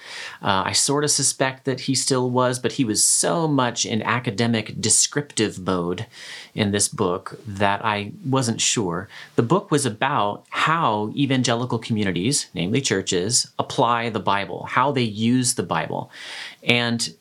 Uh, 0.43 0.65
I 0.67 0.73
sort 0.73 1.05
of 1.05 1.11
suspect 1.13 1.67
that 1.67 1.83
he 1.83 1.95
still 1.95 2.29
was, 2.29 2.59
but 2.59 2.73
he 2.73 2.85
was 2.85 3.05
so 3.05 3.47
much 3.47 3.87
in 3.87 4.03
academic 4.03 4.81
descriptive 4.81 5.61
mode 5.61 6.05
in 6.53 6.73
this 6.73 6.89
book 6.89 7.39
that 7.47 7.85
I 7.85 8.11
wasn't 8.29 8.61
sure. 8.61 9.09
The 9.37 9.45
book 9.45 9.71
was 9.71 9.87
about 9.87 10.45
how 10.51 11.13
evangelical 11.15 11.79
communities, 11.79 12.49
namely 12.55 12.81
churches, 12.81 13.53
apply 13.57 14.09
the 14.09 14.19
Bible, 14.19 14.65
how 14.65 14.91
they 14.91 15.03
use 15.03 15.55
the 15.55 15.63
Bible. 15.63 16.11
And 16.65 17.15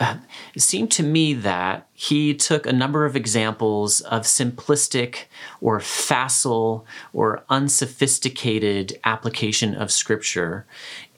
it 0.54 0.60
seemed 0.60 0.90
to 0.92 1.02
me 1.02 1.34
that 1.34 1.86
he 1.92 2.34
took 2.34 2.66
a 2.66 2.72
number 2.72 3.04
of 3.04 3.16
examples 3.16 4.00
of 4.02 4.22
simplistic 4.22 5.24
or 5.60 5.80
facile 5.80 6.86
or 7.12 7.44
unsophisticated 7.48 8.98
application 9.04 9.74
of 9.74 9.90
scripture 9.92 10.66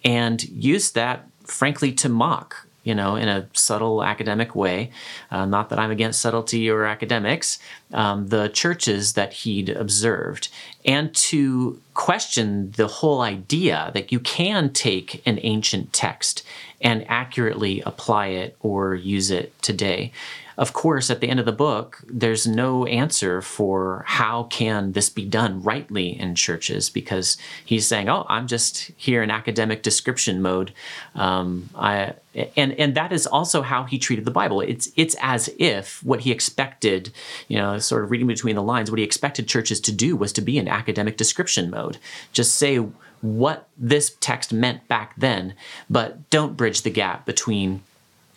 and 0.05 0.43
used 0.49 0.95
that, 0.95 1.29
frankly, 1.45 1.93
to 1.93 2.09
mock 2.09 2.67
you 2.85 2.95
know, 2.95 3.17
in 3.17 3.29
a 3.29 3.49
subtle 3.53 4.03
academic 4.03 4.55
way. 4.55 4.91
Uh, 5.31 5.45
not 5.45 5.69
that 5.71 5.79
I'm 5.79 5.91
against 5.91 6.21
subtlety 6.21 6.69
or 6.69 6.85
academics, 6.85 7.59
um, 7.93 8.29
the 8.29 8.49
churches 8.49 9.13
that 9.15 9.33
he'd 9.33 9.69
observed, 9.69 10.49
and 10.85 11.15
to 11.15 11.81
question 11.95 12.73
the 12.73 12.87
whole 12.87 13.21
idea 13.21 13.91
that 13.95 14.11
you 14.11 14.19
can 14.19 14.73
take 14.73 15.23
an 15.27 15.39
ancient 15.43 15.93
text 15.93 16.43
and 16.81 17.09
accurately 17.09 17.81
apply 17.83 18.29
it 18.29 18.57
or 18.61 18.95
use 18.95 19.31
it 19.31 19.53
today 19.63 20.13
of 20.57 20.73
course 20.73 21.11
at 21.11 21.21
the 21.21 21.29
end 21.29 21.41
of 21.41 21.47
the 21.47 21.53
book 21.53 22.03
there's 22.07 22.47
no 22.47 22.87
answer 22.87 23.41
for 23.43 24.05
how 24.07 24.45
can 24.45 24.93
this 24.93 25.09
be 25.09 25.25
done 25.25 25.63
rightly 25.63 26.19
in 26.19 26.35
churches 26.35 26.91
because 26.91 27.37
he's 27.65 27.87
saying 27.87 28.09
oh 28.09 28.27
i'm 28.29 28.47
just 28.47 28.91
here 28.97 29.23
in 29.23 29.31
academic 29.31 29.83
description 29.83 30.43
mode. 30.43 30.73
Um, 31.15 31.71
I, 31.75 32.15
and 32.57 32.73
and 32.73 32.95
that 32.95 33.13
is 33.13 33.27
also 33.27 33.63
how 33.63 33.85
he 33.85 33.99
treated 33.99 34.25
the 34.25 34.31
bible. 34.31 34.61
It's 34.61 34.91
it's 34.97 35.17
as 35.21 35.51
if 35.59 36.03
what 36.03 36.21
he 36.21 36.31
expected 36.31 37.13
you 37.49 37.59
know 37.59 37.79
sort 37.79 38.05
of 38.05 38.11
reading 38.11 38.27
between 38.27 38.57
the 38.57 38.63
lines 38.63 38.91
what 38.91 38.99
he 38.99 39.05
expected 39.05 39.49
churches 39.49 39.81
to 39.81 39.93
do 39.93 40.17
was 40.17 40.33
to 40.35 40.41
be 40.41 40.59
in 40.59 40.69
academic 40.69 41.17
description 41.17 41.71
mode. 41.71 41.99
Just 42.33 42.55
say 42.55 42.77
what 43.21 43.69
this 43.77 44.17
text 44.21 44.53
meant 44.53 44.87
back 44.89 45.15
then 45.17 45.55
but 45.89 46.29
don't 46.31 46.57
bridge 46.57 46.83
the 46.83 46.91
gap 46.91 47.25
between 47.25 47.81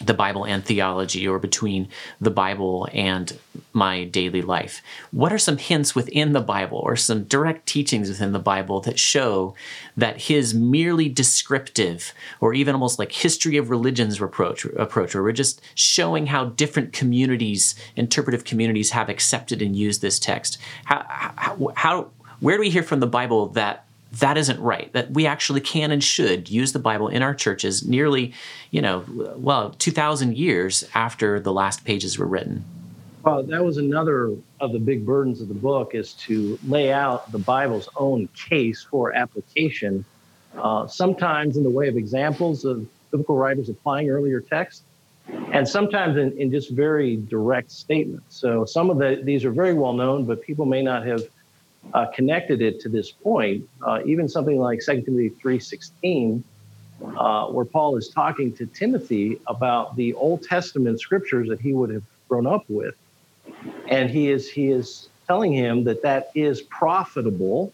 the 0.05 0.13
Bible 0.13 0.45
and 0.45 0.63
theology 0.63 1.27
or 1.27 1.39
between 1.39 1.87
the 2.19 2.31
Bible 2.31 2.87
and 2.93 3.37
my 3.73 4.03
daily 4.05 4.41
life? 4.41 4.81
What 5.11 5.33
are 5.33 5.37
some 5.37 5.57
hints 5.57 5.95
within 5.95 6.33
the 6.33 6.41
Bible 6.41 6.79
or 6.79 6.95
some 6.95 7.23
direct 7.23 7.65
teachings 7.65 8.09
within 8.09 8.31
the 8.31 8.39
Bible 8.39 8.81
that 8.81 8.99
show 8.99 9.55
that 9.97 10.21
his 10.23 10.53
merely 10.53 11.09
descriptive 11.09 12.13
or 12.41 12.53
even 12.53 12.75
almost 12.75 12.99
like 12.99 13.11
history 13.11 13.57
of 13.57 13.69
religions 13.69 14.21
approach, 14.21 14.65
approach 14.65 15.13
where 15.13 15.23
we're 15.23 15.31
just 15.31 15.61
showing 15.75 16.27
how 16.27 16.45
different 16.45 16.93
communities, 16.93 17.75
interpretive 17.95 18.43
communities, 18.43 18.91
have 18.91 19.09
accepted 19.09 19.61
and 19.61 19.75
used 19.75 20.01
this 20.01 20.19
text? 20.19 20.57
How, 20.85 21.05
how, 21.07 21.71
how 21.75 22.11
where 22.39 22.57
do 22.57 22.61
we 22.61 22.69
hear 22.69 22.83
from 22.83 22.99
the 22.99 23.07
Bible 23.07 23.47
that 23.49 23.84
that 24.19 24.37
isn't 24.37 24.59
right. 24.59 24.91
That 24.93 25.11
we 25.11 25.25
actually 25.25 25.61
can 25.61 25.91
and 25.91 26.03
should 26.03 26.49
use 26.49 26.73
the 26.73 26.79
Bible 26.79 27.07
in 27.07 27.21
our 27.21 27.33
churches 27.33 27.87
nearly, 27.87 28.33
you 28.71 28.81
know, 28.81 29.03
well, 29.35 29.71
2,000 29.71 30.37
years 30.37 30.87
after 30.93 31.39
the 31.39 31.51
last 31.51 31.85
pages 31.85 32.17
were 32.17 32.27
written. 32.27 32.63
Well, 33.23 33.43
that 33.43 33.63
was 33.63 33.77
another 33.77 34.33
of 34.59 34.71
the 34.71 34.79
big 34.79 35.05
burdens 35.05 35.41
of 35.41 35.47
the 35.47 35.55
book 35.55 35.95
is 35.95 36.13
to 36.13 36.59
lay 36.67 36.93
out 36.93 37.31
the 37.31 37.39
Bible's 37.39 37.89
own 37.95 38.29
case 38.35 38.83
for 38.83 39.13
application, 39.13 40.05
uh, 40.57 40.87
sometimes 40.87 41.57
in 41.57 41.63
the 41.63 41.69
way 41.69 41.87
of 41.87 41.97
examples 41.97 42.65
of 42.65 42.87
biblical 43.09 43.35
writers 43.35 43.67
applying 43.67 44.09
earlier 44.09 44.39
texts, 44.39 44.83
and 45.51 45.67
sometimes 45.67 46.17
in, 46.17 46.37
in 46.37 46.51
just 46.51 46.69
very 46.69 47.17
direct 47.17 47.71
statements. 47.71 48.37
So 48.37 48.63
some 48.63 48.91
of 48.91 48.99
the, 48.99 49.21
these 49.23 49.43
are 49.43 49.51
very 49.51 49.73
well 49.73 49.93
known, 49.93 50.25
but 50.25 50.41
people 50.41 50.65
may 50.65 50.83
not 50.83 51.05
have 51.05 51.23
uh, 51.93 52.07
connected 52.07 52.61
it 52.61 52.79
to 52.81 52.89
this 52.89 53.11
point. 53.11 53.67
Uh, 53.81 54.01
even 54.05 54.27
something 54.27 54.59
like 54.59 54.79
2 54.85 55.01
Timothy 55.01 55.29
3.16, 55.43 56.43
uh, 57.17 57.47
where 57.47 57.65
Paul 57.65 57.97
is 57.97 58.09
talking 58.09 58.53
to 58.53 58.65
Timothy 58.65 59.39
about 59.47 59.95
the 59.95 60.13
Old 60.13 60.43
Testament 60.43 60.99
scriptures 60.99 61.49
that 61.49 61.59
he 61.59 61.73
would 61.73 61.89
have 61.89 62.03
grown 62.27 62.47
up 62.47 62.65
with. 62.67 62.95
And 63.87 64.09
he 64.09 64.29
is, 64.29 64.49
he 64.49 64.69
is 64.69 65.09
telling 65.27 65.53
him 65.53 65.83
that 65.85 66.01
that 66.01 66.31
is 66.35 66.61
profitable 66.61 67.73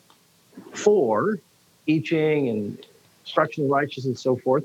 for 0.74 1.40
teaching 1.86 2.50
and 2.50 2.86
instruction 3.24 3.66
of 3.66 3.72
righteousness 3.72 4.06
and 4.06 4.20
so 4.20 4.36
forth. 4.36 4.64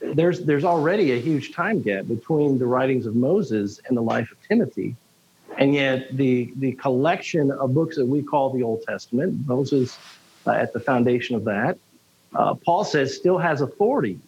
There's, 0.00 0.40
there's 0.40 0.64
already 0.64 1.12
a 1.12 1.20
huge 1.20 1.52
time 1.52 1.80
gap 1.82 2.06
between 2.06 2.58
the 2.58 2.66
writings 2.66 3.06
of 3.06 3.16
Moses 3.16 3.80
and 3.88 3.96
the 3.96 4.02
life 4.02 4.30
of 4.30 4.36
Timothy. 4.46 4.96
And 5.58 5.74
yet, 5.74 6.16
the, 6.16 6.52
the 6.56 6.72
collection 6.72 7.50
of 7.50 7.74
books 7.74 7.96
that 7.96 8.06
we 8.06 8.22
call 8.22 8.50
the 8.50 8.62
Old 8.62 8.82
Testament, 8.82 9.46
Moses 9.46 9.96
uh, 10.46 10.52
at 10.52 10.72
the 10.72 10.80
foundation 10.80 11.36
of 11.36 11.44
that, 11.44 11.78
uh, 12.34 12.54
Paul 12.54 12.84
says 12.84 13.14
still 13.16 13.38
has 13.38 13.60
authority. 13.60 14.18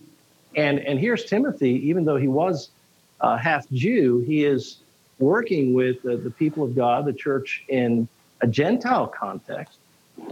And, 0.54 0.78
and 0.78 0.98
here's 0.98 1.24
Timothy, 1.24 1.88
even 1.88 2.04
though 2.04 2.16
he 2.16 2.28
was 2.28 2.70
uh, 3.20 3.36
half 3.36 3.68
Jew, 3.70 4.20
he 4.20 4.44
is 4.44 4.78
working 5.18 5.74
with 5.74 6.02
the 6.02 6.32
people 6.38 6.62
of 6.62 6.74
God, 6.76 7.04
the 7.04 7.12
church, 7.12 7.64
in 7.68 8.06
a 8.40 8.46
Gentile 8.46 9.06
context. 9.06 9.78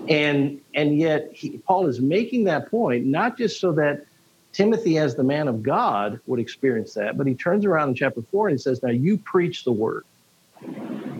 And, 0.08 0.60
and 0.74 0.98
yet, 0.98 1.30
he, 1.32 1.58
Paul 1.58 1.86
is 1.88 2.00
making 2.00 2.44
that 2.44 2.70
point, 2.70 3.04
not 3.04 3.36
just 3.36 3.60
so 3.60 3.72
that 3.72 4.06
Timothy, 4.52 4.98
as 4.98 5.16
the 5.16 5.24
man 5.24 5.48
of 5.48 5.62
God, 5.62 6.20
would 6.26 6.38
experience 6.38 6.94
that, 6.94 7.18
but 7.18 7.26
he 7.26 7.34
turns 7.34 7.64
around 7.64 7.90
in 7.90 7.94
chapter 7.94 8.22
four 8.22 8.48
and 8.48 8.56
he 8.56 8.62
says, 8.62 8.82
Now 8.82 8.90
you 8.90 9.18
preach 9.18 9.64
the 9.64 9.72
word 9.72 10.04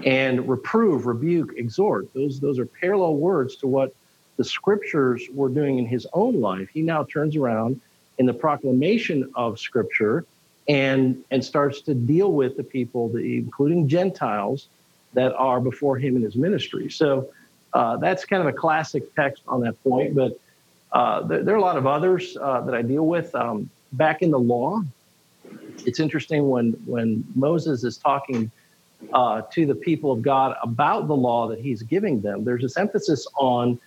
and 0.04 0.48
reprove, 0.48 1.06
rebuke, 1.06 1.54
exhort. 1.56 2.12
Those, 2.12 2.40
those 2.40 2.58
are 2.58 2.66
parallel 2.66 3.16
words 3.16 3.56
to 3.56 3.66
what 3.66 3.94
the 4.36 4.44
scriptures 4.44 5.24
were 5.32 5.48
doing 5.48 5.78
in 5.78 5.86
his 5.86 6.06
own 6.12 6.40
life. 6.40 6.68
He 6.72 6.82
now 6.82 7.04
turns 7.04 7.36
around 7.36 7.80
in 8.18 8.26
the 8.26 8.34
proclamation 8.34 9.30
of 9.34 9.58
scripture 9.58 10.26
and, 10.68 11.22
and 11.30 11.44
starts 11.44 11.80
to 11.82 11.94
deal 11.94 12.32
with 12.32 12.56
the 12.56 12.64
people, 12.64 13.08
the, 13.08 13.38
including 13.38 13.88
Gentiles, 13.88 14.68
that 15.14 15.34
are 15.34 15.60
before 15.60 15.96
him 15.96 16.16
in 16.16 16.22
his 16.22 16.36
ministry. 16.36 16.90
So 16.90 17.30
uh, 17.72 17.96
that's 17.96 18.24
kind 18.24 18.40
of 18.40 18.48
a 18.48 18.52
classic 18.52 19.14
text 19.14 19.42
on 19.46 19.60
that 19.60 19.82
point. 19.82 20.14
But 20.14 20.38
uh, 20.92 21.22
there, 21.22 21.42
there, 21.42 21.54
are 21.54 21.58
a 21.58 21.62
lot 21.62 21.76
of 21.76 21.86
others 21.86 22.36
uh, 22.40 22.60
that 22.62 22.74
I 22.74 22.82
deal 22.82 23.06
with. 23.06 23.34
Um, 23.34 23.70
back 23.92 24.22
in 24.22 24.30
the 24.30 24.38
law, 24.38 24.82
it's 25.84 26.00
interesting 26.00 26.48
when 26.48 26.72
when 26.86 27.24
Moses 27.34 27.84
is 27.84 27.96
talking 27.96 28.50
uh, 29.12 29.42
to 29.52 29.66
the 29.66 29.74
people 29.74 30.12
of 30.12 30.22
God 30.22 30.56
about 30.62 31.08
the 31.08 31.16
law 31.16 31.48
that 31.48 31.60
he's 31.60 31.82
giving 31.82 32.20
them. 32.20 32.44
There's 32.44 32.62
this 32.62 32.76
emphasis 32.76 33.26
on 33.38 33.78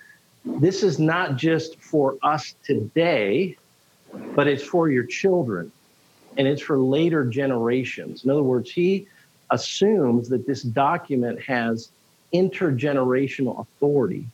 this 0.45 0.81
is 0.83 0.97
not 0.97 1.35
just 1.35 1.79
for 1.81 2.17
us 2.23 2.55
today, 2.63 3.57
but 4.33 4.47
it's 4.47 4.63
for 4.63 4.89
your 4.89 5.03
children 5.03 5.71
and 6.37 6.47
it's 6.47 6.61
for 6.61 6.77
later 6.77 7.25
generations. 7.25 8.23
In 8.23 8.29
other 8.29 8.43
words, 8.43 8.71
he 8.71 9.07
assumes 9.49 10.29
that 10.29 10.45
this 10.45 10.61
document 10.61 11.41
has 11.41 11.89
intergenerational 12.33 13.59
authority 13.59 14.27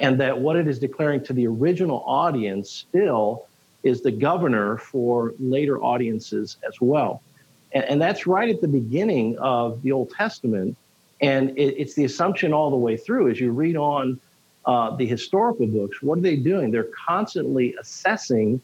and 0.00 0.20
that 0.20 0.38
what 0.38 0.56
it 0.56 0.68
is 0.68 0.78
declaring 0.78 1.22
to 1.24 1.32
the 1.32 1.46
original 1.46 2.02
audience 2.06 2.70
still 2.70 3.46
is 3.82 4.00
the 4.00 4.10
governor 4.10 4.78
for 4.78 5.34
later 5.38 5.82
audiences 5.82 6.56
as 6.66 6.80
well. 6.80 7.22
And, 7.74 7.84
and 7.84 8.00
that's 8.00 8.26
right 8.26 8.48
at 8.48 8.60
the 8.60 8.68
beginning 8.68 9.36
of 9.38 9.82
the 9.82 9.92
Old 9.92 10.10
Testament. 10.10 10.76
And 11.20 11.50
it, 11.50 11.74
it's 11.78 11.94
the 11.94 12.04
assumption 12.04 12.52
all 12.52 12.70
the 12.70 12.76
way 12.76 12.96
through 12.96 13.30
as 13.30 13.40
you 13.40 13.50
read 13.50 13.76
on 13.76 14.20
uh, 14.66 14.96
the 14.96 15.06
historical 15.06 15.66
books. 15.66 16.02
What 16.02 16.18
are 16.18 16.22
they 16.22 16.36
doing? 16.36 16.70
They're 16.70 16.88
constantly 17.06 17.74
assessing 17.78 18.60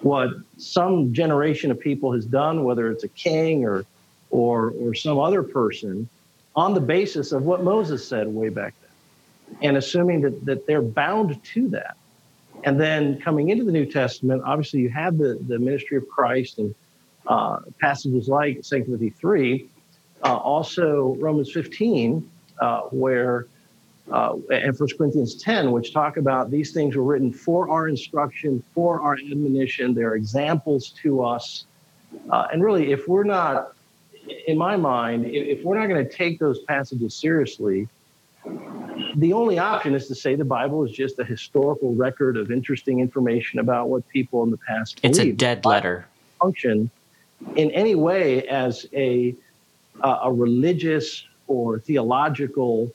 what 0.00 0.30
some 0.58 1.12
generation 1.12 1.70
of 1.70 1.80
people 1.80 2.12
has 2.12 2.24
done, 2.24 2.64
whether 2.64 2.90
it's 2.90 3.04
a 3.04 3.08
king 3.08 3.64
or 3.64 3.84
or 4.30 4.74
or 4.78 4.94
some 4.94 5.18
other 5.18 5.42
person, 5.42 6.08
on 6.54 6.74
the 6.74 6.80
basis 6.80 7.32
of 7.32 7.44
what 7.44 7.64
Moses 7.64 8.06
said 8.06 8.28
way 8.28 8.50
back 8.50 8.74
then, 8.82 9.58
and 9.62 9.76
assuming 9.76 10.20
that 10.20 10.44
that 10.44 10.66
they're 10.66 10.82
bound 10.82 11.42
to 11.42 11.68
that. 11.70 11.96
And 12.64 12.80
then 12.80 13.20
coming 13.20 13.48
into 13.48 13.64
the 13.64 13.72
New 13.72 13.86
Testament, 13.86 14.42
obviously 14.44 14.80
you 14.80 14.90
have 14.90 15.18
the 15.18 15.38
the 15.48 15.58
ministry 15.58 15.96
of 15.96 16.08
Christ 16.08 16.58
and 16.58 16.74
uh, 17.28 17.60
passages 17.80 18.28
like 18.28 18.62
2 18.62 18.84
Timothy 18.84 19.10
3, 19.10 19.68
uh, 20.24 20.36
also 20.36 21.16
Romans 21.20 21.52
15, 21.52 22.28
uh, 22.60 22.80
where 22.90 23.46
uh, 24.10 24.34
and 24.50 24.78
1 24.78 24.88
Corinthians 24.96 25.34
10, 25.34 25.70
which 25.70 25.92
talk 25.92 26.16
about 26.16 26.50
these 26.50 26.72
things 26.72 26.96
were 26.96 27.02
written 27.02 27.30
for 27.30 27.68
our 27.68 27.88
instruction, 27.88 28.62
for 28.74 29.02
our 29.02 29.14
admonition. 29.14 29.92
They're 29.92 30.14
examples 30.14 30.94
to 31.02 31.22
us. 31.22 31.66
Uh, 32.30 32.46
and 32.50 32.64
really, 32.64 32.90
if 32.90 33.06
we're 33.06 33.24
not, 33.24 33.74
in 34.46 34.56
my 34.56 34.76
mind, 34.76 35.26
if, 35.26 35.58
if 35.58 35.64
we're 35.64 35.78
not 35.78 35.88
going 35.88 36.02
to 36.02 36.10
take 36.10 36.38
those 36.38 36.60
passages 36.60 37.14
seriously, 37.14 37.86
the 39.16 39.34
only 39.34 39.58
option 39.58 39.94
is 39.94 40.08
to 40.08 40.14
say 40.14 40.34
the 40.36 40.44
Bible 40.44 40.84
is 40.84 40.90
just 40.90 41.18
a 41.18 41.24
historical 41.24 41.94
record 41.94 42.38
of 42.38 42.50
interesting 42.50 43.00
information 43.00 43.58
about 43.58 43.90
what 43.90 44.08
people 44.08 44.42
in 44.42 44.50
the 44.50 44.56
past 44.56 45.00
It's 45.02 45.18
believed. 45.18 45.34
a 45.34 45.44
dead 45.44 45.66
letter. 45.66 46.06
Function 46.40 46.90
in 47.56 47.70
any 47.70 47.94
way 47.94 48.46
as 48.48 48.86
a 48.92 49.34
uh, 50.02 50.20
a 50.24 50.32
religious 50.32 51.24
or 51.46 51.78
theological 51.78 52.92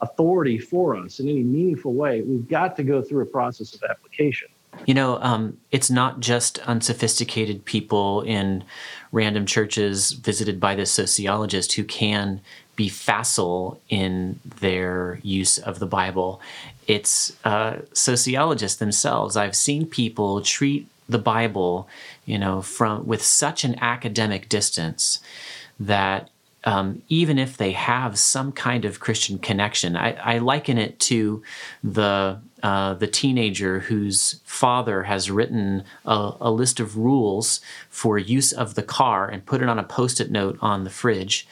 authority 0.00 0.58
for 0.58 0.96
us 0.96 1.18
in 1.18 1.28
any 1.28 1.42
meaningful 1.42 1.94
way, 1.94 2.20
we've 2.22 2.48
got 2.48 2.76
to 2.76 2.84
go 2.84 3.02
through 3.02 3.22
a 3.22 3.26
process 3.26 3.74
of 3.74 3.82
application. 3.88 4.48
You 4.86 4.94
know, 4.94 5.18
um, 5.20 5.58
it's 5.70 5.90
not 5.90 6.20
just 6.20 6.58
unsophisticated 6.60 7.64
people 7.64 8.22
in 8.22 8.64
random 9.12 9.46
churches 9.46 10.12
visited 10.12 10.58
by 10.58 10.74
this 10.74 10.90
sociologist 10.90 11.74
who 11.74 11.84
can 11.84 12.40
be 12.76 12.88
facile 12.88 13.80
in 13.88 14.40
their 14.60 15.20
use 15.22 15.58
of 15.58 15.78
the 15.78 15.86
Bible. 15.86 16.40
It's 16.88 17.32
uh, 17.44 17.78
sociologists 17.92 18.78
themselves. 18.78 19.36
I've 19.36 19.56
seen 19.56 19.86
people 19.86 20.40
treat 20.42 20.88
the 21.08 21.18
Bible, 21.18 21.88
you 22.24 22.38
know, 22.38 22.62
from 22.62 23.06
with 23.06 23.22
such 23.22 23.64
an 23.64 23.76
academic 23.80 24.48
distance 24.48 25.20
that 25.78 26.30
um, 26.64 27.02
even 27.08 27.38
if 27.38 27.56
they 27.56 27.72
have 27.72 28.18
some 28.18 28.50
kind 28.50 28.84
of 28.84 29.00
Christian 29.00 29.38
connection, 29.38 29.96
I, 29.96 30.12
I 30.14 30.38
liken 30.38 30.78
it 30.78 30.98
to 31.00 31.42
the 31.82 32.40
uh, 32.62 32.94
the 32.94 33.06
teenager 33.06 33.80
whose 33.80 34.40
father 34.44 35.02
has 35.02 35.30
written 35.30 35.84
a, 36.06 36.32
a, 36.40 36.50
list 36.50 36.80
of 36.80 36.96
rules 36.96 37.60
for 37.90 38.16
use 38.16 38.52
of 38.52 38.74
the 38.74 38.82
car 38.82 39.28
and 39.28 39.44
put 39.44 39.60
it 39.60 39.68
on 39.68 39.78
a 39.78 39.84
post-it 39.84 40.30
note 40.30 40.56
on 40.62 40.84
the 40.84 40.90
fridge, 40.90 41.46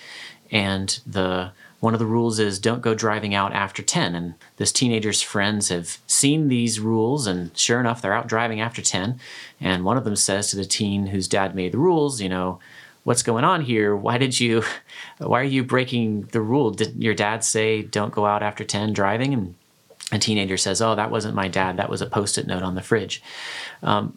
and 0.50 1.00
the 1.06 1.52
one 1.82 1.94
of 1.94 1.98
the 1.98 2.06
rules 2.06 2.38
is 2.38 2.60
don't 2.60 2.80
go 2.80 2.94
driving 2.94 3.34
out 3.34 3.52
after 3.52 3.82
10 3.82 4.14
and 4.14 4.34
this 4.56 4.70
teenager's 4.70 5.20
friends 5.20 5.68
have 5.68 5.98
seen 6.06 6.46
these 6.46 6.78
rules 6.78 7.26
and 7.26 7.56
sure 7.58 7.80
enough 7.80 8.00
they're 8.00 8.12
out 8.12 8.28
driving 8.28 8.60
after 8.60 8.80
10 8.80 9.18
and 9.60 9.84
one 9.84 9.96
of 9.96 10.04
them 10.04 10.14
says 10.14 10.48
to 10.48 10.56
the 10.56 10.64
teen 10.64 11.08
whose 11.08 11.26
dad 11.26 11.56
made 11.56 11.72
the 11.72 11.78
rules 11.78 12.20
you 12.20 12.28
know 12.28 12.60
what's 13.02 13.24
going 13.24 13.42
on 13.42 13.62
here? 13.62 13.96
Why 13.96 14.16
did 14.16 14.38
you 14.38 14.62
why 15.18 15.40
are 15.40 15.44
you 15.44 15.64
breaking 15.64 16.22
the 16.30 16.40
rule? 16.40 16.70
Did 16.70 17.02
your 17.02 17.14
dad 17.14 17.42
say 17.42 17.82
don't 17.82 18.14
go 18.14 18.26
out 18.26 18.44
after 18.44 18.62
10 18.62 18.92
driving? 18.92 19.34
And 19.34 19.56
a 20.12 20.20
teenager 20.20 20.56
says 20.56 20.80
oh 20.80 20.94
that 20.94 21.10
wasn't 21.10 21.34
my 21.34 21.48
dad. 21.48 21.78
That 21.78 21.90
was 21.90 22.00
a 22.00 22.06
post-it 22.06 22.46
note 22.46 22.62
on 22.62 22.76
the 22.76 22.82
fridge. 22.82 23.20
Um, 23.82 24.16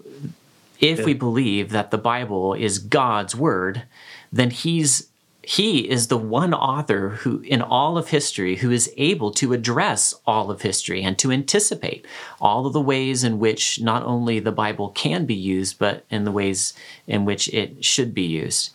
if 0.79 1.03
we 1.03 1.15
believe 1.15 1.71
that 1.71 1.89
the 1.89 1.97
bible 1.97 2.53
is 2.53 2.77
god's 2.77 3.33
word 3.33 3.83
then 4.31 4.51
he's 4.51 5.07
he 5.47 5.89
is 5.89 6.07
the 6.07 6.17
one 6.17 6.53
author 6.53 7.09
who 7.09 7.39
in 7.41 7.61
all 7.61 7.97
of 7.97 8.09
history 8.09 8.55
who 8.55 8.71
is 8.71 8.91
able 8.97 9.29
to 9.29 9.53
address 9.53 10.13
all 10.25 10.49
of 10.49 10.63
history 10.63 11.03
and 11.03 11.19
to 11.19 11.31
anticipate 11.31 12.05
all 12.41 12.65
of 12.65 12.73
the 12.73 12.81
ways 12.81 13.23
in 13.23 13.37
which 13.37 13.79
not 13.79 14.03
only 14.03 14.39
the 14.39 14.51
bible 14.51 14.89
can 14.89 15.25
be 15.25 15.35
used 15.35 15.77
but 15.77 16.03
in 16.09 16.23
the 16.23 16.31
ways 16.31 16.73
in 17.07 17.25
which 17.25 17.47
it 17.53 17.85
should 17.85 18.13
be 18.13 18.23
used. 18.23 18.71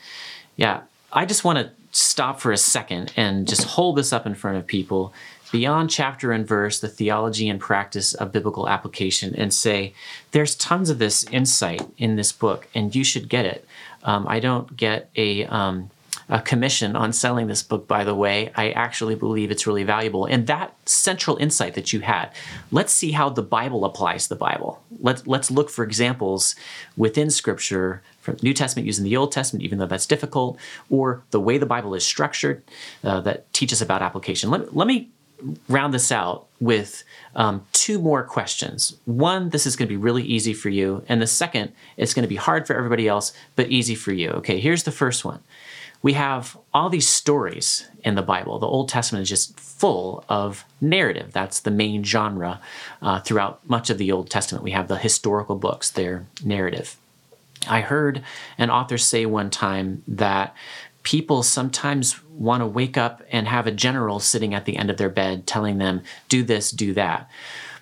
Yeah 0.57 0.83
i 1.13 1.27
just 1.27 1.45
want 1.45 1.59
to 1.59 1.71
stop 1.93 2.41
for 2.41 2.53
a 2.53 2.57
second 2.57 3.13
and 3.17 3.49
just 3.49 3.65
hold 3.65 3.97
this 3.97 4.13
up 4.13 4.25
in 4.25 4.35
front 4.35 4.57
of 4.57 4.65
people 4.67 5.13
beyond 5.51 5.91
chapter 5.91 6.31
and 6.31 6.47
verse 6.47 6.79
the 6.79 6.89
theology 6.89 7.49
and 7.49 7.59
practice 7.59 8.15
of 8.15 8.31
biblical 8.31 8.69
application 8.69 9.35
and 9.35 9.53
say 9.53 9.93
there's 10.31 10.55
tons 10.55 10.89
of 10.89 11.01
this 11.01 11.25
insight 11.33 11.83
in 11.99 12.15
this 12.15 12.31
book 12.31 12.69
and 12.77 12.95
you 12.95 13.03
should 13.03 13.29
get 13.29 13.45
it. 13.45 13.67
Um, 14.05 14.25
i 14.29 14.39
don't 14.39 14.77
get 14.77 15.11
a 15.17 15.45
um, 15.47 15.91
a 16.31 16.41
commission 16.41 16.95
on 16.95 17.13
selling 17.13 17.49
this 17.49 17.63
book, 17.63 17.87
by 17.89 18.05
the 18.05 18.15
way. 18.15 18.53
I 18.55 18.71
actually 18.71 19.17
believe 19.17 19.51
it's 19.51 19.67
really 19.67 19.83
valuable. 19.83 20.25
And 20.25 20.47
that 20.47 20.75
central 20.89 21.37
insight 21.37 21.75
that 21.75 21.93
you 21.93 22.01
had, 22.01 22.31
let's 22.71 22.93
see 22.93 23.11
how 23.11 23.29
the 23.29 23.43
Bible 23.43 23.85
applies 23.85 24.29
the 24.29 24.37
Bible. 24.37 24.83
Let's, 25.01 25.27
let's 25.27 25.51
look 25.51 25.69
for 25.69 25.83
examples 25.83 26.55
within 26.97 27.31
Scripture 27.31 28.03
from 28.21 28.37
New 28.43 28.55
Testament 28.55 28.87
using 28.87 29.05
the 29.05 29.17
Old 29.17 29.33
Testament, 29.33 29.65
even 29.65 29.79
though 29.79 29.87
that's 29.87 30.07
difficult, 30.07 30.57
or 30.89 31.23
the 31.33 31.41
way 31.41 31.59
the 31.59 31.67
Bible 31.67 31.95
is 31.95 32.07
structured 32.07 32.63
uh, 33.03 33.21
that 33.23 33.53
teaches 33.53 33.83
about 33.83 34.01
application. 34.01 34.51
Let, 34.51 34.77
let 34.77 34.87
me 34.87 35.11
round 35.69 35.95
this 35.95 36.13
out 36.13 36.47
with 36.61 37.03
um, 37.35 37.67
two 37.73 37.99
more 37.99 38.23
questions. 38.23 38.97
One, 39.05 39.51
this 39.51 39.67
is 39.67 39.75
going 39.75 39.89
to 39.89 39.93
be 39.93 39.97
really 39.97 40.23
easy 40.23 40.53
for 40.53 40.69
you. 40.69 41.03
And 41.09 41.21
the 41.21 41.27
second, 41.27 41.73
it's 41.97 42.15
going 42.15 42.25
to 42.25 42.29
be 42.29 42.37
hard 42.37 42.67
for 42.67 42.77
everybody 42.77 43.09
else, 43.09 43.33
but 43.57 43.69
easy 43.69 43.95
for 43.95 44.13
you. 44.13 44.31
Okay, 44.31 44.61
here's 44.61 44.83
the 44.85 44.93
first 44.93 45.25
one 45.25 45.41
we 46.03 46.15
have 46.15 46.57
all 46.73 46.89
these 46.89 47.09
stories 47.09 47.87
in 48.03 48.15
the 48.15 48.23
Bible. 48.23 48.59
The 48.59 48.67
Old 48.67 48.89
Testament 48.89 49.23
is 49.23 49.29
just 49.29 49.59
full 49.59 50.25
of 50.29 50.65
narrative. 50.81 51.33
That's 51.33 51.61
the 51.61 51.71
main 51.71 52.05
genre 52.05 52.61
uh, 53.03 53.21
throughout 53.21 53.69
much 53.69 53.91
of 53.91 53.99
the 53.99 54.13
Old 54.13 54.31
Testament. 54.31 54.65
We 54.65 54.71
have 54.71 54.89
the 54.89 54.99
historical 54.99 55.57
books, 55.57 55.91
they're 55.91 56.27
narrative. 56.43 56.97
I 57.69 57.83
heard 57.83 58.23
an 58.57 58.71
author 58.71 58.97
say 58.97 59.27
one 59.27 59.51
time 59.51 60.03
that 60.09 60.55
people 61.03 61.43
sometimes 61.43 62.23
want 62.31 62.63
to 62.63 62.67
wake 62.67 62.97
up 62.97 63.23
and 63.31 63.49
have 63.49 63.67
a 63.67 63.73
general 63.73 64.21
sitting 64.21 64.55
at 64.55 64.65
the 64.65 64.77
end 64.77 64.91
of 64.91 64.97
their 64.97 65.11
bed 65.11 65.47
telling 65.47 65.79
them, 65.79 66.03
do 66.29 66.43
this, 66.43 66.71
do 66.71 66.95
that. 66.95 67.29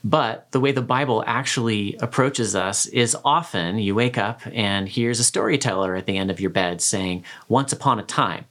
But 0.04 0.50
the 0.52 0.60
way 0.60 0.72
the 0.72 0.82
Bible 0.82 1.24
actually 1.26 1.96
approaches 2.00 2.54
us 2.54 2.86
is 2.86 3.16
often 3.24 3.78
you 3.78 3.94
wake 3.94 4.18
up 4.18 4.40
and 4.52 4.88
here's 4.88 5.20
a 5.20 5.24
storyteller 5.24 5.94
at 5.94 6.06
the 6.06 6.16
end 6.16 6.30
of 6.30 6.40
your 6.40 6.50
bed 6.50 6.80
saying, 6.80 7.24
Once 7.48 7.72
upon 7.72 7.98
a 7.98 8.04
time. 8.04 8.44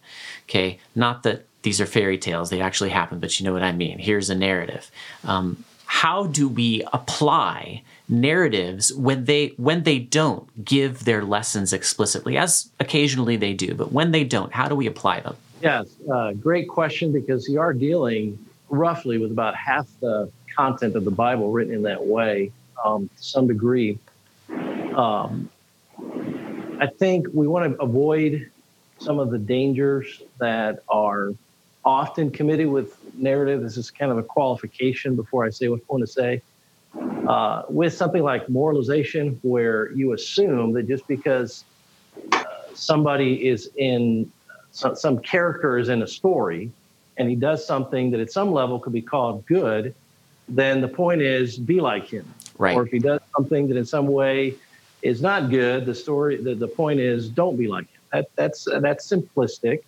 Okay, 0.44 0.80
not 0.96 1.24
that 1.24 1.46
these 1.62 1.82
are 1.82 1.86
fairy 1.86 2.18
tales, 2.18 2.50
they 2.50 2.62
actually 2.62 2.90
happen, 2.90 3.20
but 3.20 3.40
you 3.40 3.46
know 3.46 3.54
what 3.54 3.64
I 3.64 3.72
mean. 3.72 4.00
Here's 4.00 4.30
a 4.30 4.36
narrative. 4.36 4.90
Um, 5.24 5.64
how 5.88 6.28
do 6.28 6.48
we 6.50 6.84
apply 6.92 7.82
narratives 8.10 8.94
when 8.94 9.26
they 9.26 9.48
when 9.58 9.84
they 9.84 9.98
don't 10.00 10.64
give 10.64 11.06
their 11.06 11.24
lessons 11.24 11.74
explicitly 11.74 12.38
as 12.38 12.70
occasionally 12.80 13.36
they 13.36 13.54
do 13.54 13.74
but 13.74 13.92
when 13.92 14.12
they 14.12 14.24
don't 14.24 14.54
how 14.54 14.68
do 14.68 14.76
we 14.76 14.86
apply 14.86 15.20
them 15.22 15.36
yes 15.62 15.88
uh, 16.14 16.32
great 16.34 16.68
question 16.70 17.12
because 17.12 17.48
you 17.48 17.60
are 17.60 17.74
dealing 17.74 18.38
roughly 18.70 19.18
with 19.18 19.32
about 19.32 19.56
half 19.56 19.88
the 20.02 20.30
content 20.58 20.96
of 20.96 21.06
the 21.06 21.12
Bible 21.12 21.52
written 21.52 21.74
in 21.74 21.84
that 21.84 22.06
way 22.06 22.52
um, 22.84 23.10
to 23.16 23.24
some 23.24 23.48
degree. 23.48 24.00
Um, 24.96 25.50
I 26.80 26.88
think 26.88 27.28
we 27.34 27.48
want 27.48 27.72
to 27.72 27.82
avoid 27.82 28.50
some 29.00 29.20
of 29.20 29.30
the 29.30 29.38
dangers 29.38 30.24
that 30.40 30.84
are 30.90 31.34
often 31.86 32.32
committed 32.32 32.68
with 32.68 32.98
narrative. 33.14 33.62
This 33.62 33.78
is 33.78 33.92
kind 33.92 34.12
of 34.12 34.18
a 34.18 34.24
qualification 34.24 35.16
before 35.16 35.46
I 35.46 35.50
say 35.50 35.68
what 35.70 35.80
I 35.82 35.84
want 35.88 36.02
to 36.02 36.08
say. 36.08 36.42
Uh, 37.28 37.64
with 37.70 37.94
something 37.94 38.24
like 38.24 38.50
moralization, 38.50 39.40
where 39.44 39.92
you 39.92 40.14
assume 40.14 40.74
that 40.74 40.88
just 40.88 41.06
because 41.08 41.64
uh, 42.32 42.44
somebody 42.74 43.48
is 43.48 43.70
in 43.76 44.32
some, 44.72 44.96
some 44.96 45.20
character 45.20 45.78
is 45.78 45.90
in 45.90 46.02
a 46.02 46.08
story 46.08 46.72
and 47.18 47.30
he 47.30 47.36
does 47.36 47.66
something 47.66 48.12
that 48.12 48.20
at 48.20 48.32
some 48.32 48.52
level 48.52 48.80
could 48.80 48.94
be 48.94 49.02
called 49.02 49.46
good, 49.46 49.94
then 50.48 50.82
the 50.82 50.88
point 50.88 51.22
is 51.22 51.58
be 51.58 51.82
like 51.82 52.08
him. 52.08 52.26
Right. 52.58 52.76
Or 52.76 52.86
if 52.86 52.92
he 52.92 53.00
does 53.00 53.22
something 53.36 53.68
that 53.68 53.78
in 53.78 53.86
some 53.86 54.08
way 54.08 54.56
is 55.02 55.22
not 55.22 55.50
good, 55.50 55.86
the 55.86 55.94
story 55.96 56.38
the, 56.38 56.56
the 56.56 56.68
point 56.68 57.00
is 57.00 57.30
don't 57.30 57.58
be 57.58 57.68
like 57.68 57.86
him. 57.86 58.02
That, 58.14 58.30
that's 58.36 58.68
that's 58.80 59.12
simplistic, 59.12 59.84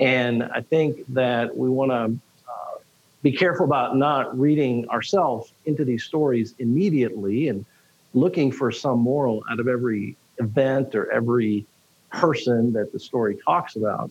and 0.00 0.44
I 0.44 0.60
think 0.60 1.04
that 1.08 1.56
we 1.56 1.68
want 1.68 1.90
to 1.90 2.18
uh, 2.48 2.78
be 3.22 3.32
careful 3.32 3.66
about 3.66 3.96
not 3.96 4.38
reading 4.38 4.88
ourselves 4.88 5.52
into 5.66 5.84
these 5.84 6.04
stories 6.04 6.54
immediately 6.60 7.48
and 7.48 7.66
looking 8.14 8.52
for 8.52 8.70
some 8.70 9.00
moral 9.00 9.42
out 9.50 9.58
of 9.58 9.66
every 9.66 10.16
event 10.38 10.94
or 10.94 11.10
every 11.10 11.66
person 12.10 12.72
that 12.74 12.92
the 12.92 13.00
story 13.00 13.38
talks 13.44 13.76
about. 13.76 14.10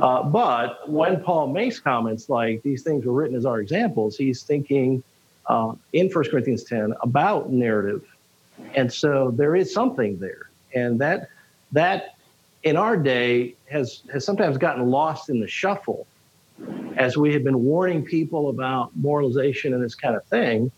Uh, 0.00 0.22
but 0.22 0.88
when 0.88 1.22
Paul 1.22 1.48
makes 1.48 1.78
comments 1.78 2.28
like 2.28 2.62
these 2.62 2.82
things 2.82 3.04
were 3.04 3.12
written 3.12 3.36
as 3.36 3.46
our 3.46 3.60
examples, 3.60 4.16
he's 4.16 4.42
thinking 4.42 5.02
uh, 5.46 5.74
in 5.92 6.08
1 6.08 6.24
Corinthians 6.30 6.64
10 6.64 6.94
about 7.02 7.50
narrative. 7.50 8.04
And 8.74 8.92
so 8.92 9.30
there 9.30 9.56
is 9.56 9.72
something 9.72 10.18
there. 10.18 10.50
And 10.74 11.00
that, 11.00 11.28
that 11.72 12.16
in 12.62 12.76
our 12.76 12.96
day 12.96 13.54
has, 13.70 14.02
has 14.12 14.24
sometimes 14.24 14.58
gotten 14.58 14.90
lost 14.90 15.30
in 15.30 15.40
the 15.40 15.48
shuffle 15.48 16.06
as 16.96 17.16
we 17.16 17.32
have 17.32 17.44
been 17.44 17.62
warning 17.62 18.04
people 18.04 18.50
about 18.50 18.90
moralization 18.96 19.72
and 19.74 19.82
this 19.82 19.94
kind 19.94 20.16
of 20.16 20.24
thing, 20.24 20.70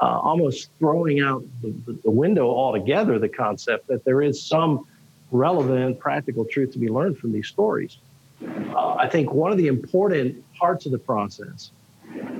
uh, 0.00 0.18
almost 0.18 0.70
throwing 0.78 1.20
out 1.20 1.44
the, 1.62 1.74
the 2.02 2.10
window 2.10 2.48
altogether 2.48 3.18
the 3.18 3.28
concept 3.28 3.86
that 3.88 4.04
there 4.04 4.22
is 4.22 4.42
some 4.42 4.86
relevant, 5.30 5.98
practical 5.98 6.44
truth 6.44 6.72
to 6.72 6.78
be 6.78 6.88
learned 6.88 7.18
from 7.18 7.32
these 7.32 7.48
stories. 7.48 7.98
Uh, 8.42 8.94
I 8.94 9.08
think 9.08 9.32
one 9.32 9.50
of 9.50 9.58
the 9.58 9.66
important 9.66 10.44
parts 10.54 10.86
of 10.86 10.92
the 10.92 10.98
process 10.98 11.70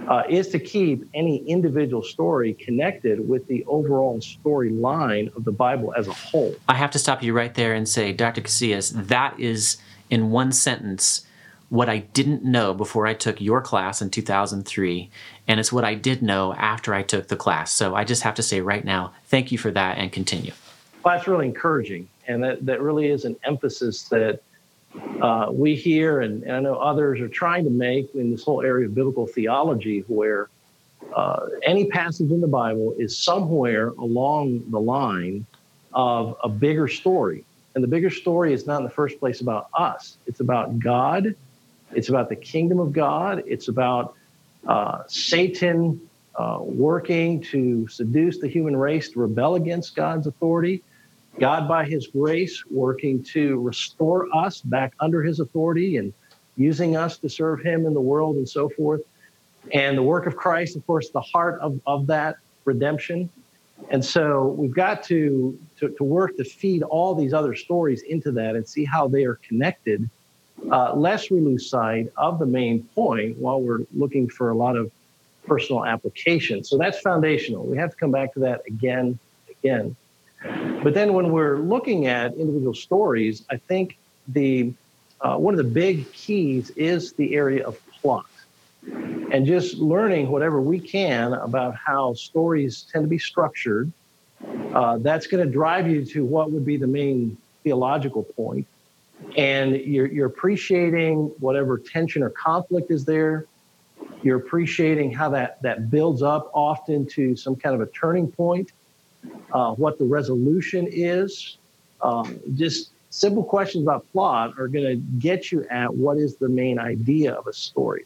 uh, 0.09 0.22
is 0.28 0.49
to 0.49 0.59
keep 0.59 1.09
any 1.14 1.38
individual 1.49 2.03
story 2.03 2.55
connected 2.55 3.28
with 3.28 3.47
the 3.49 3.64
overall 3.66 4.18
storyline 4.20 5.34
of 5.36 5.44
the 5.44 5.53
Bible 5.53 5.92
as 5.97 6.09
a 6.09 6.12
whole. 6.12 6.55
I 6.68 6.74
have 6.74 6.90
to 6.92 6.99
stop 6.99 7.22
you 7.22 7.32
right 7.32 7.55
there 7.55 7.74
and 7.74 7.88
say, 7.88 8.12
Dr. 8.12 8.40
Casillas, 8.40 8.92
that 9.09 9.38
is 9.40 9.78
in 10.11 10.30
one 10.30 10.53
sentence 10.53 11.26
what 11.68 11.88
I 11.88 11.99
didn't 11.99 12.44
know 12.44 12.72
before 12.74 13.07
I 13.07 13.14
took 13.14 13.40
your 13.40 13.61
class 13.61 14.01
in 14.01 14.11
2003, 14.11 15.11
and 15.49 15.59
it's 15.59 15.72
what 15.72 15.84
I 15.84 15.94
did 15.94 16.22
know 16.22 16.55
after 16.55 16.94
I 16.94 17.03
took 17.03 17.26
the 17.26 17.36
class. 17.36 17.72
So 17.72 17.97
I 17.97 18.05
just 18.05 18.22
have 18.22 18.36
to 18.36 18.42
say 18.42 18.61
right 18.61 18.84
now, 18.84 19.12
thank 19.24 19.51
you 19.51 19.59
for 19.59 19.72
that 19.72 19.99
and 19.99 20.12
continue. 20.12 20.53
Well, 21.03 21.16
that's 21.16 21.26
really 21.26 21.47
encouraging. 21.47 22.09
And 22.28 22.42
that, 22.44 22.64
that 22.66 22.80
really 22.80 23.11
is 23.11 23.24
an 23.24 23.36
emphasis 23.44 24.05
that 24.05 24.42
uh, 25.20 25.49
we 25.51 25.74
hear, 25.74 26.20
and, 26.20 26.42
and, 26.42 26.53
I 26.53 26.61
know 26.61 26.76
others 26.76 27.20
are 27.20 27.28
trying 27.28 27.64
to 27.64 27.70
make 27.70 28.14
in 28.14 28.30
this 28.30 28.42
whole 28.42 28.62
area 28.62 28.86
of 28.86 28.94
biblical 28.94 29.26
theology, 29.26 30.01
where 30.09 30.49
uh, 31.14 31.47
any 31.62 31.86
passage 31.86 32.30
in 32.30 32.40
the 32.40 32.49
Bible 32.49 32.94
is 32.99 33.16
somewhere 33.16 33.88
along 33.88 34.70
the 34.70 34.80
line 34.80 35.47
of 35.92 36.36
a 36.42 36.49
bigger 36.49 36.88
story. 36.88 37.44
And 37.74 37.84
the 37.84 37.88
bigger 37.88 38.11
story 38.11 38.53
is 38.53 38.66
not 38.66 38.78
in 38.78 38.84
the 38.84 38.90
first 38.90 39.18
place 39.18 39.40
about 39.40 39.68
us, 39.74 40.18
it's 40.26 40.40
about 40.40 40.78
God, 40.78 41.34
it's 41.92 42.09
about 42.09 42.28
the 42.28 42.36
kingdom 42.36 42.78
of 42.80 42.92
God, 42.92 43.42
it's 43.47 43.68
about 43.68 44.14
uh, 44.66 45.03
Satan 45.07 46.01
uh, 46.34 46.59
working 46.61 47.40
to 47.40 47.88
seduce 47.88 48.38
the 48.38 48.49
human 48.49 48.76
race 48.76 49.11
to 49.11 49.20
rebel 49.20 49.55
against 49.55 49.97
God's 49.97 50.26
authority. 50.26 50.82
God, 51.39 51.68
by 51.68 51.84
His 51.84 52.07
grace, 52.07 52.64
working 52.70 53.22
to 53.24 53.61
restore 53.61 54.26
us 54.34 54.61
back 54.61 54.95
under 55.01 55.22
His 55.22 55.41
authority 55.41 55.97
and 55.97 56.12
using 56.57 56.97
us 56.97 57.18
to 57.18 57.28
serve 57.28 57.62
Him 57.62 57.87
in 57.87 57.95
the 57.95 58.01
world 58.01 58.37
and 58.37 58.49
so 58.49 58.68
forth. 58.68 59.03
And 59.72 59.99
the 59.99 60.03
work 60.03 60.26
of 60.26 60.37
Christ, 60.37 60.76
of 60.76 60.87
course, 60.87 61.11
the 61.11 61.20
heart 61.20 61.61
of, 61.61 61.80
of 61.87 62.07
that 62.07 62.37
redemption. 62.64 63.28
And 63.91 64.05
so 64.05 64.49
we've 64.59 64.74
got 64.74 65.03
to, 65.05 65.59
to, 65.78 65.89
to 65.91 66.05
work 66.05 66.37
to 66.39 66.45
feed 66.45 66.82
all 66.82 67.14
these 67.14 67.34
other 67.34 67.55
stories 67.55 68.03
into 68.03 68.32
that 68.32 68.57
and 68.57 68.66
see 68.66 68.84
how 68.84 69.07
they 69.09 69.24
are 69.24 69.34
connected, 69.34 70.09
uh, 70.70 70.95
lest 70.95 71.30
we 71.30 71.41
lose 71.41 71.68
sight 71.68 72.11
of 72.16 72.39
the 72.39 72.47
main 72.47 72.84
point 72.95 73.37
while 73.37 73.61
we're 73.61 73.80
looking 73.95 74.28
for 74.28 74.51
a 74.51 74.55
lot 74.55 74.76
of 74.76 74.91
personal 75.47 75.84
application. 75.84 76.64
So 76.64 76.78
that's 76.78 77.01
foundational. 77.01 77.64
We 77.64 77.76
have 77.76 77.91
to 77.91 77.97
come 77.97 78.11
back 78.11 78.32
to 78.34 78.41
that 78.41 78.62
again, 78.66 79.18
again. 79.51 79.95
But 80.83 80.95
then 80.95 81.12
when 81.14 81.31
we're 81.31 81.59
looking 81.59 82.07
at 82.07 82.35
individual 82.35 82.74
stories, 82.74 83.45
I 83.51 83.57
think 83.57 83.99
the 84.29 84.72
uh, 85.20 85.37
one 85.37 85.55
of 85.55 85.59
the 85.59 85.64
big 85.64 86.12
keys 86.12 86.70
is 86.70 87.12
the 87.14 87.35
area 87.35 87.66
of 87.66 87.81
plot 88.01 88.27
and 88.93 89.47
just 89.47 89.77
learning 89.77 90.31
whatever 90.31 90.61
we 90.61 90.79
can 90.79 91.33
about 91.33 91.74
how 91.74 92.14
stories 92.14 92.87
tend 92.93 93.05
to 93.05 93.09
be 93.09 93.18
structured. 93.18 93.91
Uh, 94.74 94.99
that's 94.99 95.27
going 95.27 95.45
to 95.45 95.51
drive 95.51 95.89
you 95.89 96.05
to 96.05 96.24
what 96.24 96.51
would 96.53 96.64
be 96.64 96.77
the 96.77 96.87
main 96.87 97.37
theological 97.64 98.22
point. 98.22 98.66
And 99.37 99.74
you're, 99.77 100.07
you're 100.07 100.27
appreciating 100.27 101.33
whatever 101.41 101.79
tension 101.79 102.22
or 102.22 102.31
conflict 102.31 102.91
is 102.91 103.05
there. 103.05 103.47
You're 104.22 104.37
appreciating 104.37 105.12
how 105.12 105.31
that, 105.31 105.62
that 105.62 105.91
builds 105.91 106.22
up 106.22 106.51
often 106.53 107.07
to 107.09 107.35
some 107.35 107.57
kind 107.57 107.74
of 107.74 107.81
a 107.81 107.91
turning 107.91 108.31
point 108.31 108.70
uh, 109.53 109.72
what 109.74 109.99
the 109.99 110.05
resolution 110.05 110.89
is. 110.91 111.59
Um, 112.01 112.39
just 112.55 112.91
simple 113.11 113.45
questions 113.45 113.83
about 113.83 114.11
plot 114.12 114.55
are 114.59 114.68
going 114.68 114.85
to 114.85 114.97
get 115.18 115.51
you 115.51 115.66
at 115.70 115.93
what 115.95 116.18
is 116.18 116.37
the 116.37 116.49
main 116.49 116.79
idea 116.79 117.33
of 117.33 117.47
a 117.47 117.53
story. 117.53 118.05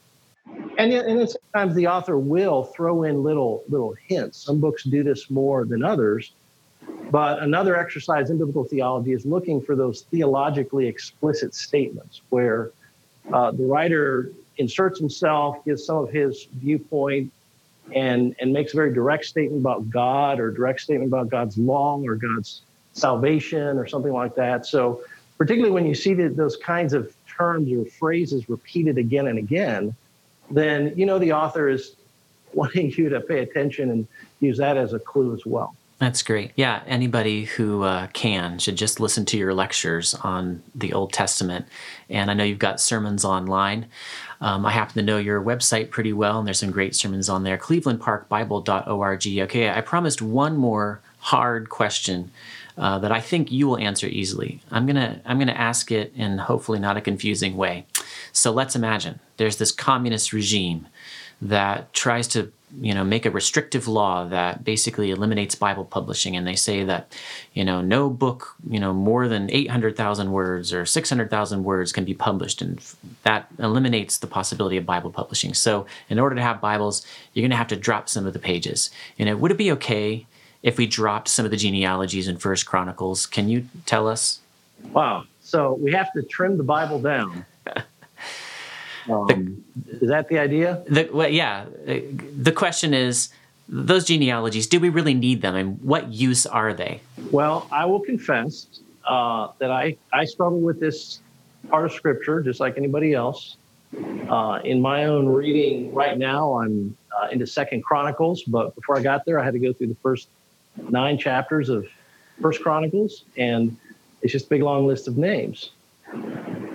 And, 0.77 0.91
and 0.93 1.29
sometimes 1.29 1.75
the 1.75 1.87
author 1.87 2.17
will 2.17 2.63
throw 2.63 3.03
in 3.03 3.23
little 3.23 3.63
little 3.69 3.95
hints. 4.07 4.37
Some 4.39 4.59
books 4.59 4.83
do 4.83 5.03
this 5.03 5.29
more 5.29 5.65
than 5.65 5.83
others. 5.83 6.31
But 7.11 7.43
another 7.43 7.77
exercise 7.77 8.29
in 8.29 8.37
biblical 8.37 8.63
theology 8.63 9.11
is 9.11 9.25
looking 9.25 9.61
for 9.61 9.75
those 9.75 10.01
theologically 10.03 10.87
explicit 10.87 11.53
statements 11.53 12.21
where 12.29 12.71
uh, 13.31 13.51
the 13.51 13.65
writer 13.65 14.31
inserts 14.57 14.99
himself, 14.99 15.63
gives 15.65 15.85
some 15.85 15.97
of 15.97 16.09
his 16.09 16.47
viewpoint, 16.55 17.31
and 17.95 18.35
and 18.39 18.53
makes 18.53 18.73
a 18.73 18.75
very 18.75 18.93
direct 18.93 19.25
statement 19.25 19.61
about 19.61 19.89
God 19.89 20.39
or 20.39 20.51
direct 20.51 20.81
statement 20.81 21.09
about 21.09 21.29
God's 21.29 21.57
law 21.57 21.99
or 21.99 22.15
God's 22.15 22.61
salvation 22.93 23.77
or 23.77 23.87
something 23.87 24.11
like 24.11 24.35
that. 24.35 24.65
So 24.65 25.03
particularly 25.37 25.73
when 25.73 25.85
you 25.85 25.95
see 25.95 26.13
those 26.13 26.57
kinds 26.57 26.93
of 26.93 27.13
terms 27.27 27.71
or 27.71 27.85
phrases 27.85 28.49
repeated 28.49 28.97
again 28.97 29.27
and 29.27 29.39
again, 29.39 29.95
then 30.49 30.93
you 30.95 31.05
know 31.05 31.19
the 31.19 31.33
author 31.33 31.69
is 31.69 31.95
wanting 32.53 32.91
you 32.91 33.09
to 33.09 33.21
pay 33.21 33.39
attention 33.39 33.89
and 33.89 34.07
use 34.41 34.57
that 34.57 34.75
as 34.75 34.93
a 34.93 34.99
clue 34.99 35.33
as 35.33 35.45
well. 35.45 35.73
That's 35.99 36.23
great. 36.23 36.51
Yeah, 36.55 36.81
anybody 36.87 37.45
who 37.45 37.83
uh, 37.83 38.07
can 38.07 38.57
should 38.57 38.75
just 38.75 38.99
listen 38.99 39.23
to 39.27 39.37
your 39.37 39.53
lectures 39.53 40.15
on 40.15 40.63
the 40.73 40.93
Old 40.93 41.13
Testament. 41.13 41.67
And 42.09 42.31
I 42.31 42.33
know 42.33 42.43
you've 42.43 42.57
got 42.57 42.81
sermons 42.81 43.23
online. 43.23 43.85
Um, 44.41 44.65
I 44.65 44.71
happen 44.71 44.95
to 44.95 45.03
know 45.03 45.17
your 45.17 45.41
website 45.41 45.91
pretty 45.91 46.13
well, 46.13 46.39
and 46.39 46.47
there's 46.47 46.59
some 46.59 46.71
great 46.71 46.95
sermons 46.95 47.29
on 47.29 47.43
there. 47.43 47.57
ClevelandParkBible.org. 47.57 49.27
Okay, 49.39 49.69
I 49.69 49.81
promised 49.81 50.21
one 50.21 50.57
more 50.57 50.99
hard 51.19 51.69
question 51.69 52.31
uh, 52.77 52.97
that 52.99 53.11
I 53.11 53.21
think 53.21 53.51
you 53.51 53.67
will 53.67 53.77
answer 53.77 54.07
easily. 54.07 54.59
I'm 54.71 54.87
gonna 54.87 55.21
I'm 55.25 55.37
gonna 55.37 55.51
ask 55.51 55.91
it 55.91 56.11
in 56.15 56.39
hopefully 56.39 56.79
not 56.79 56.97
a 56.97 57.01
confusing 57.01 57.55
way. 57.55 57.85
So 58.31 58.51
let's 58.51 58.75
imagine 58.75 59.19
there's 59.37 59.57
this 59.57 59.71
communist 59.71 60.33
regime 60.33 60.87
that 61.41 61.93
tries 61.93 62.27
to 62.29 62.51
you 62.79 62.93
know 62.93 63.03
make 63.03 63.25
a 63.25 63.31
restrictive 63.31 63.87
law 63.87 64.25
that 64.25 64.63
basically 64.63 65.11
eliminates 65.11 65.55
bible 65.55 65.85
publishing. 65.85 66.35
And 66.35 66.47
they 66.47 66.55
say 66.55 66.83
that 66.83 67.13
you 67.53 67.65
know 67.65 67.81
no 67.81 68.09
book 68.09 68.55
you 68.69 68.79
know 68.79 68.93
more 68.93 69.27
than 69.27 69.51
800,000 69.51 70.31
words 70.31 70.73
or 70.73 70.85
600,000 70.85 71.63
words 71.63 71.91
can 71.91 72.05
be 72.05 72.13
published. 72.13 72.61
And 72.61 72.79
that 73.23 73.47
eliminates 73.59 74.17
the 74.17 74.27
possibility 74.27 74.77
of 74.77 74.85
bible 74.85 75.11
publishing. 75.11 75.53
So 75.53 75.85
in 76.09 76.19
order 76.19 76.35
to 76.35 76.41
have 76.41 76.61
bibles 76.61 77.05
you're 77.33 77.43
going 77.43 77.51
to 77.51 77.57
have 77.57 77.67
to 77.67 77.75
drop 77.75 78.09
some 78.09 78.25
of 78.25 78.33
the 78.33 78.39
pages. 78.39 78.89
You 79.17 79.25
know 79.25 79.35
would 79.35 79.51
it 79.51 79.57
be 79.57 79.71
okay 79.73 80.25
if 80.63 80.77
we 80.77 80.85
dropped 80.85 81.27
some 81.27 81.45
of 81.45 81.51
the 81.51 81.57
genealogies 81.57 82.27
in 82.27 82.37
first 82.37 82.65
chronicles? 82.65 83.25
Can 83.25 83.49
you 83.49 83.67
tell 83.85 84.07
us? 84.07 84.39
Wow. 84.91 85.25
So 85.41 85.73
we 85.73 85.91
have 85.91 86.13
to 86.13 86.21
trim 86.21 86.57
the 86.57 86.63
bible 86.63 86.99
down 87.01 87.45
um, 89.09 89.63
is 90.01 90.09
that 90.09 90.27
the 90.29 90.39
idea? 90.39 90.83
The, 90.87 91.09
well, 91.11 91.29
yeah. 91.29 91.65
The 91.85 92.51
question 92.51 92.93
is 92.93 93.29
those 93.67 94.05
genealogies, 94.05 94.67
do 94.67 94.79
we 94.79 94.89
really 94.89 95.13
need 95.13 95.41
them 95.41 95.55
and 95.55 95.81
what 95.81 96.11
use 96.11 96.45
are 96.45 96.73
they? 96.73 97.01
Well, 97.31 97.67
I 97.71 97.85
will 97.85 98.01
confess 98.01 98.67
uh, 99.05 99.49
that 99.59 99.71
I, 99.71 99.97
I 100.11 100.25
struggle 100.25 100.59
with 100.59 100.79
this 100.79 101.21
part 101.69 101.85
of 101.85 101.93
Scripture 101.93 102.41
just 102.41 102.59
like 102.59 102.77
anybody 102.77 103.13
else. 103.13 103.55
Uh, 104.29 104.59
in 104.63 104.81
my 104.81 105.05
own 105.05 105.27
reading 105.27 105.93
right 105.93 106.17
now, 106.17 106.53
I'm 106.59 106.95
uh, 107.21 107.27
into 107.27 107.45
Second 107.45 107.83
Chronicles, 107.83 108.43
but 108.43 108.73
before 108.75 108.97
I 108.97 109.01
got 109.01 109.25
there, 109.25 109.39
I 109.39 109.43
had 109.43 109.53
to 109.53 109.59
go 109.59 109.73
through 109.73 109.87
the 109.87 109.97
first 110.01 110.29
nine 110.89 111.17
chapters 111.17 111.69
of 111.69 111.87
First 112.41 112.61
Chronicles, 112.61 113.25
and 113.37 113.75
It's 114.21 114.31
just 114.31 114.45
a 114.45 114.49
big 114.49 114.61
long 114.61 114.87
list 114.87 115.07
of 115.07 115.17
names. 115.17 115.71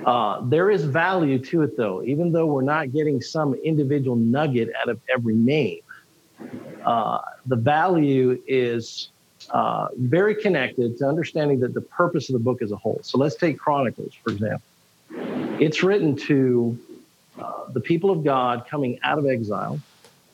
Uh, 0.07 0.41
there 0.43 0.71
is 0.71 0.85
value 0.85 1.39
to 1.39 1.63
it, 1.63 1.77
though, 1.77 2.03
even 2.05 2.31
though 2.31 2.47
we're 2.47 2.63
not 2.63 2.93
getting 2.93 3.21
some 3.21 3.55
individual 3.55 4.17
nugget 4.17 4.71
out 4.81 4.89
of 4.89 5.01
every 5.13 5.35
name. 5.35 5.81
Uh, 6.85 7.21
the 7.47 7.57
value 7.57 8.41
is 8.47 9.09
uh, 9.51 9.89
very 9.97 10.35
connected 10.35 10.97
to 10.99 11.05
understanding 11.05 11.59
that 11.59 11.75
the 11.75 11.81
purpose 11.81 12.29
of 12.29 12.35
the 12.35 12.39
book 12.39 12.63
as 12.63 12.71
a 12.71 12.77
whole. 12.77 13.01
So 13.03 13.19
let's 13.19 13.35
take 13.35 13.59
Chronicles, 13.59 14.15
for 14.15 14.31
example. 14.31 14.63
It's 15.61 15.83
written 15.83 16.15
to 16.17 16.79
uh, 17.39 17.65
the 17.73 17.81
people 17.81 18.11
of 18.11 18.23
God 18.23 18.67
coming 18.69 18.99
out 19.03 19.19
of 19.19 19.27
exile 19.27 19.81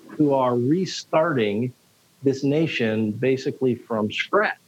who 0.09 0.35
are 0.35 0.55
restarting 0.55 1.73
this 2.23 2.45
nation 2.45 3.13
basically 3.13 3.75
from 3.75 4.13
scratch. 4.13 4.59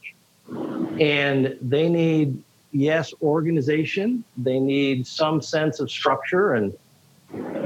And 0.99 1.57
they 1.61 1.89
need, 1.89 2.41
yes, 2.75 3.13
organization, 3.21 4.23
they 4.37 4.59
need 4.59 5.07
some 5.07 5.41
sense 5.41 5.79
of 5.79 5.89
structure 5.89 6.53
and 6.53 6.73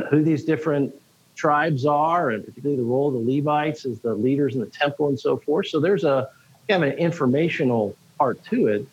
who 0.09 0.23
these 0.23 0.43
different 0.43 0.93
tribes 1.35 1.85
are, 1.85 2.29
and 2.29 2.45
particularly 2.45 2.77
the 2.81 2.87
role 2.87 3.07
of 3.07 3.13
the 3.25 3.37
Levites 3.37 3.85
as 3.85 3.99
the 4.01 4.13
leaders 4.13 4.53
in 4.53 4.61
the 4.61 4.67
temple 4.67 5.07
and 5.07 5.19
so 5.19 5.37
forth. 5.37 5.67
So 5.67 5.79
there's 5.79 6.03
a 6.03 6.29
kind 6.67 6.83
of 6.83 6.91
an 6.91 6.97
informational 6.97 7.95
part 8.17 8.43
to 8.45 8.67
it. 8.67 8.87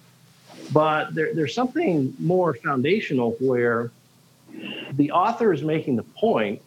But 0.72 1.14
there, 1.14 1.34
there's 1.34 1.54
something 1.54 2.14
more 2.18 2.54
foundational 2.54 3.36
where 3.38 3.90
the 4.92 5.10
author 5.10 5.52
is 5.52 5.62
making 5.62 5.96
the 5.96 6.02
point 6.02 6.62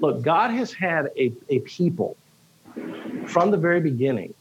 look, 0.00 0.22
God 0.22 0.50
has 0.50 0.72
had 0.72 1.10
a, 1.16 1.32
a 1.48 1.60
people 1.60 2.16
from 3.26 3.50
the 3.50 3.56
very 3.56 3.80
beginning. 3.80 4.34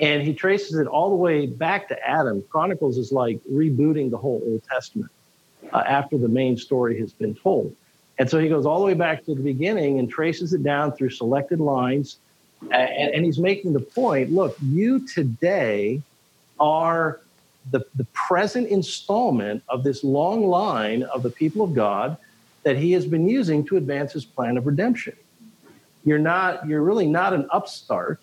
And 0.00 0.22
he 0.22 0.32
traces 0.32 0.78
it 0.78 0.86
all 0.86 1.10
the 1.10 1.16
way 1.16 1.46
back 1.46 1.88
to 1.88 2.08
Adam. 2.08 2.42
Chronicles 2.50 2.98
is 2.98 3.12
like 3.12 3.40
rebooting 3.50 4.10
the 4.10 4.18
whole 4.18 4.40
Old 4.44 4.62
Testament 4.64 5.10
uh, 5.72 5.82
after 5.86 6.18
the 6.18 6.28
main 6.28 6.56
story 6.56 6.98
has 7.00 7.12
been 7.12 7.34
told. 7.34 7.74
And 8.18 8.28
so 8.28 8.38
he 8.38 8.48
goes 8.48 8.66
all 8.66 8.80
the 8.80 8.86
way 8.86 8.94
back 8.94 9.24
to 9.24 9.34
the 9.34 9.42
beginning 9.42 9.98
and 9.98 10.10
traces 10.10 10.52
it 10.52 10.62
down 10.62 10.92
through 10.92 11.10
selected 11.10 11.60
lines. 11.60 12.18
And, 12.62 13.14
and 13.14 13.24
he's 13.24 13.38
making 13.38 13.72
the 13.72 13.80
point 13.80 14.32
look, 14.32 14.56
you 14.62 15.06
today 15.06 16.02
are 16.58 17.20
the, 17.70 17.84
the 17.94 18.04
present 18.12 18.68
installment 18.68 19.62
of 19.68 19.84
this 19.84 20.02
long 20.02 20.46
line 20.46 21.02
of 21.04 21.22
the 21.22 21.30
people 21.30 21.62
of 21.62 21.74
God 21.74 22.16
that 22.64 22.76
he 22.76 22.92
has 22.92 23.06
been 23.06 23.28
using 23.28 23.64
to 23.66 23.76
advance 23.76 24.12
his 24.12 24.24
plan 24.24 24.56
of 24.56 24.66
redemption. 24.66 25.16
You're 26.04 26.18
not, 26.18 26.66
you're 26.66 26.82
really 26.82 27.06
not 27.06 27.32
an 27.34 27.46
upstart. 27.50 28.20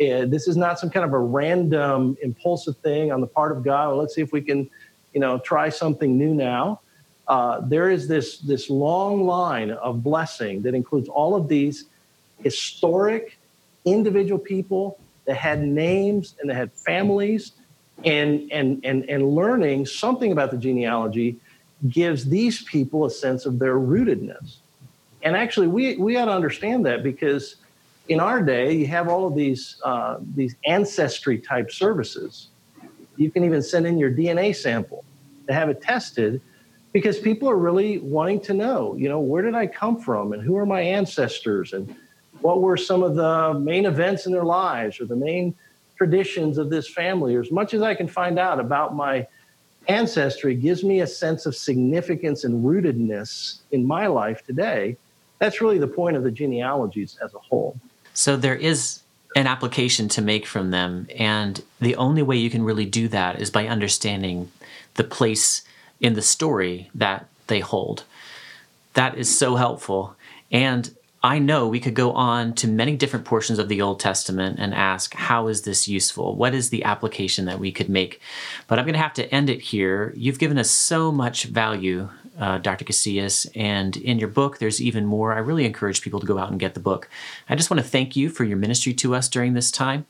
Uh, 0.00 0.24
this 0.26 0.46
is 0.46 0.56
not 0.56 0.78
some 0.78 0.90
kind 0.90 1.04
of 1.04 1.12
a 1.12 1.18
random 1.18 2.16
impulsive 2.22 2.76
thing 2.78 3.10
on 3.10 3.20
the 3.20 3.26
part 3.26 3.50
of 3.50 3.64
God. 3.64 3.88
Well, 3.88 3.98
let's 3.98 4.14
see 4.14 4.22
if 4.22 4.32
we 4.32 4.40
can, 4.40 4.70
you 5.12 5.20
know, 5.20 5.38
try 5.38 5.68
something 5.68 6.16
new 6.16 6.34
now. 6.34 6.80
Uh, 7.26 7.60
there 7.60 7.90
is 7.90 8.08
this 8.08 8.38
this 8.38 8.70
long 8.70 9.24
line 9.24 9.70
of 9.70 10.02
blessing 10.02 10.62
that 10.62 10.74
includes 10.74 11.08
all 11.08 11.34
of 11.34 11.48
these 11.48 11.84
historic 12.42 13.38
individual 13.84 14.38
people 14.38 14.98
that 15.26 15.36
had 15.36 15.60
names 15.60 16.36
and 16.40 16.48
that 16.48 16.54
had 16.54 16.72
families 16.72 17.52
and 18.04 18.50
and 18.52 18.80
and 18.84 19.04
and 19.10 19.28
learning 19.34 19.84
something 19.84 20.32
about 20.32 20.50
the 20.50 20.56
genealogy 20.56 21.36
gives 21.88 22.24
these 22.24 22.62
people 22.62 23.04
a 23.04 23.10
sense 23.10 23.44
of 23.44 23.58
their 23.58 23.74
rootedness 23.74 24.56
and 25.22 25.36
actually 25.36 25.66
we 25.66 25.96
we 25.96 26.16
ought 26.16 26.26
to 26.26 26.32
understand 26.32 26.86
that 26.86 27.02
because 27.02 27.56
in 28.08 28.20
our 28.20 28.42
day 28.42 28.72
you 28.72 28.86
have 28.86 29.08
all 29.08 29.26
of 29.26 29.34
these 29.34 29.80
uh, 29.84 30.18
these 30.34 30.56
ancestry 30.66 31.38
type 31.38 31.70
services 31.70 32.48
you 33.16 33.30
can 33.30 33.44
even 33.44 33.62
send 33.62 33.86
in 33.86 33.98
your 33.98 34.10
dna 34.10 34.54
sample 34.54 35.04
to 35.46 35.52
have 35.52 35.68
it 35.68 35.80
tested 35.80 36.40
because 36.92 37.18
people 37.18 37.48
are 37.48 37.56
really 37.56 37.98
wanting 37.98 38.40
to 38.40 38.54
know 38.54 38.94
you 38.96 39.08
know 39.08 39.20
where 39.20 39.42
did 39.42 39.54
i 39.54 39.66
come 39.66 40.00
from 40.00 40.32
and 40.32 40.42
who 40.42 40.56
are 40.56 40.66
my 40.66 40.80
ancestors 40.80 41.72
and 41.72 41.94
what 42.40 42.60
were 42.60 42.76
some 42.76 43.02
of 43.02 43.14
the 43.14 43.54
main 43.58 43.86
events 43.86 44.26
in 44.26 44.32
their 44.32 44.44
lives 44.44 45.00
or 45.00 45.06
the 45.06 45.16
main 45.16 45.54
traditions 45.96 46.58
of 46.58 46.70
this 46.70 46.88
family, 46.88 47.34
or 47.34 47.40
as 47.40 47.50
much 47.50 47.74
as 47.74 47.82
I 47.82 47.94
can 47.94 48.06
find 48.06 48.38
out 48.38 48.60
about 48.60 48.94
my 48.94 49.26
ancestry 49.88 50.54
gives 50.54 50.84
me 50.84 51.00
a 51.00 51.06
sense 51.06 51.46
of 51.46 51.56
significance 51.56 52.44
and 52.44 52.64
rootedness 52.64 53.60
in 53.72 53.84
my 53.84 54.06
life 54.06 54.44
today. 54.46 54.96
That's 55.40 55.60
really 55.60 55.78
the 55.78 55.88
point 55.88 56.16
of 56.16 56.22
the 56.22 56.30
genealogies 56.30 57.18
as 57.22 57.34
a 57.34 57.38
whole. 57.38 57.78
So 58.18 58.36
there 58.36 58.56
is 58.56 59.02
an 59.36 59.46
application 59.46 60.08
to 60.08 60.20
make 60.20 60.44
from 60.44 60.72
them, 60.72 61.06
and 61.16 61.62
the 61.80 61.94
only 61.94 62.20
way 62.20 62.36
you 62.36 62.50
can 62.50 62.64
really 62.64 62.84
do 62.84 63.06
that 63.06 63.40
is 63.40 63.48
by 63.48 63.68
understanding 63.68 64.50
the 64.94 65.04
place 65.04 65.62
in 66.00 66.14
the 66.14 66.20
story 66.20 66.90
that 66.96 67.28
they 67.46 67.60
hold. 67.60 68.02
That 68.94 69.16
is 69.16 69.38
so 69.38 69.54
helpful. 69.54 70.16
And 70.50 70.92
I 71.22 71.38
know 71.38 71.68
we 71.68 71.78
could 71.78 71.94
go 71.94 72.10
on 72.10 72.54
to 72.54 72.66
many 72.66 72.96
different 72.96 73.24
portions 73.24 73.60
of 73.60 73.68
the 73.68 73.82
Old 73.82 74.00
Testament 74.00 74.58
and 74.58 74.74
ask, 74.74 75.14
how 75.14 75.46
is 75.46 75.62
this 75.62 75.86
useful? 75.86 76.34
What 76.34 76.54
is 76.54 76.70
the 76.70 76.82
application 76.82 77.44
that 77.44 77.60
we 77.60 77.70
could 77.70 77.88
make? 77.88 78.20
But 78.66 78.80
I'm 78.80 78.84
going 78.84 78.94
to 78.94 79.00
have 79.00 79.14
to 79.14 79.32
end 79.32 79.48
it 79.48 79.60
here. 79.60 80.12
You've 80.16 80.40
given 80.40 80.58
us 80.58 80.70
so 80.70 81.12
much 81.12 81.44
value, 81.44 82.08
uh, 82.38 82.58
Dr. 82.58 82.84
Casillas, 82.84 83.48
and 83.54 83.96
in 83.96 84.18
your 84.18 84.28
book, 84.28 84.58
there's 84.58 84.80
even 84.80 85.06
more. 85.06 85.32
I 85.32 85.38
really 85.38 85.64
encourage 85.64 86.02
people 86.02 86.20
to 86.20 86.26
go 86.26 86.38
out 86.38 86.50
and 86.50 86.60
get 86.60 86.74
the 86.74 86.80
book. 86.80 87.08
I 87.48 87.56
just 87.56 87.70
want 87.70 87.82
to 87.82 87.88
thank 87.88 88.16
you 88.16 88.28
for 88.30 88.44
your 88.44 88.56
ministry 88.56 88.94
to 88.94 89.14
us 89.14 89.28
during 89.28 89.54
this 89.54 89.70
time. 89.70 90.06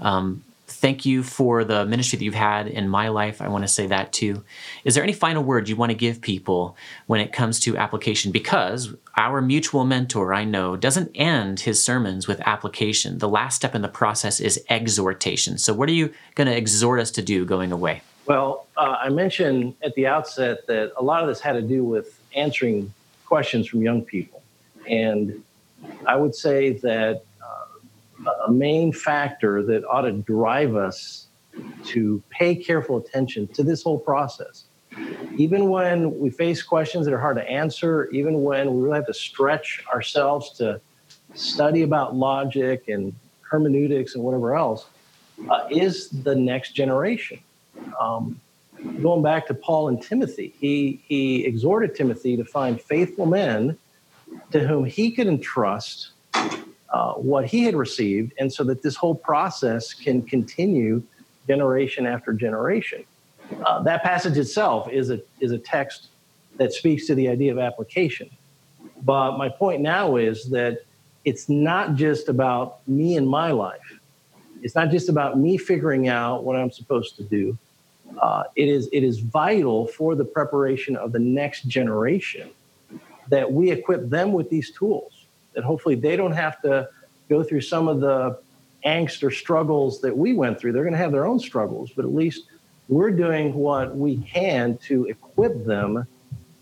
Um, 0.00 0.44
thank 0.66 1.04
you 1.04 1.22
for 1.22 1.64
the 1.64 1.84
ministry 1.86 2.18
that 2.18 2.24
you've 2.24 2.34
had 2.34 2.66
in 2.66 2.88
my 2.88 3.08
life. 3.08 3.40
I 3.42 3.48
want 3.48 3.64
to 3.64 3.68
say 3.68 3.86
that 3.88 4.12
too. 4.12 4.44
Is 4.84 4.94
there 4.94 5.04
any 5.04 5.12
final 5.12 5.42
word 5.42 5.68
you 5.68 5.76
want 5.76 5.90
to 5.90 5.96
give 5.96 6.20
people 6.20 6.76
when 7.06 7.20
it 7.20 7.32
comes 7.32 7.60
to 7.60 7.76
application? 7.76 8.32
Because 8.32 8.94
our 9.16 9.40
mutual 9.40 9.84
mentor, 9.84 10.32
I 10.32 10.44
know, 10.44 10.76
doesn't 10.76 11.10
end 11.14 11.60
his 11.60 11.82
sermons 11.82 12.26
with 12.26 12.40
application. 12.46 13.18
The 13.18 13.28
last 13.28 13.56
step 13.56 13.74
in 13.74 13.82
the 13.82 13.88
process 13.88 14.40
is 14.40 14.64
exhortation. 14.68 15.58
So, 15.58 15.72
what 15.74 15.88
are 15.88 15.92
you 15.92 16.12
going 16.34 16.48
to 16.48 16.56
exhort 16.56 17.00
us 17.00 17.10
to 17.12 17.22
do 17.22 17.44
going 17.44 17.72
away? 17.72 18.02
Well, 18.26 18.66
uh, 18.76 18.96
I 19.00 19.08
mentioned 19.08 19.74
at 19.82 19.94
the 19.94 20.06
outset 20.06 20.66
that 20.68 20.92
a 20.96 21.02
lot 21.02 21.22
of 21.22 21.28
this 21.28 21.40
had 21.40 21.54
to 21.54 21.62
do 21.62 21.84
with 21.84 22.20
answering 22.34 22.92
questions 23.26 23.66
from 23.66 23.82
young 23.82 24.02
people. 24.02 24.42
And 24.88 25.42
I 26.06 26.16
would 26.16 26.34
say 26.34 26.74
that 26.78 27.24
a 28.46 28.50
main 28.50 28.92
factor 28.92 29.62
that 29.62 29.84
ought 29.84 30.02
to 30.02 30.12
drive 30.12 30.76
us 30.76 31.26
to 31.84 32.22
pay 32.30 32.54
careful 32.54 32.96
attention 32.96 33.46
to 33.48 33.62
this 33.62 33.82
whole 33.82 33.98
process. 33.98 34.64
Even 35.36 35.70
when 35.70 36.18
we 36.18 36.30
face 36.30 36.62
questions 36.62 37.06
that 37.06 37.14
are 37.14 37.20
hard 37.20 37.36
to 37.36 37.48
answer, 37.48 38.08
even 38.10 38.42
when 38.42 38.74
we 38.74 38.82
really 38.82 38.96
have 38.96 39.06
to 39.06 39.14
stretch 39.14 39.82
ourselves 39.92 40.50
to 40.58 40.80
study 41.34 41.82
about 41.82 42.14
logic 42.14 42.88
and 42.88 43.14
hermeneutics 43.40 44.14
and 44.14 44.22
whatever 44.22 44.54
else, 44.54 44.86
uh, 45.48 45.66
is 45.70 46.08
the 46.10 46.34
next 46.34 46.72
generation. 46.72 47.38
Um, 48.00 48.40
going 49.00 49.22
back 49.22 49.46
to 49.46 49.54
Paul 49.54 49.88
and 49.88 50.02
Timothy, 50.02 50.54
he, 50.58 51.00
he 51.06 51.44
exhorted 51.44 51.94
Timothy 51.94 52.36
to 52.36 52.44
find 52.44 52.80
faithful 52.80 53.26
men 53.26 53.78
to 54.50 54.66
whom 54.66 54.84
he 54.84 55.10
could 55.10 55.26
entrust 55.26 56.10
uh, 56.34 57.14
what 57.14 57.46
he 57.46 57.64
had 57.64 57.74
received, 57.74 58.32
and 58.38 58.52
so 58.52 58.64
that 58.64 58.82
this 58.82 58.96
whole 58.96 59.14
process 59.14 59.94
can 59.94 60.22
continue 60.22 61.02
generation 61.46 62.06
after 62.06 62.32
generation. 62.32 63.04
Uh, 63.66 63.82
that 63.82 64.02
passage 64.02 64.38
itself 64.38 64.88
is 64.90 65.10
a 65.10 65.20
is 65.40 65.52
a 65.52 65.58
text 65.58 66.08
that 66.56 66.72
speaks 66.72 67.06
to 67.06 67.14
the 67.14 67.28
idea 67.28 67.50
of 67.52 67.58
application. 67.58 68.30
But 69.02 69.36
my 69.36 69.48
point 69.48 69.80
now 69.80 70.16
is 70.16 70.50
that 70.50 70.84
it's 71.24 71.48
not 71.48 71.94
just 71.94 72.28
about 72.28 72.86
me 72.86 73.16
and 73.16 73.28
my 73.28 73.52
life. 73.52 74.00
It's 74.62 74.74
not 74.74 74.90
just 74.90 75.08
about 75.08 75.38
me 75.38 75.56
figuring 75.56 76.08
out 76.08 76.44
what 76.44 76.56
I'm 76.56 76.70
supposed 76.70 77.16
to 77.16 77.22
do. 77.22 77.58
Uh, 78.20 78.44
it 78.56 78.68
is 78.68 78.88
it 78.92 79.02
is 79.02 79.20
vital 79.20 79.86
for 79.86 80.14
the 80.14 80.24
preparation 80.24 80.96
of 80.96 81.12
the 81.12 81.18
next 81.18 81.66
generation 81.66 82.50
that 83.28 83.50
we 83.50 83.70
equip 83.70 84.08
them 84.08 84.32
with 84.32 84.50
these 84.50 84.70
tools 84.70 85.26
that 85.54 85.64
hopefully 85.64 85.94
they 85.94 86.16
don't 86.16 86.32
have 86.32 86.60
to 86.62 86.88
go 87.28 87.42
through 87.42 87.60
some 87.60 87.88
of 87.88 88.00
the 88.00 88.38
angst 88.84 89.22
or 89.22 89.30
struggles 89.30 90.00
that 90.00 90.16
we 90.16 90.34
went 90.34 90.58
through. 90.58 90.72
They're 90.72 90.82
going 90.82 90.92
to 90.92 90.98
have 90.98 91.12
their 91.12 91.26
own 91.26 91.38
struggles, 91.38 91.90
but 91.94 92.04
at 92.04 92.12
least 92.12 92.48
we're 92.88 93.10
doing 93.10 93.54
what 93.54 93.96
we 93.96 94.18
can 94.18 94.76
to 94.78 95.06
equip 95.06 95.64
them 95.64 96.06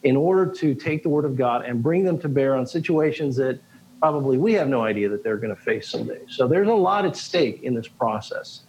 in 0.03 0.17
order 0.17 0.51
to 0.51 0.75
take 0.75 1.03
the 1.03 1.09
word 1.09 1.25
of 1.25 1.37
God 1.37 1.65
and 1.65 1.83
bring 1.83 2.05
them 2.05 2.19
to 2.21 2.29
bear 2.29 2.55
on 2.57 2.67
situations 2.67 3.37
that 3.37 3.61
probably 4.01 4.39
we 4.39 4.53
have 4.55 4.69
no 4.69 4.83
idea 4.83 5.09
that 5.09 5.23
they're 5.23 5.37
going 5.37 5.55
to 5.55 5.61
face 5.61 5.89
someday. 5.89 6.21
So 6.29 6.49
there's 6.49 6.69
a 6.69 6.75
lot 6.75 7.05
at 7.05 7.17
stake 7.17 7.63
in 7.63 7.75
this 7.75 7.89
process. 7.89 8.63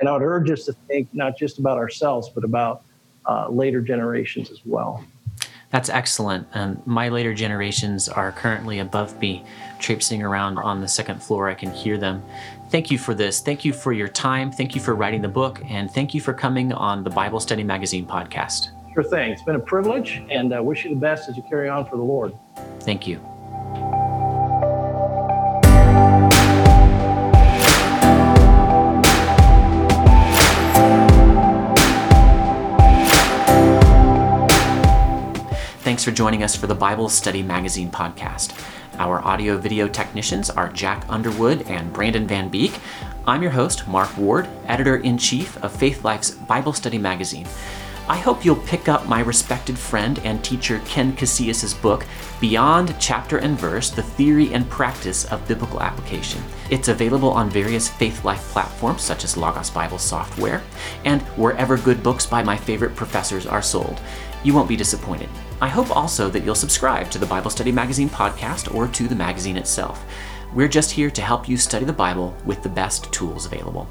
And 0.00 0.08
I 0.08 0.12
would 0.12 0.22
urge 0.22 0.50
us 0.50 0.64
to 0.66 0.72
think 0.88 1.08
not 1.12 1.36
just 1.36 1.58
about 1.58 1.78
ourselves, 1.78 2.30
but 2.34 2.44
about 2.44 2.84
uh, 3.26 3.48
later 3.48 3.80
generations 3.80 4.50
as 4.50 4.60
well. 4.64 5.04
That's 5.70 5.88
excellent. 5.88 6.46
Um, 6.54 6.80
my 6.86 7.08
later 7.08 7.34
generations 7.34 8.08
are 8.08 8.30
currently 8.30 8.78
above 8.78 9.18
me, 9.20 9.44
traipsing 9.80 10.22
around 10.22 10.56
on 10.58 10.80
the 10.80 10.86
second 10.86 11.20
floor. 11.20 11.48
I 11.48 11.54
can 11.54 11.72
hear 11.72 11.98
them. 11.98 12.22
thank 12.70 12.92
you 12.92 12.98
for 12.98 13.12
this. 13.12 13.40
Thank 13.40 13.64
you 13.64 13.72
for 13.72 13.92
your 13.92 14.08
time. 14.08 14.52
Thank 14.52 14.76
you 14.76 14.80
for 14.80 14.94
writing 14.94 15.20
the 15.20 15.28
book. 15.28 15.60
And 15.68 15.90
thank 15.90 16.14
you 16.14 16.20
for 16.20 16.32
coming 16.32 16.72
on 16.72 17.02
the 17.02 17.10
Bible 17.10 17.40
Study 17.40 17.64
Magazine 17.64 18.06
podcast. 18.06 18.68
Sure 18.94 19.02
thing. 19.02 19.32
It's 19.32 19.42
been 19.42 19.56
a 19.56 19.60
privilege, 19.60 20.22
and 20.30 20.54
I 20.54 20.58
uh, 20.58 20.62
wish 20.62 20.84
you 20.84 20.90
the 20.90 20.96
best 20.96 21.28
as 21.28 21.36
you 21.36 21.42
carry 21.50 21.68
on 21.68 21.84
for 21.86 21.96
the 21.96 22.04
Lord. 22.04 22.32
Thank 22.80 23.08
you. 23.08 23.20
Thanks 36.04 36.18
for 36.18 36.22
joining 36.22 36.42
us 36.42 36.54
for 36.54 36.66
the 36.66 36.74
Bible 36.74 37.08
Study 37.08 37.42
Magazine 37.42 37.90
podcast. 37.90 38.52
Our 38.98 39.24
audio 39.24 39.56
video 39.56 39.88
technicians 39.88 40.50
are 40.50 40.68
Jack 40.70 41.02
Underwood 41.08 41.62
and 41.62 41.90
Brandon 41.94 42.26
Van 42.26 42.50
Beek. 42.50 42.78
I'm 43.26 43.40
your 43.40 43.52
host, 43.52 43.88
Mark 43.88 44.14
Ward, 44.18 44.46
editor 44.66 44.96
in 44.96 45.16
chief 45.16 45.56
of 45.64 45.72
Faithlife's 45.72 46.32
Bible 46.32 46.74
Study 46.74 46.98
Magazine. 46.98 47.46
I 48.06 48.18
hope 48.18 48.44
you'll 48.44 48.56
pick 48.56 48.86
up 48.86 49.08
my 49.08 49.20
respected 49.20 49.78
friend 49.78 50.18
and 50.24 50.44
teacher 50.44 50.82
Ken 50.84 51.16
Casillas' 51.16 51.80
book, 51.80 52.04
Beyond 52.38 52.94
Chapter 53.00 53.38
and 53.38 53.58
Verse 53.58 53.88
The 53.88 54.02
Theory 54.02 54.52
and 54.52 54.68
Practice 54.68 55.24
of 55.32 55.48
Biblical 55.48 55.80
Application. 55.80 56.42
It's 56.68 56.88
available 56.88 57.30
on 57.30 57.48
various 57.48 57.88
Faithlife 57.88 58.46
platforms 58.52 59.00
such 59.00 59.24
as 59.24 59.38
Logos 59.38 59.70
Bible 59.70 59.96
software 59.96 60.62
and 61.06 61.22
wherever 61.38 61.78
good 61.78 62.02
books 62.02 62.26
by 62.26 62.42
my 62.42 62.58
favorite 62.58 62.94
professors 62.94 63.46
are 63.46 63.62
sold. 63.62 64.02
You 64.44 64.52
won't 64.52 64.68
be 64.68 64.76
disappointed. 64.76 65.30
I 65.62 65.68
hope 65.68 65.96
also 65.96 66.28
that 66.28 66.44
you'll 66.44 66.54
subscribe 66.54 67.10
to 67.10 67.18
the 67.18 67.24
Bible 67.24 67.50
Study 67.50 67.72
Magazine 67.72 68.10
podcast 68.10 68.74
or 68.74 68.86
to 68.88 69.08
the 69.08 69.14
magazine 69.14 69.56
itself. 69.56 70.04
We're 70.52 70.68
just 70.68 70.90
here 70.90 71.10
to 71.10 71.22
help 71.22 71.48
you 71.48 71.56
study 71.56 71.86
the 71.86 71.94
Bible 71.94 72.36
with 72.44 72.62
the 72.62 72.68
best 72.68 73.10
tools 73.10 73.46
available. 73.46 73.88